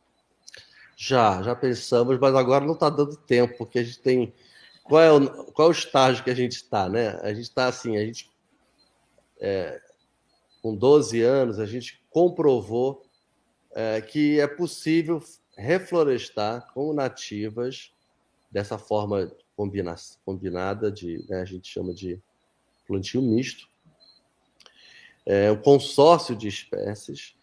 Já, 0.97 1.43
já 1.43 1.55
pensamos, 1.55 2.19
mas 2.19 2.35
agora 2.35 2.65
não 2.65 2.75
está 2.75 2.91
dando 2.91 3.17
tempo, 3.17 3.57
porque 3.59 3.79
a 3.79 3.85
gente 3.85 4.01
tem. 4.01 4.35
Qual 4.83 5.01
é 5.01 5.13
o, 5.13 5.45
qual 5.53 5.69
é 5.69 5.71
o 5.71 5.73
estágio 5.73 6.25
que 6.25 6.31
a 6.31 6.35
gente 6.35 6.57
está, 6.57 6.89
né? 6.89 7.19
A 7.23 7.33
gente 7.33 7.45
está 7.45 7.69
assim, 7.69 7.97
a 7.97 8.05
gente. 8.05 8.31
É, 9.41 9.81
com 10.61 10.75
12 10.75 11.21
anos, 11.21 11.59
a 11.59 11.67
gente 11.67 12.03
comprovou 12.11 13.04
é, 13.75 14.01
que 14.01 14.39
é 14.41 14.47
possível 14.47 15.23
reflorestar 15.57 16.73
com 16.73 16.93
nativas 16.93 17.93
dessa 18.51 18.79
forma 18.79 19.31
combina, 19.57 19.95
combinada 20.25 20.91
de, 20.91 21.25
né, 21.29 21.43
a 21.43 21.45
gente 21.45 21.69
chama 21.69 21.93
de 21.93 22.21
plantio 22.87 23.21
misto, 23.21 23.69
é, 25.27 25.51
o 25.51 25.61
consórcio 25.61 26.37
de 26.37 26.49
espécies. 26.49 27.35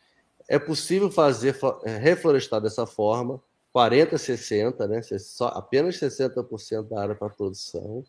É 0.47 0.57
possível 0.57 1.11
fazer 1.11 1.57
é, 1.84 1.97
reflorestar 1.97 2.61
dessa 2.61 2.86
forma, 2.86 3.41
40, 3.73 4.17
60, 4.17 4.88
né, 4.88 5.01
só, 5.01 5.47
apenas 5.47 5.95
60% 5.97 6.88
da 6.88 7.01
área 7.01 7.15
para 7.15 7.29
produção, 7.29 8.03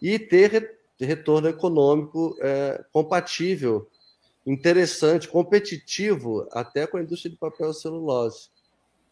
e 0.00 0.18
ter 0.18 0.78
retorno 0.98 1.48
econômico 1.48 2.36
é, 2.40 2.84
compatível, 2.92 3.88
interessante, 4.46 5.28
competitivo 5.28 6.48
até 6.52 6.86
com 6.86 6.96
a 6.96 7.02
indústria 7.02 7.30
de 7.30 7.36
papel 7.36 7.70
e 7.70 7.74
celulose. 7.74 8.48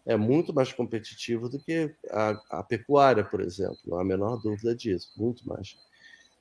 É 0.06 0.16
muito 0.16 0.54
mais 0.54 0.72
competitivo 0.72 1.48
do 1.48 1.58
que 1.58 1.94
a, 2.10 2.58
a 2.58 2.62
pecuária, 2.62 3.24
por 3.24 3.40
exemplo, 3.40 3.78
não 3.86 3.98
há 3.98 4.02
a 4.02 4.04
menor 4.04 4.36
dúvida 4.36 4.74
disso, 4.74 5.10
muito 5.16 5.46
mais. 5.48 5.76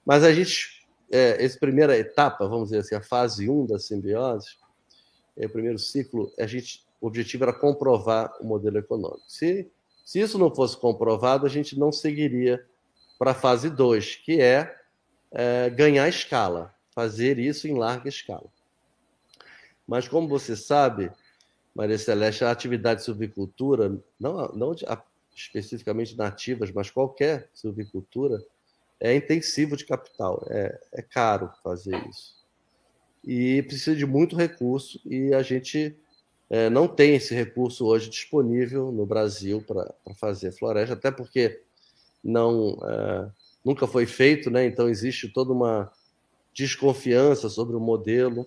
Mas 0.05 0.23
a 0.23 0.33
gente 0.33 0.83
é, 1.13 1.43
essa 1.43 1.59
primeira 1.59 1.95
etapa, 1.95 2.47
vamos 2.47 2.69
dizer 2.69 2.79
assim, 2.79 2.95
a 2.95 3.01
fase 3.01 3.47
1 3.47 3.67
da 3.67 3.77
simbiose, 3.77 4.57
é, 5.37 5.45
o 5.45 5.49
primeiro 5.49 5.77
ciclo, 5.77 6.33
a 6.39 6.47
gente, 6.47 6.83
o 6.99 7.05
objetivo 7.05 7.43
era 7.43 7.53
comprovar 7.53 8.33
o 8.41 8.45
modelo 8.45 8.79
econômico. 8.79 9.23
Se, 9.27 9.69
se 10.03 10.19
isso 10.19 10.39
não 10.39 10.53
fosse 10.53 10.75
comprovado, 10.75 11.45
a 11.45 11.49
gente 11.49 11.77
não 11.77 11.91
seguiria 11.91 12.65
para 13.19 13.31
a 13.31 13.35
fase 13.35 13.69
2, 13.69 14.15
que 14.17 14.41
é, 14.41 14.75
é 15.31 15.69
ganhar 15.69 16.07
escala, 16.09 16.73
fazer 16.95 17.37
isso 17.37 17.67
em 17.67 17.77
larga 17.77 18.09
escala. 18.09 18.51
Mas, 19.87 20.07
como 20.07 20.27
você 20.27 20.55
sabe, 20.55 21.11
Maria 21.75 21.97
Celeste, 21.97 22.43
a 22.43 22.51
atividade 22.51 22.99
de 22.99 23.05
silvicultura, 23.05 23.97
não, 24.19 24.47
não 24.49 24.75
especificamente 25.35 26.15
nativas, 26.15 26.71
mas 26.71 26.91
qualquer 26.91 27.49
silvicultura, 27.53 28.43
é 28.99 29.15
intensivo 29.15 29.75
de 29.75 29.85
capital, 29.85 30.45
é, 30.49 30.79
é 30.93 31.01
caro 31.01 31.51
fazer 31.63 31.95
isso. 32.07 32.35
E 33.23 33.61
precisa 33.63 33.95
de 33.95 34.05
muito 34.05 34.35
recurso, 34.35 34.99
e 35.05 35.33
a 35.33 35.41
gente 35.41 35.95
é, 36.49 36.69
não 36.69 36.87
tem 36.87 37.15
esse 37.15 37.33
recurso 37.33 37.85
hoje 37.85 38.09
disponível 38.09 38.91
no 38.91 39.05
Brasil 39.05 39.61
para 39.61 39.93
fazer 40.15 40.51
floresta, 40.51 40.93
até 40.93 41.11
porque 41.11 41.61
não 42.23 42.77
é, 42.83 43.29
nunca 43.65 43.87
foi 43.87 44.05
feito, 44.05 44.49
né? 44.49 44.65
então 44.65 44.87
existe 44.87 45.27
toda 45.27 45.51
uma 45.51 45.91
desconfiança 46.53 47.49
sobre 47.49 47.75
o 47.75 47.79
modelo. 47.79 48.45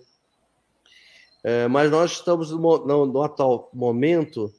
É, 1.49 1.65
mas 1.65 1.89
nós 1.89 2.11
estamos 2.11 2.51
no, 2.51 2.59
no, 2.59 3.05
no, 3.05 3.23
atual 3.23 3.69
momento 3.73 4.53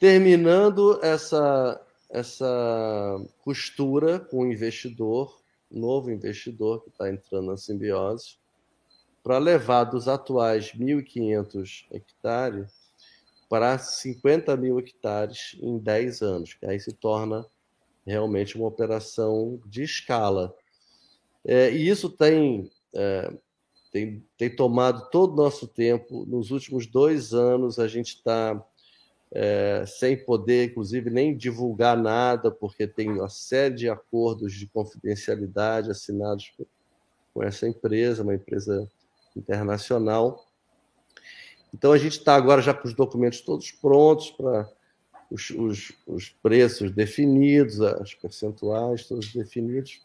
terminando 0.00 0.98
essa, 1.00 1.80
essa 2.10 3.24
costura 3.44 4.18
com 4.18 4.38
o 4.38 4.52
investidor, 4.52 5.40
novo 5.70 6.10
investidor 6.10 6.82
que 6.82 6.88
está 6.88 7.08
entrando 7.08 7.46
na 7.46 7.56
simbiose, 7.56 8.38
para 9.22 9.38
levar 9.38 9.84
dos 9.84 10.08
atuais 10.08 10.72
1.500 10.72 11.86
hectares 11.92 12.72
para 13.48 13.78
50 13.78 14.56
mil 14.56 14.80
hectares 14.80 15.56
em 15.62 15.78
10 15.78 16.22
anos, 16.22 16.54
que 16.54 16.66
aí 16.66 16.80
se 16.80 16.92
torna 16.92 17.46
realmente 18.04 18.56
uma 18.56 18.66
operação 18.66 19.60
de 19.64 19.84
escala. 19.84 20.52
É, 21.44 21.70
e 21.70 21.88
isso 21.88 22.10
tem, 22.10 22.68
é, 22.92 23.32
tem, 23.94 24.26
tem 24.36 24.50
tomado 24.50 25.08
todo 25.08 25.34
o 25.34 25.36
nosso 25.36 25.68
tempo. 25.68 26.26
Nos 26.26 26.50
últimos 26.50 26.84
dois 26.84 27.32
anos, 27.32 27.78
a 27.78 27.86
gente 27.86 28.08
está 28.08 28.60
é, 29.30 29.84
sem 29.86 30.16
poder, 30.16 30.72
inclusive, 30.72 31.10
nem 31.10 31.36
divulgar 31.36 31.96
nada, 31.96 32.50
porque 32.50 32.88
tem 32.88 33.08
uma 33.08 33.28
série 33.28 33.76
de 33.76 33.88
acordos 33.88 34.52
de 34.52 34.66
confidencialidade 34.66 35.92
assinados 35.92 36.52
com 37.32 37.40
essa 37.40 37.68
empresa, 37.68 38.24
uma 38.24 38.34
empresa 38.34 38.90
internacional. 39.36 40.44
Então, 41.72 41.92
a 41.92 41.98
gente 41.98 42.18
está 42.18 42.34
agora 42.34 42.60
já 42.60 42.74
com 42.74 42.88
os 42.88 42.94
documentos 42.94 43.42
todos 43.42 43.70
prontos 43.70 44.32
para 44.32 44.68
os, 45.30 45.50
os, 45.50 45.92
os, 46.04 46.30
preços 46.42 46.90
definidos, 46.90 47.80
as 47.80 48.12
percentuais 48.12 49.06
todos 49.06 49.32
definidos. 49.32 50.02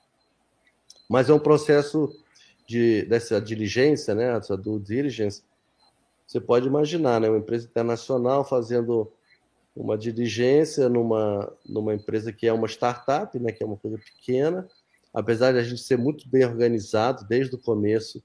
Mas 1.09 1.27
é 1.27 1.33
um 1.33 1.39
processo 1.39 2.15
de, 2.69 3.01
dessa 3.05 3.41
diligência, 3.41 4.13
né, 4.13 4.37
essa 4.37 4.55
due 4.55 4.79
diligence, 4.79 5.43
você 6.27 6.39
pode 6.39 6.67
imaginar, 6.67 7.19
né, 7.19 7.27
uma 7.27 7.39
empresa 7.39 7.65
internacional 7.65 8.43
fazendo 8.43 9.11
uma 9.75 9.97
diligência 9.97 10.87
numa, 10.87 11.51
numa 11.65 11.95
empresa 11.95 12.31
que 12.31 12.45
é 12.45 12.53
uma 12.53 12.67
startup, 12.67 13.39
né, 13.39 13.51
que 13.51 13.63
é 13.63 13.65
uma 13.65 13.75
coisa 13.75 13.97
pequena, 13.97 14.69
apesar 15.11 15.51
de 15.51 15.57
a 15.57 15.63
gente 15.63 15.81
ser 15.81 15.97
muito 15.97 16.29
bem 16.29 16.45
organizado 16.45 17.25
desde 17.27 17.55
o 17.55 17.59
começo, 17.59 18.23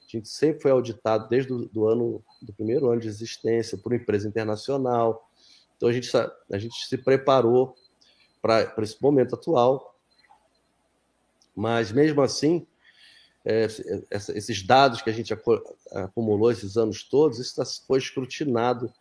a 0.00 0.08
gente 0.08 0.28
sempre 0.28 0.62
foi 0.62 0.70
auditado 0.70 1.28
desde 1.28 1.52
o 1.52 1.66
do 1.66 1.88
ano 1.88 2.22
do 2.40 2.52
primeiro 2.52 2.88
ano 2.88 3.00
de 3.00 3.08
existência 3.08 3.76
por 3.76 3.90
uma 3.90 4.00
empresa 4.00 4.28
internacional. 4.28 5.28
Então 5.76 5.88
a 5.88 5.92
gente 5.92 6.08
a 6.16 6.58
gente 6.58 6.86
se 6.86 6.96
preparou 6.96 7.74
para 8.40 8.72
esse 8.78 9.02
momento 9.02 9.34
atual, 9.34 9.96
mas 11.56 11.90
mesmo 11.90 12.22
assim 12.22 12.64
esses 14.10 14.66
dados 14.66 15.00
que 15.00 15.10
a 15.10 15.12
gente 15.12 15.32
acumulou 15.92 16.50
esses 16.50 16.76
anos 16.76 17.04
todos, 17.04 17.38
isso 17.38 17.54
tá, 17.54 17.64
foi 17.86 17.98
escrutinado 17.98 18.92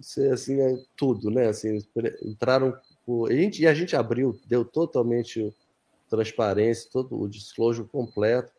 ser 0.00 0.32
assim 0.32 0.60
é 0.60 0.78
tudo, 0.96 1.30
né? 1.30 1.48
Assim, 1.48 1.78
entraram 2.22 2.74
por, 3.04 3.30
a 3.30 3.34
gente, 3.34 3.62
e 3.62 3.66
a 3.66 3.74
gente 3.74 3.94
abriu, 3.94 4.38
deu 4.46 4.64
totalmente 4.64 5.54
transparência, 6.08 6.90
todo 6.90 7.20
o 7.20 7.28
disclosure 7.28 7.86
completo. 7.88 8.52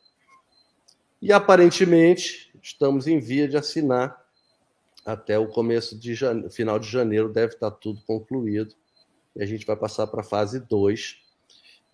E 1.22 1.34
aparentemente 1.34 2.52
estamos 2.62 3.08
em 3.08 3.20
via 3.20 3.48
de 3.48 3.58
assinar 3.58 4.24
até 5.06 5.38
o 5.40 5.48
começo 5.48 5.98
de 5.98 6.14
janeiro, 6.14 6.50
final 6.50 6.80
de 6.80 6.90
janeiro 6.90 7.32
deve 7.32 7.54
estar 7.54 7.72
tudo 7.72 8.02
concluído. 8.06 8.76
E 9.36 9.42
a 9.42 9.46
gente 9.46 9.66
vai 9.66 9.76
passar 9.76 10.08
para 10.08 10.22
a 10.22 10.24
fase 10.24 10.60
2. 10.60 11.25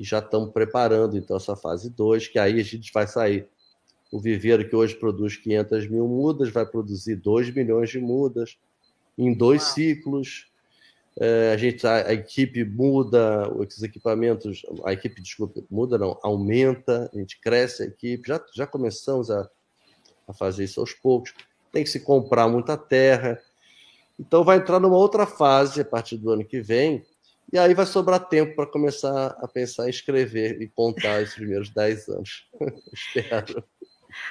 E 0.02 0.04
já 0.04 0.18
estamos 0.18 0.52
preparando 0.52 1.16
então 1.16 1.38
essa 1.38 1.56
fase 1.56 1.88
2, 1.92 2.28
que 2.30 2.40
aí 2.40 2.60
a 2.60 2.64
gente 2.64 2.92
vai 2.92 3.06
sair. 3.06 3.48
O 4.12 4.20
viveiro 4.20 4.68
que 4.68 4.76
hoje 4.76 4.96
produz 4.96 5.38
500 5.38 5.88
mil 5.88 6.08
mudas 6.08 6.50
vai 6.50 6.66
produzir 6.66 7.18
2 7.18 7.54
milhões 7.54 7.92
de 7.92 8.00
mudas 8.00 8.58
em 9.16 9.32
dois 9.32 9.62
Uau. 9.62 9.74
ciclos. 9.74 10.48
É, 11.20 11.52
a 11.54 11.58
gente 11.58 11.86
a, 11.86 12.08
a, 12.08 12.14
equipe 12.14 12.66
muda, 12.66 13.48
os 13.54 13.84
equipamentos, 13.84 14.64
a 14.84 14.92
equipe, 14.92 15.22
desculpa, 15.22 15.62
muda 15.70 16.00
não, 16.00 16.18
aumenta, 16.24 17.08
a 17.14 17.18
gente 17.20 17.40
cresce 17.40 17.84
a 17.84 17.86
equipe, 17.86 18.28
já, 18.28 18.44
já 18.56 18.66
começamos 18.66 19.30
a, 19.30 19.48
a 20.28 20.34
fazer 20.34 20.64
isso 20.64 20.80
aos 20.80 20.94
poucos. 20.94 21.32
Tem 21.72 21.84
que 21.84 21.92
se 21.92 22.00
comprar 22.00 22.48
muita 22.48 22.76
terra. 22.76 23.40
Então 24.20 24.44
vai 24.44 24.58
entrar 24.58 24.80
numa 24.80 24.98
outra 24.98 25.28
fase 25.28 25.82
a 25.82 25.86
partir 25.86 26.18
do 26.18 26.32
ano 26.32 26.44
que 26.44 26.60
vem, 26.60 27.06
e 27.52 27.58
aí 27.58 27.74
vai 27.74 27.86
sobrar 27.86 28.28
tempo 28.28 28.56
para 28.56 28.66
começar 28.66 29.38
a 29.40 29.48
pensar 29.48 29.88
em 29.88 29.90
escrever 29.90 30.62
e 30.62 30.68
contar 30.68 31.22
os 31.22 31.34
primeiros 31.34 31.70
10 31.70 32.10
anos. 32.10 32.48
Espero. 32.94 33.64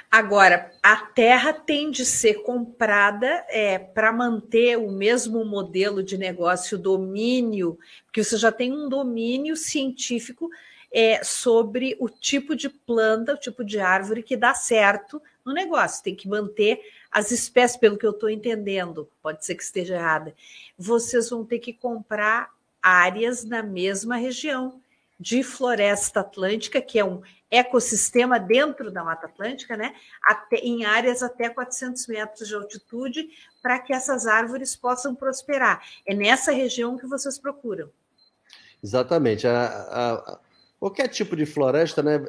Agora, 0.09 0.71
a 0.81 0.95
terra 0.97 1.53
tem 1.53 1.89
de 1.89 2.05
ser 2.05 2.43
comprada 2.43 3.45
é, 3.49 3.79
para 3.79 4.11
manter 4.11 4.77
o 4.77 4.91
mesmo 4.91 5.43
modelo 5.45 6.03
de 6.03 6.17
negócio, 6.17 6.77
domínio, 6.77 7.77
porque 8.05 8.23
você 8.23 8.37
já 8.37 8.51
tem 8.51 8.71
um 8.71 8.87
domínio 8.87 9.55
científico 9.55 10.49
é, 10.91 11.23
sobre 11.23 11.95
o 11.99 12.09
tipo 12.09 12.55
de 12.55 12.69
planta, 12.69 13.33
o 13.33 13.37
tipo 13.37 13.63
de 13.63 13.79
árvore 13.79 14.21
que 14.21 14.35
dá 14.35 14.53
certo 14.53 15.21
no 15.43 15.53
negócio, 15.53 16.03
tem 16.03 16.15
que 16.15 16.27
manter 16.27 16.79
as 17.09 17.31
espécies, 17.31 17.77
pelo 17.77 17.97
que 17.97 18.05
eu 18.05 18.11
estou 18.11 18.29
entendendo, 18.29 19.09
pode 19.21 19.45
ser 19.45 19.55
que 19.55 19.63
esteja 19.63 19.95
errada. 19.95 20.35
Vocês 20.77 21.29
vão 21.29 21.43
ter 21.43 21.59
que 21.59 21.73
comprar 21.73 22.49
áreas 22.81 23.43
na 23.43 23.61
mesma 23.61 24.15
região 24.15 24.81
de 25.19 25.43
floresta 25.43 26.21
atlântica, 26.21 26.81
que 26.81 26.97
é 26.97 27.05
um 27.05 27.21
ecossistema 27.51 28.39
dentro 28.39 28.89
da 28.89 29.03
Mata 29.03 29.27
Atlântica, 29.27 29.77
né? 29.77 29.93
Até, 30.23 30.55
em 30.57 30.85
áreas 30.85 31.21
até 31.21 31.49
400 31.49 32.07
metros 32.07 32.47
de 32.47 32.55
altitude, 32.55 33.29
para 33.61 33.77
que 33.77 33.93
essas 33.93 34.25
árvores 34.25 34.75
possam 34.75 35.13
prosperar. 35.13 35.85
É 36.07 36.15
nessa 36.15 36.51
região 36.51 36.97
que 36.97 37.05
vocês 37.05 37.37
procuram. 37.37 37.89
Exatamente. 38.83 39.45
A, 39.45 39.65
a, 39.67 40.39
qualquer 40.79 41.07
tipo 41.09 41.35
de 41.35 41.45
floresta, 41.45 42.01
né? 42.01 42.25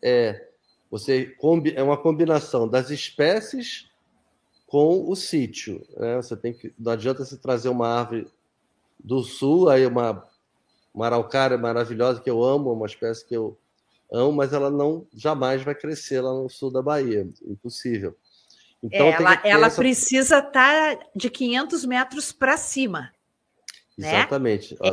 É, 0.00 0.48
você 0.90 1.34
é 1.74 1.82
uma 1.82 1.96
combinação 1.96 2.68
das 2.68 2.90
espécies 2.90 3.90
com 4.66 5.10
o 5.10 5.16
sítio. 5.16 5.84
Né? 5.96 6.16
Você 6.16 6.36
tem 6.36 6.52
que 6.52 6.72
não 6.78 6.92
adianta 6.92 7.24
você 7.24 7.36
trazer 7.36 7.68
uma 7.68 7.88
árvore 7.88 8.28
do 9.02 9.22
sul, 9.22 9.68
aí 9.68 9.86
uma, 9.86 10.26
uma 10.92 11.06
araucária 11.06 11.56
maravilhosa 11.56 12.20
que 12.20 12.30
eu 12.30 12.42
amo, 12.42 12.72
uma 12.72 12.86
espécie 12.86 13.24
que 13.24 13.36
eu 13.36 13.56
amo, 14.12 14.32
mas 14.32 14.52
ela 14.52 14.70
não 14.70 15.06
jamais 15.14 15.62
vai 15.62 15.74
crescer 15.74 16.20
lá 16.20 16.32
no 16.32 16.48
sul 16.48 16.70
da 16.70 16.82
Bahia, 16.82 17.28
impossível. 17.46 18.16
Então, 18.82 19.06
ela 19.08 19.40
ela 19.44 19.66
essa... 19.66 19.76
precisa 19.76 20.38
estar 20.38 20.96
tá 20.96 21.06
de 21.14 21.28
500 21.28 21.84
metros 21.84 22.32
para 22.32 22.56
cima. 22.56 23.10
Né? 23.96 24.20
Exatamente. 24.20 24.76
É 24.80 24.88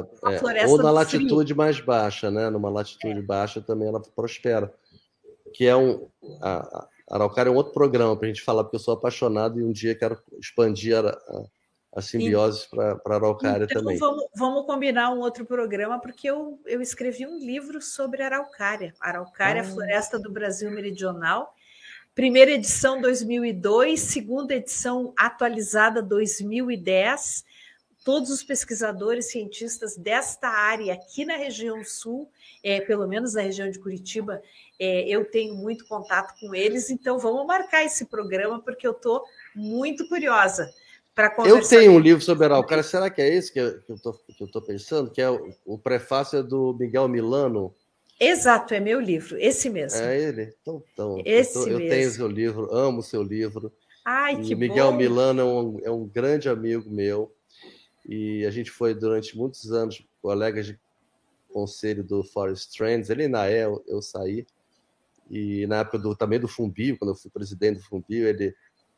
é, 0.58 0.68
ou 0.68 0.80
na 0.80 0.90
latitude 0.90 1.54
frio. 1.54 1.58
mais 1.58 1.80
baixa, 1.80 2.32
né? 2.32 2.50
Numa 2.50 2.70
latitude 2.70 3.20
é. 3.20 3.22
baixa 3.22 3.62
também 3.62 3.88
ela 3.88 4.02
prospera. 4.02 4.74
Que 5.54 5.68
é 5.68 5.76
um. 5.76 6.08
A, 6.42 6.88
a 7.12 7.16
Araucária 7.16 7.50
é 7.50 7.54
um 7.54 7.56
outro 7.56 7.72
programa 7.72 8.18
para 8.18 8.26
a 8.26 8.30
gente 8.30 8.42
falar, 8.42 8.64
porque 8.64 8.78
eu 8.78 8.80
sou 8.80 8.96
apaixonado 8.96 9.60
e 9.60 9.64
um 9.64 9.72
dia 9.72 9.94
quero 9.94 10.20
expandir 10.40 10.98
a, 10.98 11.10
a 11.10 11.44
a 11.96 12.02
simbiose 12.02 12.68
para 12.70 13.00
a 13.06 13.16
araucária 13.16 13.64
então, 13.64 13.82
também. 13.82 13.98
Vamos, 13.98 14.26
vamos 14.36 14.66
combinar 14.66 15.14
um 15.14 15.20
outro 15.20 15.46
programa, 15.46 15.98
porque 15.98 16.30
eu, 16.30 16.60
eu 16.66 16.82
escrevi 16.82 17.26
um 17.26 17.40
livro 17.40 17.82
sobre 17.82 18.22
araucária. 18.22 18.94
Araucária, 19.00 19.62
ah. 19.62 19.66
Floresta 19.66 20.20
do 20.20 20.30
Brasil 20.30 20.70
Meridional. 20.70 21.56
Primeira 22.14 22.52
edição 22.52 23.00
2002, 23.00 24.02
segunda 24.02 24.54
edição 24.54 25.14
atualizada 25.16 26.02
2010. 26.02 27.46
Todos 28.04 28.30
os 28.30 28.44
pesquisadores, 28.44 29.32
cientistas 29.32 29.96
desta 29.96 30.50
área 30.50 30.94
aqui 30.94 31.24
na 31.24 31.38
região 31.38 31.82
sul, 31.84 32.30
é, 32.62 32.82
pelo 32.82 33.08
menos 33.08 33.34
na 33.34 33.42
região 33.42 33.70
de 33.72 33.80
Curitiba, 33.80 34.42
é, 34.78 35.08
eu 35.08 35.26
tenho 35.26 35.56
muito 35.56 35.88
contato 35.88 36.38
com 36.40 36.54
eles, 36.54 36.90
então 36.90 37.18
vamos 37.18 37.48
marcar 37.48 37.84
esse 37.84 38.06
programa, 38.06 38.62
porque 38.62 38.86
eu 38.86 38.92
estou 38.92 39.24
muito 39.56 40.08
curiosa 40.08 40.72
para 41.16 41.30
conversar. 41.30 41.58
Eu 41.58 41.80
tenho 41.80 41.92
um 41.94 42.00
livro 42.00 42.22
sobre 42.22 42.46
Araucária, 42.46 42.84
será 42.84 43.10
que 43.10 43.22
é 43.22 43.34
esse 43.34 43.52
que 43.52 43.60
eu 43.60 43.80
estou 43.96 44.62
pensando? 44.62 45.10
Que 45.10 45.22
é 45.22 45.30
o, 45.30 45.50
o 45.66 45.78
prefácio 45.80 46.40
é 46.40 46.44
do 46.44 46.76
Miguel 46.78 47.08
Milano. 47.08 47.74
Exato, 48.20 48.74
é 48.74 48.80
meu 48.80 49.00
livro, 49.00 49.38
esse 49.40 49.70
mesmo. 49.70 50.02
É 50.02 50.22
ele? 50.22 50.54
Então, 50.62 50.84
então 50.94 51.22
esse 51.26 51.58
eu, 51.58 51.64
tô, 51.64 51.70
eu 51.72 51.90
tenho 51.90 52.12
seu 52.12 52.28
livro, 52.28 52.74
amo 52.74 53.02
seu 53.02 53.24
livro. 53.24 53.72
Ai, 54.06 54.40
que 54.42 54.54
Miguel 54.54 54.92
bom. 54.92 54.98
Milano 54.98 55.42
é 55.42 55.46
um, 55.46 55.80
é 55.86 55.92
um 55.92 56.06
grande 56.06 56.48
amigo 56.48 56.90
meu 56.92 57.34
e 58.08 58.46
a 58.46 58.52
gente 58.52 58.70
foi 58.70 58.94
durante 58.94 59.36
muitos 59.36 59.72
anos 59.72 60.06
colegas 60.22 60.68
de 60.68 60.80
conselho 61.52 62.04
do 62.04 62.24
Forest 62.24 62.78
Trends. 62.78 63.10
Ele 63.10 63.24
ainda 63.24 63.50
é, 63.50 63.66
eu, 63.66 63.84
eu 63.88 64.02
saí. 64.02 64.46
E 65.30 65.66
na 65.66 65.80
época 65.80 65.98
do, 65.98 66.16
também 66.16 66.40
do 66.40 66.48
Fumbio, 66.48 66.98
quando 66.98 67.12
eu 67.12 67.16
fui 67.16 67.32
presidente 67.32 67.78
do 67.78 67.86
Fumbio, 67.86 68.28
ele 68.28 68.54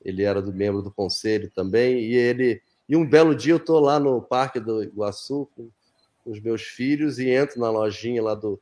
ele 0.07 0.23
era 0.23 0.41
do 0.41 0.53
membro 0.53 0.81
do 0.81 0.89
conselho 0.89 1.51
também, 1.53 1.99
e 1.99 2.15
ele 2.15 2.61
e 2.87 2.95
um 2.95 3.05
belo 3.05 3.35
dia 3.35 3.51
eu 3.51 3.57
estou 3.57 3.81
lá 3.81 3.99
no 3.99 4.21
Parque 4.21 4.61
do 4.61 4.81
Iguaçu 4.81 5.49
com 5.53 5.69
os 6.25 6.39
meus 6.39 6.61
filhos 6.61 7.19
e 7.19 7.29
entro 7.29 7.59
na 7.59 7.69
lojinha 7.69 8.23
lá 8.23 8.33
do, 8.33 8.57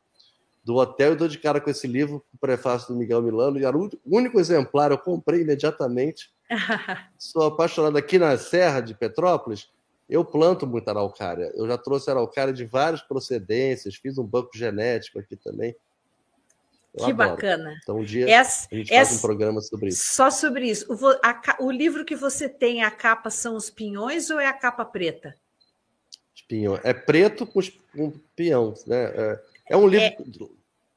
do 0.63 0.75
hotel 0.75 1.13
e 1.13 1.15
dou 1.15 1.27
de 1.27 1.37
cara 1.37 1.61
com 1.61 1.69
esse 1.69 1.85
livro, 1.85 2.25
o 2.33 2.37
prefácio 2.37 2.87
do 2.87 2.99
Miguel 2.99 3.21
Milano, 3.21 3.59
e 3.59 3.65
era 3.65 3.77
o 3.77 3.87
único 4.03 4.39
exemplar, 4.39 4.89
eu 4.89 4.97
comprei 4.97 5.41
imediatamente. 5.41 6.33
Sou 7.19 7.43
apaixonado 7.43 7.97
aqui 7.97 8.17
na 8.17 8.35
Serra 8.37 8.81
de 8.81 8.95
Petrópolis, 8.95 9.69
eu 10.09 10.25
planto 10.25 10.65
muita 10.65 10.91
araucária. 10.91 11.51
Eu 11.55 11.67
já 11.67 11.77
trouxe 11.77 12.09
araucária 12.09 12.53
de 12.53 12.65
várias 12.65 13.01
procedências, 13.01 13.95
fiz 13.95 14.17
um 14.17 14.25
banco 14.25 14.49
genético 14.55 15.19
aqui 15.19 15.35
também. 15.35 15.75
Eu 16.97 17.05
que 17.05 17.11
adoro. 17.11 17.29
bacana. 17.31 17.77
Então, 17.83 17.99
um 17.99 18.03
dia 18.03 18.29
essa, 18.29 18.67
a 18.71 18.75
gente 18.75 18.93
essa, 18.93 19.11
faz 19.11 19.19
um 19.19 19.21
programa 19.21 19.61
sobre 19.61 19.89
isso. 19.89 20.03
Só 20.05 20.31
sobre 20.31 20.69
isso. 20.69 20.85
O, 20.91 21.07
a, 21.21 21.57
o, 21.59 21.69
livro 21.69 22.05
que 22.05 22.15
você 22.15 22.47
tem, 22.47 22.83
a 22.83 22.91
capa 22.91 23.29
são 23.29 23.55
os 23.55 23.69
pinhões 23.69 24.29
ou 24.29 24.39
é 24.39 24.47
a 24.47 24.53
capa 24.53 24.85
preta? 24.85 25.35
Pinhão. 26.47 26.79
É 26.83 26.93
preto 26.93 27.45
com, 27.45 27.59
com 27.95 28.11
pinhão, 28.35 28.73
né? 28.85 29.03
É, 29.15 29.39
é 29.71 29.77
um 29.77 29.87
livro 29.87 30.05
é, 30.05 30.17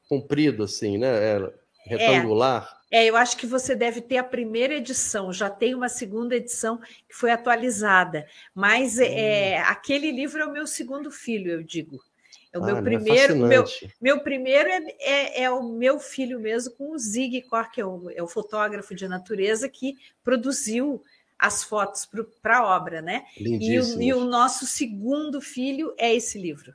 comprido, 0.09 0.63
assim, 0.63 0.99
né? 0.99 1.09
É 1.09 1.53
retangular. 1.87 2.79
É, 2.91 3.05
é, 3.05 3.11
eu 3.11 3.17
acho 3.17 3.37
que 3.37 3.47
você 3.47 3.75
deve 3.75 4.01
ter 4.01 4.19
a 4.19 4.25
primeira 4.25 4.75
edição, 4.75 5.33
já 5.33 5.51
tem 5.51 5.75
uma 5.75 5.89
segunda 5.89 6.37
edição 6.37 6.79
que 7.09 7.15
foi 7.15 7.31
atualizada. 7.31 8.27
Mas 8.55 8.99
é, 8.99 9.59
hum. 9.59 9.65
aquele 9.67 10.13
livro 10.13 10.41
é 10.41 10.47
o 10.47 10.53
meu 10.53 10.67
segundo 10.67 11.11
filho, 11.11 11.51
eu 11.51 11.63
digo. 11.63 11.99
O 12.59 12.65
ah, 12.65 12.67
meu 12.67 12.83
primeiro, 12.83 13.33
é 13.33 13.49
meu, 13.49 13.65
meu 14.01 14.21
primeiro 14.21 14.69
é, 14.69 14.83
é, 14.99 15.43
é, 15.43 15.51
o 15.51 15.63
meu 15.63 15.99
filho 15.99 16.41
mesmo 16.41 16.75
com 16.75 16.93
o 16.93 16.99
Zig 16.99 17.43
Kor, 17.43 17.71
que 17.71 17.81
é 17.81 17.87
o, 17.87 18.11
é 18.11 18.23
o 18.23 18.29
fotógrafo 18.29 18.95
de 18.95 19.07
natureza 19.09 19.69
que 19.69 19.97
produziu 20.23 21.03
as 21.39 21.63
fotos 21.63 22.09
para 22.43 22.59
a 22.59 22.77
obra, 22.77 23.01
né? 23.01 23.25
E 23.37 23.79
o, 23.79 24.03
e 24.03 24.13
o, 24.13 24.25
nosso 24.25 24.67
segundo 24.67 25.41
filho 25.41 25.95
é 25.97 26.13
esse 26.15 26.37
livro. 26.37 26.75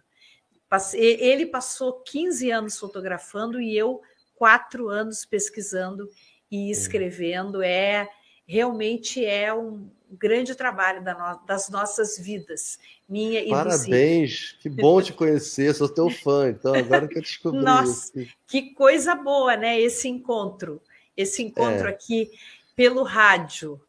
Ele 0.94 1.46
passou 1.46 2.02
15 2.02 2.50
anos 2.50 2.80
fotografando 2.80 3.62
e 3.62 3.78
eu 3.78 4.02
quatro 4.34 4.90
anos 4.90 5.26
pesquisando 5.26 6.10
e 6.50 6.72
escrevendo. 6.72 7.62
É 7.62 8.10
realmente 8.48 9.24
é 9.24 9.54
um 9.54 9.90
grande 10.18 10.56
trabalho 10.56 11.04
das 11.46 11.70
nossas 11.70 12.18
vidas 12.18 12.80
minha 13.08 13.42
e 13.42 13.50
Parabéns, 13.50 14.56
que 14.60 14.70
bom 14.70 15.02
te 15.02 15.14
conhecer, 15.14 15.74
sou 15.76 15.90
teu 15.90 16.10
fã, 16.10 16.50
então 16.50 16.74
agora 16.74 17.08
que 17.08 17.18
eu 17.18 17.22
descobri. 17.22 17.62
Nossa, 17.62 18.12
que 18.48 18.74
coisa 18.74 19.14
boa, 19.14 19.56
né? 19.56 19.80
Esse 19.80 20.08
encontro, 20.08 20.82
esse 21.16 21.44
encontro 21.44 21.88
é. 21.88 21.90
aqui 21.90 22.32
pelo 22.76 23.04
rádio. 23.04 23.80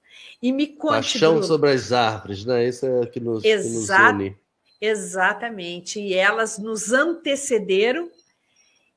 E 0.43 0.53
me 0.53 0.67
conte. 0.67 0.95
Paixão 0.95 1.33
Bruno, 1.33 1.47
sobre 1.47 1.71
as 1.71 1.91
árvores, 1.93 2.45
né? 2.45 2.69
Isso 2.69 2.85
é 2.85 3.01
o 3.01 3.11
que 3.11 3.19
nos, 3.19 3.45
Exa 3.45 3.63
que 3.63 3.75
nos 3.75 3.91
une. 3.91 4.37
Exatamente. 4.81 6.01
E 6.01 6.13
elas 6.13 6.59
nos 6.59 6.93
antecederam 6.93 8.11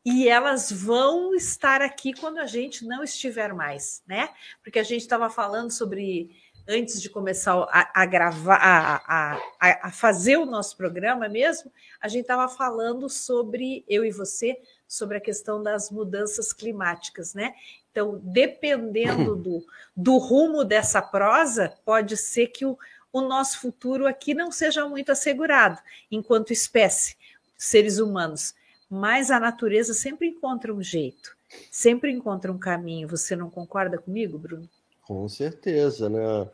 e 0.04 0.28
elas 0.28 0.72
vão 0.72 1.34
estar 1.36 1.82
aqui 1.82 2.14
quando 2.14 2.40
a 2.40 2.46
gente 2.46 2.86
não 2.86 3.04
estiver 3.04 3.54
mais, 3.54 4.02
né? 4.08 4.30
Porque 4.64 4.80
a 4.80 4.84
gente 4.84 5.02
estava 5.02 5.30
falando 5.30 5.72
sobre 5.72 6.32
antes 6.68 7.02
de 7.02 7.10
começar 7.10 7.54
a, 7.72 8.02
a 8.02 8.06
gravar, 8.06 8.56
a, 8.56 9.38
a, 9.60 9.88
a, 9.88 9.92
fazer 9.92 10.38
o 10.38 10.46
nosso 10.46 10.76
programa 10.76 11.30
mesmo, 11.30 11.72
a 12.02 12.08
gente 12.08 12.22
estava 12.22 12.48
falando 12.50 13.10
sobre, 13.10 13.86
eu 13.88 14.04
e 14.04 14.12
você, 14.12 14.60
sobre 14.88 15.18
a 15.18 15.22
questão 15.22 15.64
das 15.64 15.90
mudanças 15.90 16.52
climáticas, 16.52 17.34
né? 17.34 17.54
Então, 17.92 18.20
dependendo 18.22 19.36
do, 19.38 19.66
do 19.96 20.18
rumo 20.18 20.66
dessa 20.66 21.02
prosa, 21.02 21.74
pode 21.86 22.18
ser 22.18 22.48
que 22.48 22.66
o, 22.66 22.78
o 23.14 23.22
nosso 23.22 23.62
futuro 23.62 24.06
aqui 24.06 24.34
não 24.34 24.52
seja 24.52 24.88
muito 24.88 25.12
assegurado, 25.12 25.80
enquanto 26.12 26.52
espécie, 26.52 27.16
seres 27.58 27.98
humanos. 27.98 28.54
Mas 28.90 29.32
a 29.32 29.40
natureza 29.40 29.94
sempre 29.94 30.28
encontra 30.28 30.74
um 30.74 30.82
jeito, 30.82 31.36
sempre 31.72 32.12
encontra 32.12 32.52
um 32.52 32.58
caminho. 32.58 33.08
Você 33.08 33.36
não 33.36 33.50
concorda 33.50 33.98
comigo, 33.98 34.38
Bruno? 34.38 34.70
Com 35.02 35.28
certeza, 35.28 36.10
né? 36.10 36.50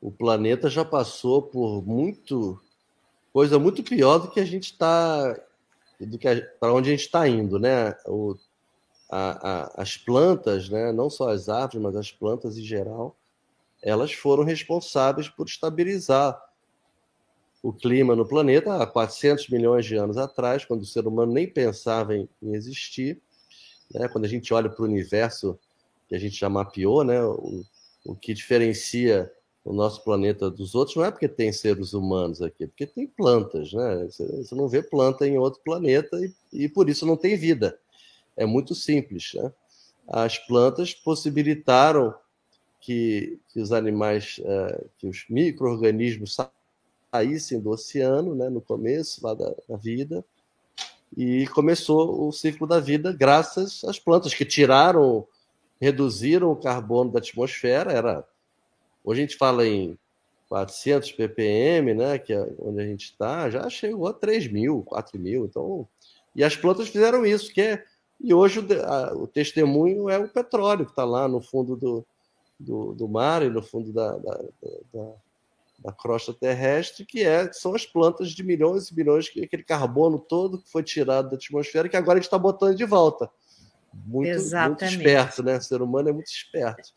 O 0.00 0.10
planeta 0.10 0.70
já 0.70 0.84
passou 0.84 1.42
por 1.42 1.82
muito 1.86 2.60
coisa 3.32 3.58
muito 3.58 3.82
pior 3.82 4.18
do 4.18 4.30
que 4.30 4.40
a 4.40 4.44
gente 4.44 4.72
está 4.72 5.38
do 6.00 6.18
que 6.18 6.34
para 6.58 6.72
onde 6.72 6.88
a 6.88 6.92
gente 6.92 7.04
está 7.04 7.28
indo, 7.28 7.58
né? 7.58 7.94
O, 8.06 8.34
a, 9.10 9.50
a, 9.50 9.82
as 9.82 9.96
plantas, 9.96 10.68
né? 10.68 10.92
Não 10.92 11.10
só 11.10 11.28
as 11.28 11.48
árvores, 11.48 11.82
mas 11.82 11.96
as 11.96 12.10
plantas 12.10 12.56
em 12.56 12.62
geral, 12.62 13.14
elas 13.82 14.12
foram 14.12 14.44
responsáveis 14.44 15.28
por 15.28 15.46
estabilizar 15.46 16.40
o 17.62 17.72
clima 17.72 18.16
no 18.16 18.26
planeta 18.26 18.82
há 18.82 18.86
400 18.86 19.48
milhões 19.48 19.84
de 19.84 19.96
anos 19.96 20.16
atrás, 20.16 20.64
quando 20.64 20.82
o 20.82 20.86
ser 20.86 21.06
humano 21.06 21.32
nem 21.32 21.46
pensava 21.46 22.16
em, 22.16 22.26
em 22.42 22.54
existir. 22.54 23.20
Né? 23.92 24.08
Quando 24.08 24.24
a 24.24 24.28
gente 24.28 24.52
olha 24.54 24.70
para 24.70 24.82
o 24.82 24.86
universo 24.86 25.58
que 26.08 26.14
a 26.14 26.18
gente 26.18 26.38
já 26.38 26.48
mapeou, 26.48 27.04
né? 27.04 27.22
o, 27.22 27.62
o 28.06 28.14
que 28.14 28.32
diferencia 28.32 29.30
o 29.64 29.72
nosso 29.72 30.02
planeta 30.02 30.50
dos 30.50 30.74
outros 30.74 30.96
não 30.96 31.04
é 31.04 31.10
porque 31.10 31.28
tem 31.28 31.52
seres 31.52 31.92
humanos 31.92 32.40
aqui, 32.40 32.64
é 32.64 32.66
porque 32.66 32.86
tem 32.86 33.06
plantas, 33.06 33.72
né? 33.72 34.06
Você 34.06 34.54
não 34.54 34.68
vê 34.68 34.82
planta 34.82 35.26
em 35.26 35.38
outro 35.38 35.60
planeta 35.62 36.16
e, 36.18 36.64
e 36.64 36.68
por 36.68 36.88
isso 36.88 37.04
não 37.06 37.16
tem 37.16 37.36
vida. 37.36 37.78
É 38.36 38.46
muito 38.46 38.74
simples, 38.74 39.32
né? 39.34 39.52
As 40.08 40.38
plantas 40.38 40.94
possibilitaram 40.94 42.14
que, 42.80 43.38
que 43.52 43.60
os 43.60 43.70
animais, 43.70 44.40
é, 44.42 44.84
que 44.98 45.06
os 45.06 45.26
micro-organismos 45.28 46.36
saíssem 47.12 47.60
do 47.60 47.70
oceano, 47.70 48.34
né, 48.34 48.48
no 48.48 48.60
começo 48.60 49.24
lá 49.24 49.34
da, 49.34 49.54
da 49.68 49.76
vida, 49.76 50.24
e 51.16 51.46
começou 51.48 52.26
o 52.26 52.32
ciclo 52.32 52.66
da 52.66 52.80
vida 52.80 53.12
graças 53.12 53.84
às 53.84 53.98
plantas 53.98 54.32
que 54.32 54.44
tiraram, 54.44 55.26
reduziram 55.80 56.50
o 56.50 56.56
carbono 56.56 57.10
da 57.10 57.18
atmosfera. 57.18 57.92
Era 57.92 58.24
hoje 59.04 59.20
a 59.20 59.24
gente 59.24 59.36
fala 59.36 59.66
em 59.66 59.98
400 60.48 61.12
ppm, 61.12 61.94
né, 61.94 62.18
que 62.18 62.32
é 62.32 62.46
onde 62.58 62.80
a 62.80 62.86
gente 62.86 63.04
está, 63.04 63.48
já 63.50 63.68
chegou 63.70 64.08
a 64.08 64.12
3 64.12 64.50
mil, 64.50 64.82
4 64.82 65.18
mil. 65.18 65.44
Então, 65.44 65.86
e 66.34 66.42
as 66.42 66.56
plantas 66.56 66.88
fizeram 66.88 67.24
isso, 67.24 67.52
que 67.52 67.60
é 67.60 67.84
e 68.22 68.34
hoje 68.34 68.60
o, 68.60 68.84
a, 68.84 69.14
o 69.14 69.26
testemunho 69.26 70.10
é 70.10 70.18
o 70.18 70.28
petróleo 70.28 70.84
que 70.84 70.92
está 70.92 71.04
lá 71.04 71.26
no 71.26 71.40
fundo 71.40 71.74
do, 71.74 72.06
do, 72.58 72.92
do, 72.92 73.08
mar 73.08 73.42
e 73.42 73.48
no 73.48 73.62
fundo 73.62 73.92
da, 73.92 74.12
da, 74.18 74.40
da 74.92 75.14
da 75.82 75.92
crosta 75.92 76.32
terrestre, 76.32 77.04
que 77.04 77.24
é, 77.24 77.50
são 77.52 77.74
as 77.74 77.86
plantas 77.86 78.30
de 78.30 78.44
milhões 78.44 78.88
e 78.88 78.94
milhões, 78.94 79.30
aquele 79.42 79.62
carbono 79.62 80.18
todo 80.18 80.58
que 80.58 80.70
foi 80.70 80.82
tirado 80.82 81.30
da 81.30 81.36
atmosfera, 81.36 81.88
que 81.88 81.96
agora 81.96 82.18
a 82.18 82.20
gente 82.20 82.26
está 82.26 82.38
botando 82.38 82.76
de 82.76 82.84
volta. 82.84 83.30
Muito, 83.92 84.38
muito, 84.38 84.84
esperto, 84.84 85.42
né? 85.42 85.56
O 85.56 85.62
ser 85.62 85.82
humano 85.82 86.08
é 86.08 86.12
muito 86.12 86.30
esperto. 86.30 86.90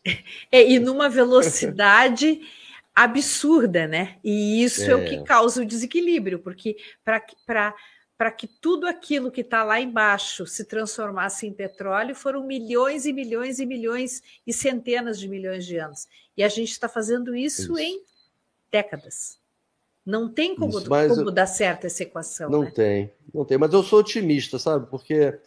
É, 0.50 0.68
e 0.68 0.78
numa 0.78 1.08
velocidade 1.08 2.40
absurda, 2.94 3.86
né? 3.86 4.18
E 4.22 4.62
isso 4.62 4.82
é, 4.82 4.90
é 4.90 4.94
o 4.94 5.04
que 5.04 5.22
causa 5.24 5.62
o 5.62 5.66
desequilíbrio, 5.66 6.38
porque 6.38 6.76
para 7.04 8.30
que 8.30 8.46
tudo 8.46 8.86
aquilo 8.86 9.30
que 9.30 9.40
está 9.40 9.64
lá 9.64 9.80
embaixo 9.80 10.46
se 10.46 10.64
transformasse 10.64 11.46
em 11.46 11.52
petróleo 11.52 12.14
foram 12.14 12.46
milhões 12.46 13.06
e 13.06 13.12
milhões 13.12 13.58
e 13.58 13.66
milhões 13.66 14.22
e 14.46 14.52
centenas 14.52 15.18
de 15.18 15.28
milhões 15.28 15.66
de 15.66 15.76
anos. 15.76 16.06
E 16.36 16.42
a 16.42 16.48
gente 16.48 16.70
está 16.70 16.88
fazendo 16.88 17.34
isso, 17.34 17.62
isso. 17.62 17.78
em 17.78 18.02
décadas. 18.70 19.38
Não 20.04 20.28
tem 20.28 20.54
como, 20.54 20.78
Isso, 20.78 20.88
como 20.88 21.28
eu, 21.28 21.30
dar 21.30 21.46
certo 21.46 21.86
essa 21.86 22.02
equação. 22.02 22.50
Não 22.50 22.62
né? 22.62 22.70
tem, 22.70 23.12
não 23.32 23.44
tem. 23.44 23.56
Mas 23.56 23.72
eu 23.72 23.82
sou 23.82 24.00
otimista, 24.00 24.58
sabe? 24.58 24.86
Porque, 24.90 25.38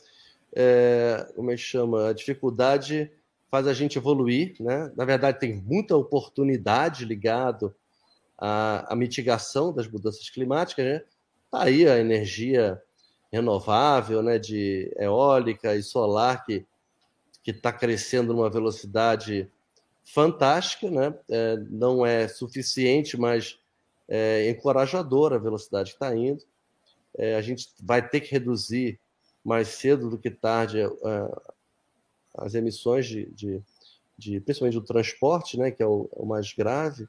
é, 0.56 1.32
como 1.36 1.52
é 1.52 1.56
que 1.56 1.62
chama? 1.62 2.10
A 2.10 2.14
dificuldade 2.14 3.12
faz 3.50 3.68
a 3.68 3.74
gente 3.74 3.98
evoluir, 3.98 4.56
né? 4.60 4.92
Na 4.96 5.06
verdade, 5.06 5.40
tem 5.40 5.56
muita 5.56 5.96
oportunidade 5.96 7.06
ligado 7.06 7.74
à, 8.38 8.92
à 8.92 8.96
mitigação 8.96 9.74
das 9.74 9.88
mudanças 9.88 10.30
climáticas, 10.30 10.86
né? 10.86 11.04
Tá 11.50 11.64
aí 11.64 11.88
a 11.88 11.98
energia 11.98 12.82
renovável, 13.32 14.22
né? 14.22 14.38
De 14.38 14.94
eólica 14.98 15.76
e 15.76 15.84
solar 15.84 16.46
que 16.46 16.66
que 17.48 17.52
está 17.52 17.72
crescendo 17.72 18.34
numa 18.34 18.50
velocidade 18.50 19.50
fantástica, 20.04 20.92
né? 20.92 21.18
É, 21.30 21.56
não 21.70 22.06
é 22.06 22.28
suficiente, 22.28 23.18
mas 23.18 23.58
é 24.06 24.50
encorajadora 24.50 25.38
a 25.38 25.40
velocidade 25.40 25.92
que 25.92 25.96
está 25.96 26.14
indo. 26.14 26.44
É, 27.18 27.38
a 27.38 27.42
gente 27.42 27.70
vai 27.82 28.06
ter 28.06 28.20
que 28.20 28.34
reduzir 28.34 29.00
mais 29.48 29.70
cedo 29.70 30.10
do 30.10 30.18
que 30.18 30.30
tarde 30.30 30.82
é, 30.82 30.90
as 32.36 32.54
emissões 32.54 33.06
de, 33.08 33.26
de, 33.28 33.64
de, 34.18 34.40
principalmente 34.42 34.74
do 34.74 34.86
transporte, 34.86 35.58
né? 35.58 35.72
Que 35.72 35.82
é 35.82 35.86
o, 35.86 36.10
é 36.14 36.22
o 36.22 36.26
mais 36.26 36.52
grave, 36.52 37.08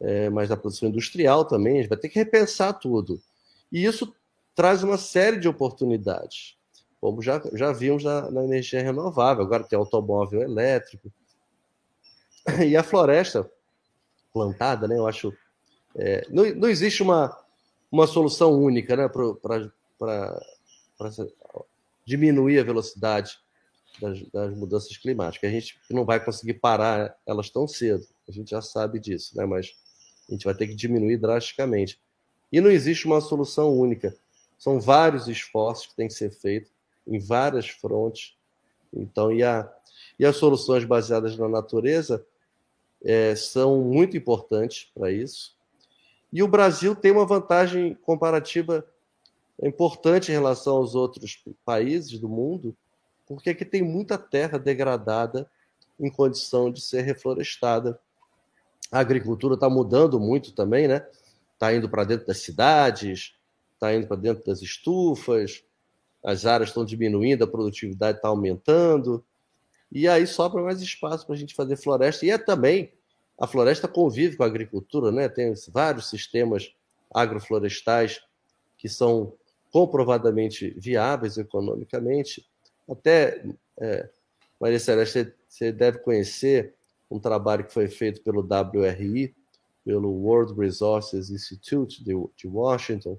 é, 0.00 0.30
mas 0.30 0.48
da 0.48 0.56
produção 0.56 0.88
industrial 0.88 1.44
também. 1.44 1.74
A 1.74 1.80
gente 1.82 1.90
vai 1.90 1.98
ter 1.98 2.08
que 2.08 2.18
repensar 2.18 2.72
tudo. 2.72 3.20
E 3.70 3.84
isso 3.84 4.14
traz 4.54 4.82
uma 4.82 4.96
série 4.96 5.38
de 5.38 5.48
oportunidades, 5.48 6.56
como 6.98 7.20
já, 7.20 7.42
já 7.52 7.72
vimos 7.72 8.04
na, 8.04 8.30
na 8.30 8.42
energia 8.42 8.82
renovável. 8.82 9.44
Agora 9.44 9.62
tem 9.62 9.78
automóvel 9.78 10.40
elétrico, 10.40 11.12
E 12.66 12.74
a 12.74 12.82
floresta 12.82 13.50
plantada, 14.32 14.88
né? 14.88 14.96
Eu 14.96 15.06
acho. 15.06 15.30
É, 15.94 16.26
não, 16.30 16.44
não 16.54 16.68
existe 16.68 17.02
uma, 17.02 17.36
uma 17.90 18.06
solução 18.06 18.52
única 18.52 18.96
né, 18.96 19.08
para 19.08 20.40
diminuir 22.04 22.58
a 22.58 22.64
velocidade 22.64 23.38
das, 24.00 24.22
das, 24.30 24.54
mudanças 24.56 24.96
climáticas. 24.96 25.48
A 25.48 25.52
gente 25.52 25.78
não 25.90 26.04
vai 26.04 26.22
conseguir 26.22 26.54
parar 26.54 27.16
elas 27.26 27.50
tão 27.50 27.66
cedo, 27.66 28.06
a 28.28 28.32
gente 28.32 28.50
já 28.50 28.62
sabe 28.62 28.98
disso, 28.98 29.36
né? 29.36 29.44
mas 29.44 29.74
a 30.28 30.32
gente 30.32 30.44
vai 30.44 30.54
ter 30.54 30.66
que 30.66 30.74
diminuir 30.74 31.16
drasticamente. 31.16 32.00
E 32.52 32.60
não 32.60 32.70
existe 32.70 33.06
uma 33.06 33.20
solução 33.20 33.72
única. 33.72 34.14
São 34.58 34.80
vários 34.80 35.28
esforços 35.28 35.86
que 35.86 35.96
têm 35.96 36.08
que 36.08 36.14
ser 36.14 36.30
feitos 36.30 36.70
em 37.06 37.18
várias 37.18 37.68
frontes. 37.68 38.36
Então, 38.92 39.32
e, 39.32 39.42
a, 39.42 39.72
e 40.18 40.26
as 40.26 40.36
soluções 40.36 40.84
baseadas 40.84 41.36
na 41.36 41.48
natureza 41.48 42.24
é, 43.02 43.34
são 43.34 43.82
muito 43.82 44.16
importantes 44.16 44.90
para 44.94 45.10
isso. 45.10 45.56
E 46.32 46.42
o 46.42 46.48
Brasil 46.48 46.94
tem 46.94 47.10
uma 47.10 47.26
vantagem 47.26 47.94
comparativa 48.02 48.86
importante 49.68 50.30
em 50.30 50.34
relação 50.34 50.76
aos 50.76 50.94
outros 50.94 51.42
países 51.64 52.18
do 52.18 52.28
mundo, 52.28 52.76
porque 53.26 53.50
aqui 53.50 53.64
tem 53.64 53.82
muita 53.82 54.16
terra 54.16 54.58
degradada 54.58 55.48
em 55.98 56.10
condição 56.10 56.70
de 56.70 56.80
ser 56.80 57.02
reflorestada. 57.02 58.00
A 58.90 58.98
agricultura 58.98 59.54
está 59.54 59.68
mudando 59.68 60.18
muito 60.18 60.52
também, 60.52 60.88
né? 60.88 61.06
Está 61.52 61.74
indo 61.74 61.88
para 61.88 62.04
dentro 62.04 62.26
das 62.26 62.38
cidades, 62.38 63.34
está 63.74 63.94
indo 63.94 64.06
para 64.06 64.16
dentro 64.16 64.44
das 64.44 64.62
estufas, 64.62 65.62
as 66.24 66.46
áreas 66.46 66.70
estão 66.70 66.84
diminuindo, 66.84 67.44
a 67.44 67.46
produtividade 67.46 68.18
está 68.18 68.28
aumentando. 68.28 69.24
E 69.92 70.08
aí 70.08 70.26
sobra 70.26 70.62
mais 70.62 70.80
espaço 70.80 71.26
para 71.26 71.34
a 71.34 71.38
gente 71.38 71.54
fazer 71.54 71.76
floresta. 71.76 72.24
E 72.24 72.30
é 72.30 72.38
também, 72.38 72.92
a 73.38 73.46
floresta 73.46 73.86
convive 73.86 74.36
com 74.36 74.42
a 74.42 74.46
agricultura, 74.46 75.12
né? 75.12 75.28
Tem 75.28 75.52
vários 75.68 76.08
sistemas 76.08 76.74
agroflorestais 77.12 78.22
que 78.78 78.88
são 78.88 79.34
comprovadamente 79.70 80.74
viáveis 80.78 81.38
economicamente. 81.38 82.44
Até, 82.88 83.44
é, 83.78 84.08
Maria 84.60 84.78
Celeste, 84.78 85.32
você 85.48 85.72
deve 85.72 85.98
conhecer 85.98 86.74
um 87.10 87.18
trabalho 87.18 87.64
que 87.64 87.72
foi 87.72 87.88
feito 87.88 88.22
pelo 88.22 88.40
WRI, 88.40 89.34
pelo 89.84 90.10
World 90.10 90.54
Resources 90.54 91.30
Institute 91.30 92.04
de, 92.04 92.46
Washington. 92.46 93.18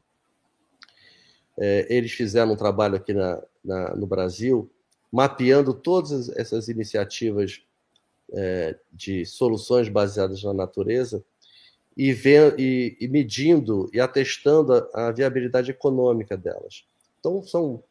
É, 1.57 1.87
eles 1.89 2.11
fizeram 2.11 2.53
um 2.53 2.55
trabalho 2.55 2.95
aqui 2.95 3.13
na, 3.13 3.41
na, 3.63 3.95
no 3.95 4.07
Brasil 4.07 4.71
mapeando 5.11 5.73
todas 5.73 6.29
essas 6.37 6.69
iniciativas 6.69 7.61
é, 8.33 8.79
de 8.93 9.25
soluções 9.25 9.89
baseadas 9.89 10.41
na 10.43 10.53
natureza 10.53 11.23
e, 11.95 12.13
vendo, 12.13 12.59
e, 12.59 12.97
e 12.99 13.07
medindo 13.07 13.89
e 13.93 13.99
atestando 13.99 14.73
a, 14.73 15.07
a, 15.07 15.11
viabilidade 15.11 15.71
econômica 15.71 16.37
delas. 16.37 16.85
Então, 17.19 17.41
são, 17.43 17.83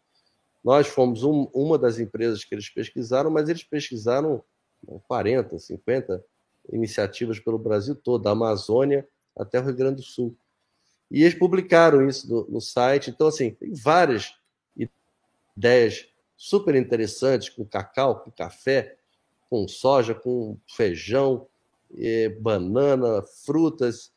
nós 0.65 0.87
fomos 0.87 1.23
um, 1.23 1.49
uma 1.53 1.79
das 1.79 1.99
empresas 1.99 2.45
que 2.45 2.55
eles 2.55 2.69
pesquisaram, 2.69 3.31
mas 3.31 3.49
eles 3.49 3.63
pesquisaram 3.63 4.43
40, 5.07 5.59
50 5.59 6.25
iniciativas 6.73 7.39
pelo 7.39 7.59
Brasil 7.59 7.95
todo, 7.95 8.23
da 8.23 8.31
Amazônia 8.31 9.07
até 9.37 9.61
o 9.61 9.65
Rio 9.65 9.77
Grande 9.77 9.97
do 9.97 10.03
Sul. 10.03 10.37
E 11.11 11.23
eles 11.23 11.39
publicaram 11.39 12.07
isso 12.09 12.29
no, 12.29 12.47
no 12.49 12.61
site. 12.61 13.11
Então, 13.11 13.27
assim, 13.27 13.51
tem 13.51 13.73
várias 13.75 14.35
ideias 15.57 16.07
super 16.37 16.75
interessantes 16.75 17.51
com 17.51 17.65
cacau, 17.65 18.21
com 18.21 18.31
café, 18.31 18.97
com 19.51 19.67
soja, 19.67 20.15
com 20.15 20.57
feijão, 20.67 21.47
banana, 22.41 23.23
frutas, 23.45 24.13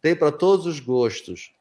tem 0.00 0.14
para 0.14 0.32
todos 0.32 0.66
os 0.66 0.80
gostos. 0.80 1.52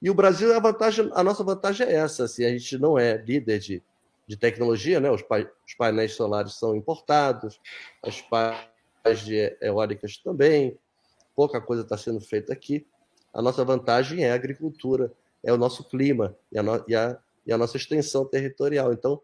E 0.00 0.10
o 0.10 0.14
Brasil, 0.14 0.54
a, 0.54 0.60
vantagem, 0.60 1.10
a 1.14 1.22
nossa 1.22 1.42
vantagem 1.44 1.86
é 1.86 1.94
essa: 1.94 2.24
assim, 2.24 2.44
a 2.44 2.50
gente 2.50 2.78
não 2.78 2.98
é 2.98 3.16
líder 3.16 3.58
de, 3.58 3.82
de 4.26 4.36
tecnologia, 4.36 5.00
né? 5.00 5.10
os, 5.10 5.22
pa, 5.22 5.38
os 5.38 5.74
painéis 5.74 6.12
solares 6.12 6.54
são 6.54 6.76
importados, 6.76 7.60
as 8.02 8.20
painéis 8.20 9.20
de 9.24 9.56
eólicas 9.60 10.18
também, 10.18 10.78
pouca 11.34 11.60
coisa 11.60 11.82
está 11.82 11.96
sendo 11.96 12.20
feita 12.20 12.52
aqui. 12.52 12.86
A 13.32 13.42
nossa 13.42 13.64
vantagem 13.64 14.24
é 14.24 14.30
a 14.30 14.34
agricultura, 14.34 15.12
é 15.42 15.52
o 15.52 15.56
nosso 15.56 15.84
clima 15.84 16.36
e 16.52 16.58
a, 16.58 16.62
no, 16.62 16.84
e 16.86 16.94
a 16.94 17.18
e 17.46 17.52
a 17.52 17.58
nossa 17.58 17.76
extensão 17.76 18.24
territorial. 18.24 18.92
Então, 18.92 19.20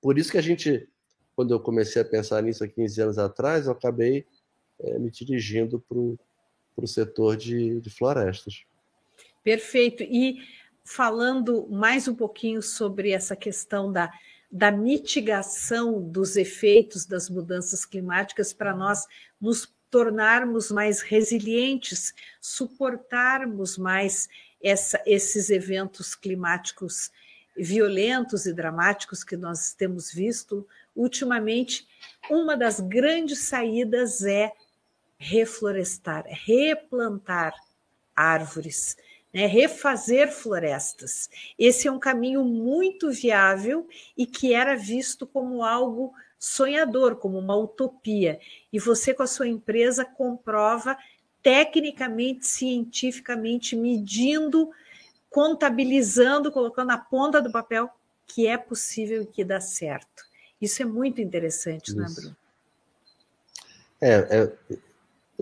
por 0.00 0.18
isso 0.18 0.30
que 0.30 0.38
a 0.38 0.42
gente, 0.42 0.88
quando 1.34 1.52
eu 1.54 1.60
comecei 1.60 2.02
a 2.02 2.04
pensar 2.04 2.42
nisso 2.42 2.64
há 2.64 2.68
15 2.68 3.02
anos 3.02 3.18
atrás, 3.18 3.66
eu 3.66 3.72
acabei 3.72 4.26
é, 4.80 4.98
me 4.98 5.10
dirigindo 5.10 5.80
para 5.80 5.98
o 5.98 6.86
setor 6.86 7.36
de, 7.36 7.80
de 7.80 7.90
florestas. 7.90 8.64
Perfeito. 9.42 10.02
E 10.02 10.38
falando 10.84 11.68
mais 11.68 12.08
um 12.08 12.14
pouquinho 12.14 12.62
sobre 12.62 13.10
essa 13.10 13.36
questão 13.36 13.92
da, 13.92 14.12
da 14.50 14.70
mitigação 14.70 16.00
dos 16.02 16.36
efeitos 16.36 17.06
das 17.06 17.30
mudanças 17.30 17.84
climáticas 17.84 18.52
para 18.52 18.74
nós 18.74 19.06
nos 19.40 19.72
tornarmos 19.90 20.70
mais 20.70 21.00
resilientes, 21.02 22.14
suportarmos 22.40 23.76
mais 23.76 24.28
essa, 24.62 25.02
esses 25.04 25.50
eventos 25.50 26.14
climáticos 26.14 27.10
violentos 27.54 28.46
e 28.46 28.52
dramáticos 28.52 29.22
que 29.22 29.36
nós 29.36 29.74
temos 29.74 30.10
visto 30.10 30.66
ultimamente, 30.96 31.86
uma 32.30 32.56
das 32.56 32.80
grandes 32.80 33.40
saídas 33.40 34.24
é 34.24 34.52
reflorestar, 35.22 36.24
replantar 36.26 37.54
árvores, 38.14 38.96
né? 39.32 39.46
refazer 39.46 40.32
florestas. 40.32 41.30
Esse 41.58 41.86
é 41.86 41.92
um 41.92 41.98
caminho 41.98 42.44
muito 42.44 43.10
viável 43.10 43.88
e 44.16 44.26
que 44.26 44.52
era 44.52 44.76
visto 44.76 45.26
como 45.26 45.62
algo 45.62 46.12
sonhador, 46.38 47.16
como 47.16 47.38
uma 47.38 47.56
utopia. 47.56 48.40
E 48.72 48.78
você, 48.80 49.14
com 49.14 49.22
a 49.22 49.28
sua 49.28 49.46
empresa, 49.46 50.04
comprova 50.04 50.98
tecnicamente, 51.40 52.46
cientificamente, 52.46 53.76
medindo, 53.76 54.70
contabilizando, 55.30 56.50
colocando 56.50 56.88
na 56.88 56.98
ponta 56.98 57.40
do 57.40 57.52
papel 57.52 57.88
que 58.26 58.46
é 58.46 58.56
possível 58.56 59.22
e 59.22 59.26
que 59.26 59.44
dá 59.44 59.60
certo. 59.60 60.24
Isso 60.60 60.82
é 60.82 60.84
muito 60.84 61.20
interessante, 61.20 61.88
Isso. 61.88 61.96
não 61.96 62.04
é, 62.04 62.08
Bruno? 62.10 62.36
É, 64.00 64.14
é, 64.14 64.52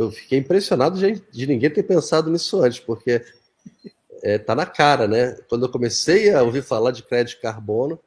eu 0.01 0.11
fiquei 0.11 0.39
impressionado 0.39 0.99
de, 0.99 1.21
de, 1.31 1.47
ninguém 1.47 1.69
ter 1.69 1.83
pensado 1.83 2.31
nisso 2.31 2.61
antes, 2.63 2.81
porque 2.81 3.23
é, 4.23 4.39
tá 4.39 4.55
na 4.55 4.65
cara, 4.65 5.07
né? 5.07 5.37
Quando 5.49 5.67
eu 5.67 5.71
comecei 5.71 6.33
a 6.33 6.43
ouvir 6.43 6.63
falar 6.63 6.91
de 6.91 7.03
crédito 7.03 7.37
de 7.37 7.43
carbono, 7.43 8.01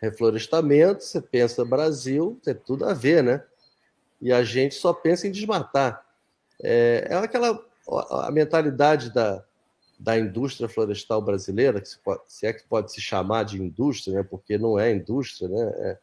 reflorestamento, 0.00 1.04
você 1.04 1.20
pensa 1.20 1.64
Brasil, 1.64 2.40
tem 2.42 2.54
tudo 2.54 2.86
a 2.86 2.94
ver, 2.94 3.22
né? 3.22 3.44
E 4.20 4.32
a 4.32 4.42
gente 4.42 4.74
só 4.74 4.94
pensa 4.94 5.28
em 5.28 5.30
desmatar. 5.30 6.02
É, 6.62 7.08
é 7.10 7.14
aquela 7.14 7.62
a 8.10 8.30
mentalidade 8.30 9.12
da, 9.12 9.44
da 9.98 10.18
indústria 10.18 10.68
florestal 10.68 11.20
brasileira, 11.20 11.80
que 11.80 11.88
se, 11.88 11.98
pode, 11.98 12.22
se, 12.28 12.46
é 12.46 12.52
que 12.52 12.62
pode 12.64 12.92
se 12.92 13.00
chamar 13.00 13.44
de 13.44 13.60
indústria, 13.60 14.16
né? 14.16 14.22
porque 14.22 14.56
não 14.56 14.78
é 14.78 14.92
indústria, 14.92 15.48
né? 15.48 15.72
é, 15.76 15.98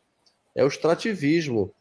é 0.57 0.63
o 0.63 0.67
extrativismo, 0.67 1.73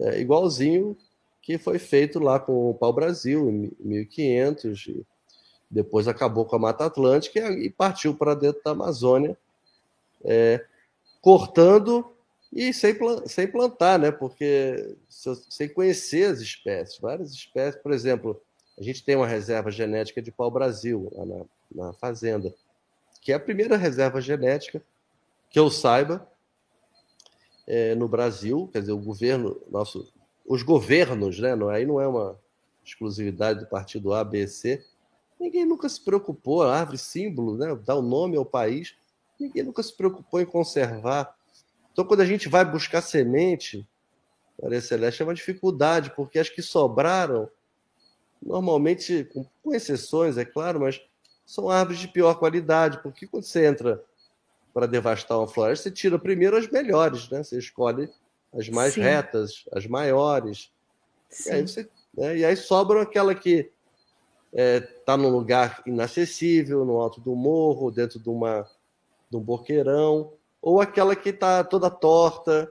é 0.00 0.20
igualzinho 0.20 0.96
que 1.44 1.58
foi 1.58 1.78
feito 1.78 2.18
lá 2.18 2.40
com 2.40 2.70
o 2.70 2.74
pau-brasil 2.74 3.50
em 3.50 3.70
1500, 3.78 4.86
e 4.86 5.06
depois 5.70 6.08
acabou 6.08 6.46
com 6.46 6.56
a 6.56 6.58
Mata 6.58 6.86
Atlântica 6.86 7.50
e, 7.52 7.68
partiu 7.68 8.14
para 8.14 8.34
dentro 8.34 8.62
da 8.64 8.70
Amazônia, 8.70 9.36
é, 10.24 10.64
cortando 11.20 12.10
e 12.50 12.72
sem, 12.72 12.96
sem 13.26 13.46
plantar, 13.46 13.98
né? 13.98 14.10
porque 14.10 14.96
sem 15.06 15.68
conhecer 15.68 16.30
as 16.30 16.40
espécies, 16.40 16.98
várias 16.98 17.32
espécies, 17.32 17.80
por 17.82 17.92
exemplo, 17.92 18.40
a 18.78 18.82
gente 18.82 19.04
tem 19.04 19.14
uma 19.14 19.26
reserva 19.26 19.70
genética 19.70 20.22
de 20.22 20.32
pau-brasil 20.32 21.12
na, 21.74 21.84
na 21.86 21.92
fazenda, 21.92 22.54
que 23.20 23.32
é 23.32 23.34
a 23.34 23.40
primeira 23.40 23.76
reserva 23.76 24.18
genética 24.18 24.82
que 25.50 25.58
eu 25.60 25.70
saiba 25.70 26.26
é, 27.66 27.94
no 27.94 28.08
Brasil, 28.08 28.68
quer 28.72 28.80
dizer, 28.80 28.92
o 28.92 28.98
governo, 28.98 29.60
nosso 29.70 30.10
os 30.46 30.62
governos, 30.62 31.38
né? 31.38 31.54
Não, 31.54 31.68
aí 31.68 31.86
não 31.86 32.00
é 32.00 32.06
uma 32.06 32.38
exclusividade 32.84 33.60
do 33.60 33.66
partido 33.66 34.12
A, 34.12 34.22
B, 34.22 34.46
C. 34.46 34.84
Ninguém 35.40 35.64
nunca 35.64 35.88
se 35.88 36.00
preocupou, 36.00 36.62
a 36.62 36.78
árvore 36.78 36.98
símbolo, 36.98 37.56
né? 37.56 37.78
Dá 37.84 37.94
o 37.94 38.00
um 38.00 38.08
nome 38.08 38.36
ao 38.36 38.44
país. 38.44 38.94
Ninguém 39.38 39.62
nunca 39.62 39.82
se 39.82 39.96
preocupou 39.96 40.40
em 40.40 40.46
conservar. 40.46 41.34
Então, 41.92 42.04
quando 42.04 42.20
a 42.20 42.26
gente 42.26 42.48
vai 42.48 42.64
buscar 42.64 43.00
semente, 43.00 43.86
Maria 44.60 44.80
Celeste, 44.80 45.22
é 45.22 45.24
uma 45.24 45.34
dificuldade, 45.34 46.12
porque 46.14 46.38
as 46.38 46.48
que 46.48 46.62
sobraram, 46.62 47.48
normalmente, 48.42 49.28
com 49.62 49.74
exceções, 49.74 50.36
é 50.36 50.44
claro, 50.44 50.80
mas 50.80 51.00
são 51.46 51.70
árvores 51.70 52.00
de 52.00 52.08
pior 52.08 52.34
qualidade, 52.34 53.02
porque 53.02 53.26
quando 53.26 53.44
você 53.44 53.66
entra 53.66 54.02
para 54.72 54.86
devastar 54.86 55.38
uma 55.38 55.46
floresta, 55.46 55.84
você 55.84 55.94
tira 55.94 56.18
primeiro 56.18 56.56
as 56.56 56.68
melhores, 56.68 57.28
né? 57.30 57.42
Você 57.42 57.58
escolhe 57.58 58.10
as 58.56 58.68
mais 58.68 58.94
Sim. 58.94 59.02
retas, 59.02 59.64
as 59.72 59.86
maiores. 59.86 60.70
E 61.46 61.50
aí, 61.50 61.62
você, 61.62 61.88
né, 62.16 62.36
e 62.38 62.44
aí 62.44 62.56
sobram 62.56 63.00
aquela 63.00 63.34
que 63.34 63.70
está 64.52 64.62
é, 64.62 64.80
tá 64.80 65.16
num 65.16 65.30
lugar 65.30 65.82
inacessível, 65.84 66.84
no 66.84 67.00
alto 67.00 67.20
do 67.20 67.34
morro, 67.34 67.90
dentro 67.90 68.20
de, 68.20 68.28
uma, 68.28 68.68
de 69.28 69.36
um 69.36 69.40
boqueirão, 69.40 70.32
ou 70.62 70.80
aquela 70.80 71.16
que 71.16 71.30
está 71.30 71.64
toda 71.64 71.90
torta, 71.90 72.70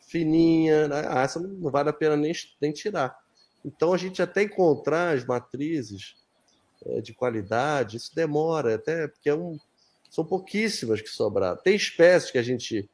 fininha. 0.00 0.88
Né? 0.88 1.04
Ah, 1.08 1.22
essa 1.22 1.40
não 1.40 1.70
vale 1.70 1.88
a 1.88 1.92
pena 1.94 2.16
nem, 2.16 2.32
nem 2.60 2.72
tirar. 2.72 3.18
Então, 3.64 3.94
a 3.94 3.96
gente 3.96 4.20
até 4.20 4.42
encontrar 4.42 5.16
as 5.16 5.24
matrizes 5.24 6.16
é, 6.84 7.00
de 7.00 7.14
qualidade, 7.14 7.96
isso 7.96 8.14
demora, 8.14 8.74
até 8.74 9.08
porque 9.08 9.30
é 9.30 9.34
um, 9.34 9.58
são 10.10 10.24
pouquíssimas 10.24 11.00
que 11.00 11.08
sobraram. 11.08 11.56
Tem 11.56 11.74
espécies 11.74 12.30
que 12.30 12.38
a 12.38 12.42
gente 12.42 12.88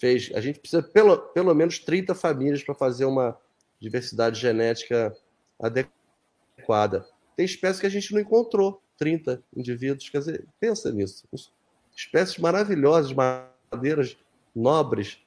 fez. 0.00 0.32
A 0.34 0.40
gente 0.40 0.58
precisa 0.58 0.82
pelo, 0.82 1.18
pelo 1.18 1.54
menos 1.54 1.78
30 1.78 2.14
famílias 2.14 2.64
para 2.64 2.74
fazer 2.74 3.04
uma 3.04 3.36
diversidade 3.78 4.40
genética 4.40 5.14
adequada. 5.60 7.06
Tem 7.36 7.44
espécies 7.44 7.80
que 7.80 7.86
a 7.86 7.90
gente 7.90 8.12
não 8.12 8.20
encontrou, 8.20 8.82
30 8.98 9.42
indivíduos. 9.54 10.08
Quer 10.08 10.18
dizer, 10.18 10.44
pensa 10.58 10.90
nisso. 10.90 11.28
Espécies 11.94 12.38
maravilhosas, 12.38 13.12
madeiras 13.12 14.16
nobres, 14.54 15.18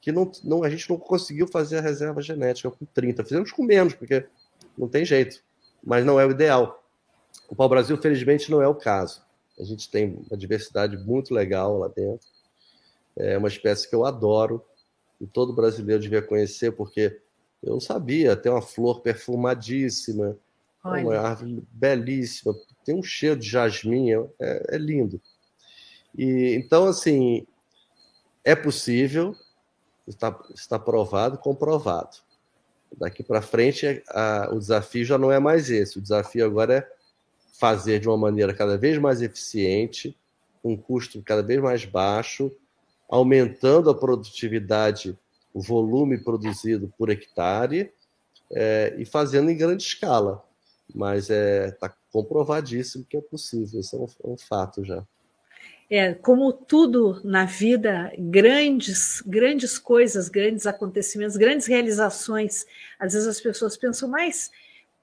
que 0.00 0.10
não, 0.10 0.30
não, 0.42 0.64
a 0.64 0.70
gente 0.70 0.88
não 0.90 0.98
conseguiu 0.98 1.46
fazer 1.46 1.78
a 1.78 1.82
reserva 1.82 2.20
genética 2.20 2.70
com 2.70 2.84
30. 2.86 3.22
Fizemos 3.24 3.52
com 3.52 3.62
menos, 3.62 3.94
porque 3.94 4.26
não 4.76 4.88
tem 4.88 5.04
jeito. 5.04 5.42
Mas 5.84 6.04
não 6.04 6.18
é 6.18 6.26
o 6.26 6.30
ideal. 6.30 6.82
O 7.48 7.54
pau-brasil, 7.54 7.96
felizmente, 7.98 8.50
não 8.50 8.62
é 8.62 8.66
o 8.66 8.74
caso. 8.74 9.22
A 9.58 9.64
gente 9.64 9.90
tem 9.90 10.24
uma 10.28 10.36
diversidade 10.36 10.96
muito 10.96 11.34
legal 11.34 11.78
lá 11.78 11.88
dentro. 11.88 12.26
É 13.16 13.36
uma 13.36 13.48
espécie 13.48 13.88
que 13.88 13.94
eu 13.94 14.04
adoro 14.04 14.64
e 15.20 15.26
todo 15.26 15.52
brasileiro 15.52 16.02
devia 16.02 16.22
conhecer, 16.22 16.72
porque 16.72 17.20
eu 17.62 17.74
não 17.74 17.80
sabia. 17.80 18.36
Tem 18.36 18.50
uma 18.50 18.62
flor 18.62 19.00
perfumadíssima, 19.00 20.36
Olha. 20.84 21.04
uma 21.04 21.18
árvore 21.18 21.62
belíssima, 21.70 22.54
tem 22.84 22.94
um 22.94 23.02
cheiro 23.02 23.38
de 23.38 23.48
jasmim, 23.48 24.10
é, 24.12 24.74
é 24.74 24.78
lindo. 24.78 25.20
E 26.16 26.54
então, 26.56 26.86
assim, 26.86 27.46
é 28.44 28.56
possível, 28.56 29.36
está, 30.06 30.38
está 30.54 30.78
provado, 30.78 31.38
comprovado. 31.38 32.16
Daqui 32.98 33.22
para 33.22 33.40
frente, 33.40 34.02
a, 34.08 34.50
o 34.52 34.58
desafio 34.58 35.04
já 35.04 35.16
não 35.16 35.30
é 35.32 35.38
mais 35.38 35.70
esse. 35.70 35.98
O 35.98 36.02
desafio 36.02 36.44
agora 36.44 36.78
é 36.78 36.92
fazer 37.58 38.00
de 38.00 38.08
uma 38.08 38.18
maneira 38.18 38.52
cada 38.52 38.76
vez 38.76 38.98
mais 38.98 39.22
eficiente, 39.22 40.18
um 40.64 40.76
custo 40.76 41.22
cada 41.22 41.42
vez 41.42 41.60
mais 41.60 41.84
baixo 41.84 42.50
aumentando 43.12 43.90
a 43.90 43.94
produtividade, 43.94 45.18
o 45.52 45.60
volume 45.60 46.16
produzido 46.16 46.90
por 46.96 47.10
hectare 47.10 47.92
é, 48.50 48.94
e 48.96 49.04
fazendo 49.04 49.50
em 49.50 49.56
grande 49.56 49.82
escala. 49.82 50.42
Mas 50.94 51.24
está 51.24 51.34
é, 51.34 51.70
tá 51.72 51.94
comprovadíssimo 52.10 53.04
que 53.04 53.18
é 53.18 53.20
possível, 53.20 53.80
isso 53.80 53.96
é 53.96 53.98
um, 53.98 54.06
é 54.30 54.32
um 54.32 54.38
fato 54.38 54.82
já. 54.82 55.04
É, 55.90 56.14
como 56.14 56.54
tudo 56.54 57.20
na 57.22 57.44
vida, 57.44 58.10
grandes, 58.18 59.22
grandes 59.26 59.78
coisas, 59.78 60.30
grandes 60.30 60.66
acontecimentos, 60.66 61.36
grandes 61.36 61.66
realizações. 61.66 62.64
Às 62.98 63.12
vezes 63.12 63.28
as 63.28 63.42
pessoas 63.42 63.76
pensam, 63.76 64.08
mas 64.08 64.50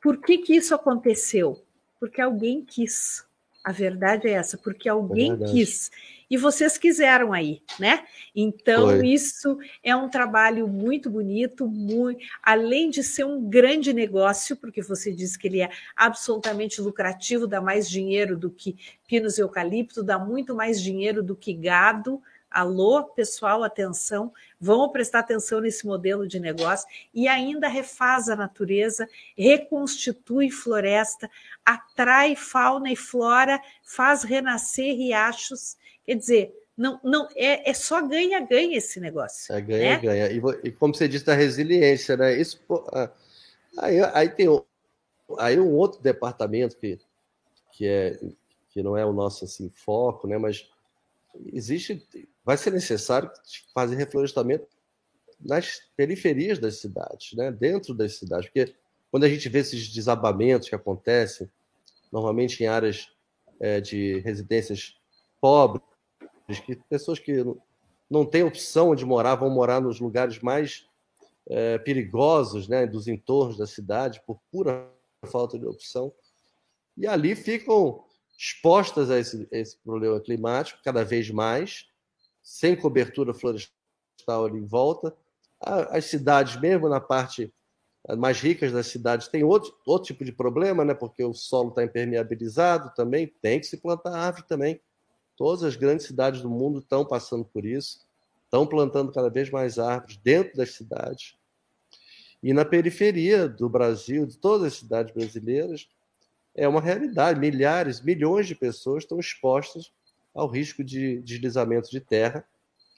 por 0.01 0.20
que, 0.20 0.39
que 0.39 0.55
isso 0.55 0.74
aconteceu? 0.74 1.62
Porque 1.99 2.20
alguém 2.20 2.66
quis. 2.66 3.24
A 3.70 3.72
verdade 3.72 4.28
é 4.28 4.32
essa, 4.32 4.58
porque 4.58 4.90
alguém 4.90 5.32
é 5.34 5.46
quis 5.46 5.92
e 6.28 6.38
vocês 6.38 6.76
quiseram 6.76 7.32
aí, 7.32 7.62
né? 7.80 8.04
Então, 8.36 8.88
Foi. 8.88 9.08
isso 9.08 9.60
é 9.84 9.96
um 9.96 10.10
trabalho 10.10 10.68
muito 10.68 11.08
bonito, 11.08 11.68
muito, 11.68 12.20
além 12.42 12.90
de 12.90 13.04
ser 13.04 13.26
um 13.26 13.48
grande 13.48 13.94
negócio, 13.94 14.56
porque 14.58 14.82
você 14.82 15.12
disse 15.12 15.38
que 15.38 15.48
ele 15.48 15.62
é 15.62 15.70
absolutamente 15.96 16.82
lucrativo, 16.82 17.46
dá 17.46 17.62
mais 17.62 17.88
dinheiro 17.88 18.36
do 18.36 18.50
que 18.50 18.76
pinos 19.08 19.38
e 19.38 19.42
eucalipto, 19.42 20.02
dá 20.02 20.18
muito 20.18 20.56
mais 20.56 20.82
dinheiro 20.82 21.22
do 21.22 21.36
que 21.36 21.54
gado. 21.54 22.20
Alô, 22.50 23.04
pessoal, 23.04 23.64
atenção, 23.64 24.34
vamos 24.60 24.92
prestar 24.92 25.20
atenção 25.20 25.62
nesse 25.62 25.86
modelo 25.86 26.28
de 26.28 26.40
negócio 26.40 26.88
e 27.14 27.28
ainda 27.28 27.68
refaz 27.68 28.28
a 28.28 28.36
natureza, 28.36 29.08
reconstitui 29.38 30.50
floresta, 30.50 31.30
atrai 31.74 32.36
fauna 32.36 32.92
e 32.92 32.96
flora, 32.96 33.62
faz 33.84 34.24
renascer 34.24 34.96
riachos 34.96 35.78
Quer 36.10 36.16
dizer, 36.16 36.56
não, 36.76 37.00
não 37.04 37.28
é, 37.36 37.70
é 37.70 37.72
só 37.72 38.02
ganha-ganha 38.02 38.76
esse 38.76 39.00
negócio. 39.00 39.54
É 39.54 39.62
ganha-ganha. 39.62 40.28
Né? 40.28 40.34
E, 40.34 40.70
e, 40.70 40.72
como 40.72 40.96
você 40.96 41.08
disse, 41.08 41.24
da 41.24 41.36
resiliência, 41.36 42.18
né? 42.18 42.36
Isso, 42.36 42.60
ah, 42.92 43.12
aí, 43.78 44.02
aí 44.12 44.28
tem 44.28 44.48
aí 45.38 45.60
um 45.60 45.72
outro 45.76 46.02
departamento 46.02 46.76
que, 46.78 47.00
que, 47.74 47.86
é, 47.86 48.20
que 48.72 48.82
não 48.82 48.98
é 48.98 49.06
o 49.06 49.14
nosso 49.14 49.46
assim, 49.46 49.70
foco, 49.70 50.28
né? 50.28 50.40
mas 50.40 50.68
existe, 51.54 52.04
vai 52.44 52.58
ser 52.58 52.72
necessário 52.72 53.30
fazer 53.72 53.96
reflorestamento 53.96 54.66
nas 55.40 55.80
periferias 55.96 56.58
das 56.58 56.78
cidades, 56.78 57.34
né? 57.34 57.52
dentro 57.52 57.94
das 57.94 58.16
cidades, 58.16 58.48
porque 58.48 58.74
quando 59.12 59.26
a 59.26 59.30
gente 59.30 59.48
vê 59.48 59.60
esses 59.60 59.90
desabamentos 59.90 60.68
que 60.68 60.74
acontecem, 60.74 61.48
normalmente 62.12 62.64
em 62.64 62.68
áreas 62.68 63.07
é, 63.60 63.80
de 63.82 64.20
residências 64.20 64.95
pobres, 65.39 65.84
que 66.66 66.76
pessoas 66.89 67.20
que 67.20 67.43
não 68.10 68.26
têm 68.26 68.43
opção 68.43 68.95
de 68.95 69.05
morar, 69.05 69.36
vão 69.36 69.49
morar 69.49 69.80
nos 69.80 69.99
lugares 69.99 70.39
mais 70.39 70.88
é, 71.47 71.78
perigosos, 71.78 72.68
né, 72.68 72.88
dos 72.88 73.07
entornos 73.07 73.57
da 73.57 73.68
cidade, 73.68 74.22
por 74.26 74.39
pura 74.51 74.91
falta 75.26 75.57
de 75.60 75.66
opção. 75.66 76.14
E 76.97 77.05
ali 77.07 77.36
ficam 77.36 78.03
expostas 78.38 79.12
a 79.12 79.20
esse, 79.20 79.47
a 79.51 79.57
esse 79.57 79.78
problema 79.78 80.20
climático 80.20 80.80
cada 80.84 81.03
vez 81.03 81.30
mais, 81.30 81.88
sem 82.41 82.76
cobertura 82.76 83.34
florestal 83.34 84.45
ali 84.45 84.57
em 84.57 84.66
volta. 84.66 85.16
As 85.60 86.05
cidades, 86.05 86.60
mesmo 86.60 86.88
na 86.88 87.01
parte 87.01 87.53
mais 88.18 88.39
ricas 88.39 88.72
das 88.72 88.88
cidades, 88.88 89.28
têm 89.28 89.43
outro, 89.43 89.74
outro 89.86 90.08
tipo 90.08 90.24
de 90.24 90.32
problema, 90.32 90.86
né? 90.86 90.93
porque 90.93 91.24
o 91.24 91.34
solo 91.34 91.70
está 91.70 91.84
impermeabilizado 91.84 92.93
também, 92.95 93.28
tem 93.41 93.60
que 93.60 93.68
se 93.68 93.78
plantar 93.78 94.14
árvore 94.14 94.47
também. 94.47 94.80
Todas 95.36 95.64
as 95.64 95.76
grandes 95.76 96.06
cidades 96.06 96.41
do 96.41 96.50
mundo 96.50 96.80
estão 96.80 97.06
passando 97.06 97.45
por 97.45 97.66
isso, 97.66 98.06
estão 98.45 98.66
plantando 98.66 99.12
cada 99.12 99.30
vez 99.30 99.50
mais 99.50 99.78
árvores 99.78 100.18
dentro 100.18 100.58
das 100.58 100.72
cidades. 100.72 101.36
E 102.41 102.54
na 102.54 102.64
periferia 102.64 103.47
do 103.47 103.70
Brasil, 103.70 104.26
de 104.26 104.38
todas 104.38 104.68
as 104.68 104.80
cidades 104.80 105.14
brasileiras, 105.14 105.88
é 106.56 106.68
uma 106.68 106.82
realidade. 106.82 107.39
Milhares, 107.39 108.02
milhões 108.02 108.47
de 108.47 108.56
pessoas 108.56 109.04
estão 109.04 109.20
expostas 109.20 109.91
ao 110.34 110.47
risco 110.47 110.84
de 110.84 111.22
deslizamento 111.22 111.89
de 111.89 112.00
terra, 112.00 112.45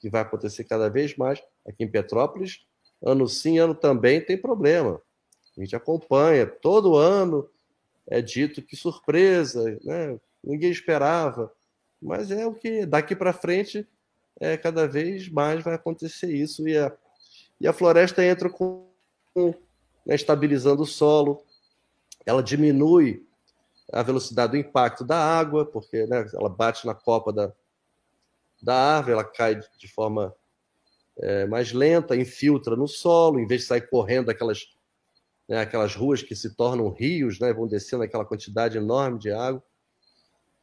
que 0.00 0.08
vai 0.08 0.22
acontecer 0.22 0.64
cada 0.64 0.88
vez 0.88 1.16
mais 1.16 1.42
aqui 1.66 1.84
em 1.84 1.90
Petrópolis. 1.90 2.64
Ano 3.04 3.28
sim, 3.28 3.58
ano 3.58 3.74
também 3.74 4.20
tem 4.20 4.36
problema. 4.36 5.00
A 5.56 5.60
gente 5.60 5.74
acompanha, 5.76 6.46
todo 6.46 6.96
ano 6.96 7.48
é 8.06 8.22
dito 8.22 8.62
que 8.62 8.76
surpresa, 8.76 9.78
né? 9.84 10.18
ninguém 10.42 10.70
esperava. 10.70 11.52
Mas 12.00 12.30
é 12.30 12.46
o 12.46 12.54
que 12.54 12.86
daqui 12.86 13.14
para 13.14 13.32
frente 13.32 13.86
é, 14.40 14.56
cada 14.56 14.86
vez 14.88 15.28
mais 15.28 15.62
vai 15.62 15.74
acontecer 15.74 16.32
isso. 16.32 16.66
E 16.66 16.76
a, 16.76 16.92
e 17.60 17.68
a 17.68 17.72
floresta 17.72 18.24
entra 18.24 18.50
com, 18.50 18.88
né, 20.04 20.14
estabilizando 20.14 20.82
o 20.82 20.86
solo, 20.86 21.42
ela 22.26 22.42
diminui 22.42 23.26
a 23.92 24.02
velocidade 24.02 24.52
do 24.52 24.56
impacto 24.56 25.04
da 25.04 25.16
água, 25.16 25.66
porque 25.66 26.06
né, 26.06 26.26
ela 26.34 26.48
bate 26.48 26.86
na 26.86 26.94
copa 26.94 27.32
da, 27.32 27.52
da 28.60 28.74
árvore, 28.74 29.12
ela 29.12 29.24
cai 29.24 29.60
de 29.78 29.88
forma 29.88 30.34
é, 31.18 31.46
mais 31.46 31.72
lenta, 31.72 32.16
infiltra 32.16 32.76
no 32.76 32.88
solo, 32.88 33.38
em 33.38 33.46
vez 33.46 33.62
de 33.62 33.66
sair 33.68 33.88
correndo 33.88 34.30
aquelas, 34.30 34.66
né, 35.48 35.60
aquelas 35.60 35.94
ruas 35.94 36.22
que 36.22 36.34
se 36.34 36.54
tornam 36.54 36.90
rios, 36.90 37.38
né, 37.38 37.52
vão 37.52 37.66
descendo 37.66 38.02
aquela 38.02 38.24
quantidade 38.24 38.78
enorme 38.78 39.18
de 39.18 39.30
água. 39.30 39.62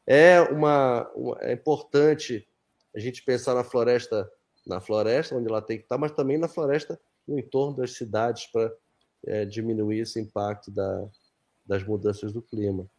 É, 0.05 0.41
uma, 0.41 1.07
uma, 1.15 1.37
é 1.41 1.53
importante 1.53 2.47
a 2.95 2.99
gente 2.99 3.23
pensar 3.23 3.53
na 3.53 3.63
floresta, 3.63 4.29
na 4.65 4.81
floresta 4.81 5.35
onde 5.35 5.47
ela 5.47 5.61
tem 5.61 5.77
que 5.77 5.83
estar, 5.83 5.97
mas 5.97 6.11
também 6.11 6.37
na 6.37 6.47
floresta 6.47 6.99
no 7.27 7.37
entorno 7.37 7.77
das 7.77 7.91
cidades 7.91 8.47
para 8.47 8.73
é, 9.25 9.45
diminuir 9.45 9.99
esse 9.99 10.19
impacto 10.19 10.71
da, 10.71 11.07
das 11.65 11.83
mudanças 11.83 12.33
do 12.33 12.41
clima. 12.41 12.89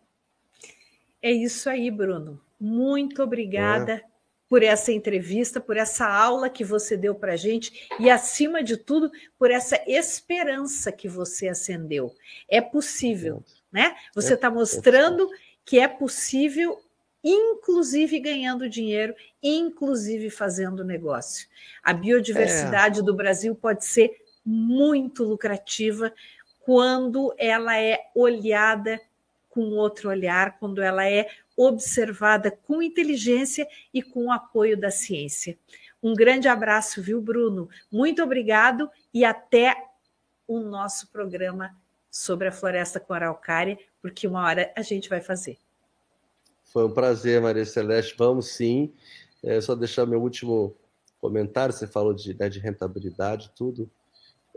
É 1.20 1.32
isso 1.32 1.68
aí, 1.68 1.90
Bruno. 1.90 2.40
Muito 2.58 3.22
obrigada 3.22 3.94
é. 3.94 4.09
Por 4.50 4.64
essa 4.64 4.90
entrevista, 4.90 5.60
por 5.60 5.76
essa 5.76 6.04
aula 6.04 6.50
que 6.50 6.64
você 6.64 6.96
deu 6.96 7.14
para 7.14 7.34
a 7.34 7.36
gente 7.36 7.88
e, 8.00 8.10
acima 8.10 8.64
de 8.64 8.76
tudo, 8.76 9.08
por 9.38 9.48
essa 9.48 9.80
esperança 9.86 10.90
que 10.90 11.08
você 11.08 11.46
acendeu. 11.46 12.12
É 12.48 12.60
possível, 12.60 13.44
né? 13.70 13.94
Você 14.12 14.34
está 14.34 14.50
mostrando 14.50 15.30
que 15.64 15.78
é 15.78 15.86
possível, 15.86 16.80
inclusive 17.22 18.18
ganhando 18.18 18.68
dinheiro, 18.68 19.14
inclusive 19.40 20.28
fazendo 20.30 20.82
negócio. 20.82 21.46
A 21.80 21.92
biodiversidade 21.92 22.98
é. 22.98 23.02
do 23.04 23.14
Brasil 23.14 23.54
pode 23.54 23.84
ser 23.84 24.10
muito 24.44 25.22
lucrativa 25.22 26.12
quando 26.58 27.32
ela 27.38 27.80
é 27.80 28.00
olhada 28.16 29.00
com 29.48 29.60
outro 29.76 30.08
olhar, 30.08 30.58
quando 30.58 30.82
ela 30.82 31.08
é 31.08 31.28
observada 31.66 32.50
com 32.50 32.82
inteligência 32.82 33.68
e 33.92 34.02
com 34.02 34.26
o 34.26 34.32
apoio 34.32 34.78
da 34.78 34.90
ciência. 34.90 35.58
Um 36.02 36.14
grande 36.14 36.48
abraço, 36.48 37.02
viu, 37.02 37.20
Bruno? 37.20 37.68
Muito 37.92 38.22
obrigado 38.22 38.90
e 39.12 39.26
até 39.26 39.76
o 40.48 40.58
nosso 40.58 41.08
programa 41.08 41.76
sobre 42.10 42.48
a 42.48 42.52
floresta 42.52 42.98
com 42.98 43.12
araucária, 43.12 43.78
porque 44.00 44.26
uma 44.26 44.42
hora 44.42 44.72
a 44.74 44.80
gente 44.80 45.08
vai 45.10 45.20
fazer. 45.20 45.58
Foi 46.64 46.86
um 46.86 46.94
prazer, 46.94 47.40
Maria 47.42 47.66
Celeste. 47.66 48.14
Vamos 48.16 48.46
sim. 48.46 48.92
É 49.42 49.60
só 49.60 49.74
deixar 49.74 50.06
meu 50.06 50.22
último 50.22 50.74
comentário. 51.20 51.74
Você 51.74 51.86
falou 51.86 52.14
de, 52.14 52.32
né, 52.38 52.48
de 52.48 52.58
rentabilidade, 52.58 53.52
tudo. 53.54 53.90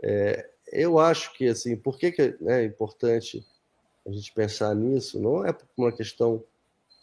É, 0.02 0.48
eu 0.72 0.98
acho 0.98 1.34
que 1.34 1.48
assim, 1.48 1.76
por 1.76 1.98
que, 1.98 2.10
que 2.10 2.34
é 2.46 2.64
importante 2.64 3.46
a 4.06 4.10
gente 4.10 4.32
pensar 4.32 4.74
nisso, 4.74 5.20
não 5.20 5.44
é 5.44 5.52
por 5.52 5.66
uma 5.76 5.92
questão 5.92 6.42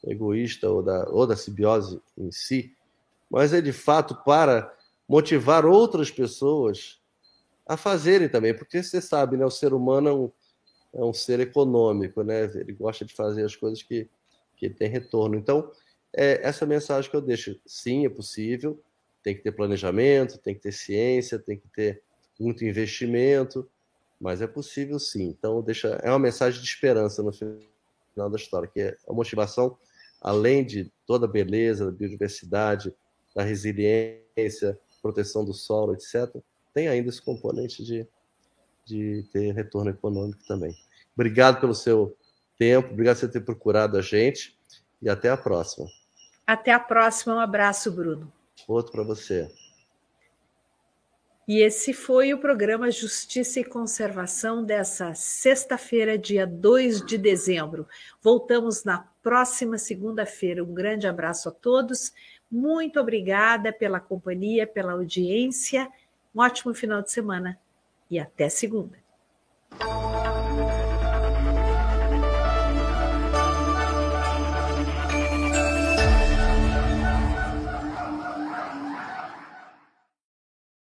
egoísta 0.05 0.69
ou 0.69 0.81
da, 0.81 1.07
ou 1.09 1.27
da 1.27 1.35
simbiose 1.35 2.01
em 2.17 2.31
si, 2.31 2.75
mas 3.29 3.53
é 3.53 3.61
de 3.61 3.71
fato 3.71 4.15
para 4.23 4.73
motivar 5.07 5.65
outras 5.65 6.09
pessoas 6.09 6.99
a 7.67 7.77
fazerem 7.77 8.27
também, 8.27 8.53
porque 8.53 8.81
você 8.81 8.99
sabe, 8.99 9.37
né, 9.37 9.45
o 9.45 9.49
ser 9.49 9.73
humano 9.73 10.09
é 10.09 10.13
um, 10.13 10.31
é 10.93 11.05
um 11.05 11.13
ser 11.13 11.39
econômico, 11.39 12.23
né? 12.23 12.43
Ele 12.55 12.73
gosta 12.73 13.05
de 13.05 13.13
fazer 13.13 13.45
as 13.45 13.55
coisas 13.55 13.81
que, 13.81 14.09
que 14.57 14.69
tem 14.69 14.89
retorno. 14.89 15.35
Então, 15.35 15.71
é 16.13 16.45
essa 16.45 16.65
mensagem 16.65 17.09
que 17.09 17.15
eu 17.15 17.21
deixo. 17.21 17.57
Sim, 17.65 18.05
é 18.05 18.09
possível, 18.09 18.81
tem 19.23 19.35
que 19.35 19.41
ter 19.41 19.51
planejamento, 19.51 20.37
tem 20.37 20.53
que 20.53 20.61
ter 20.61 20.73
ciência, 20.73 21.39
tem 21.39 21.57
que 21.57 21.67
ter 21.69 22.01
muito 22.39 22.65
investimento, 22.65 23.69
mas 24.19 24.41
é 24.41 24.47
possível 24.47 24.99
sim. 24.99 25.27
Então, 25.27 25.61
deixa, 25.61 25.99
é 26.03 26.09
uma 26.09 26.19
mensagem 26.19 26.59
de 26.59 26.67
esperança 26.67 27.23
no 27.23 27.31
final 27.31 28.29
da 28.29 28.35
história, 28.35 28.67
que 28.67 28.81
é 28.81 28.97
a 29.07 29.13
motivação, 29.13 29.77
além 30.21 30.63
de 30.63 30.91
toda 31.05 31.25
a 31.25 31.29
beleza, 31.29 31.85
da 31.85 31.91
biodiversidade, 31.91 32.93
da 33.35 33.43
resiliência, 33.43 34.79
proteção 35.01 35.43
do 35.43 35.53
solo, 35.53 35.93
etc., 35.93 36.29
tem 36.73 36.87
ainda 36.87 37.09
esse 37.09 37.21
componente 37.21 37.83
de, 37.83 38.07
de 38.85 39.27
ter 39.33 39.53
retorno 39.53 39.89
econômico 39.89 40.41
também. 40.47 40.73
Obrigado 41.13 41.59
pelo 41.59 41.73
seu 41.73 42.15
tempo, 42.57 42.93
obrigado 42.93 43.15
por 43.15 43.21
você 43.21 43.27
ter 43.27 43.41
procurado 43.41 43.97
a 43.97 44.01
gente 44.01 44.57
e 45.01 45.09
até 45.09 45.29
a 45.29 45.35
próxima. 45.35 45.87
Até 46.45 46.71
a 46.71 46.79
próxima, 46.79 47.35
um 47.35 47.39
abraço, 47.39 47.91
Bruno. 47.91 48.31
Outro 48.67 48.91
para 48.91 49.03
você. 49.03 49.51
E 51.53 51.59
esse 51.59 51.91
foi 51.91 52.33
o 52.33 52.39
programa 52.39 52.89
Justiça 52.89 53.59
e 53.59 53.63
Conservação 53.65 54.63
dessa 54.63 55.13
sexta-feira, 55.13 56.17
dia 56.17 56.47
2 56.47 57.05
de 57.05 57.17
dezembro. 57.17 57.85
Voltamos 58.21 58.85
na 58.85 58.99
próxima 59.21 59.77
segunda-feira. 59.77 60.63
Um 60.63 60.73
grande 60.73 61.07
abraço 61.07 61.49
a 61.49 61.51
todos. 61.51 62.13
Muito 62.49 63.01
obrigada 63.01 63.73
pela 63.73 63.99
companhia, 63.99 64.65
pela 64.65 64.93
audiência. 64.93 65.89
Um 66.33 66.39
ótimo 66.39 66.73
final 66.73 67.01
de 67.01 67.11
semana 67.11 67.59
e 68.09 68.17
até 68.17 68.47
segunda. 68.47 68.97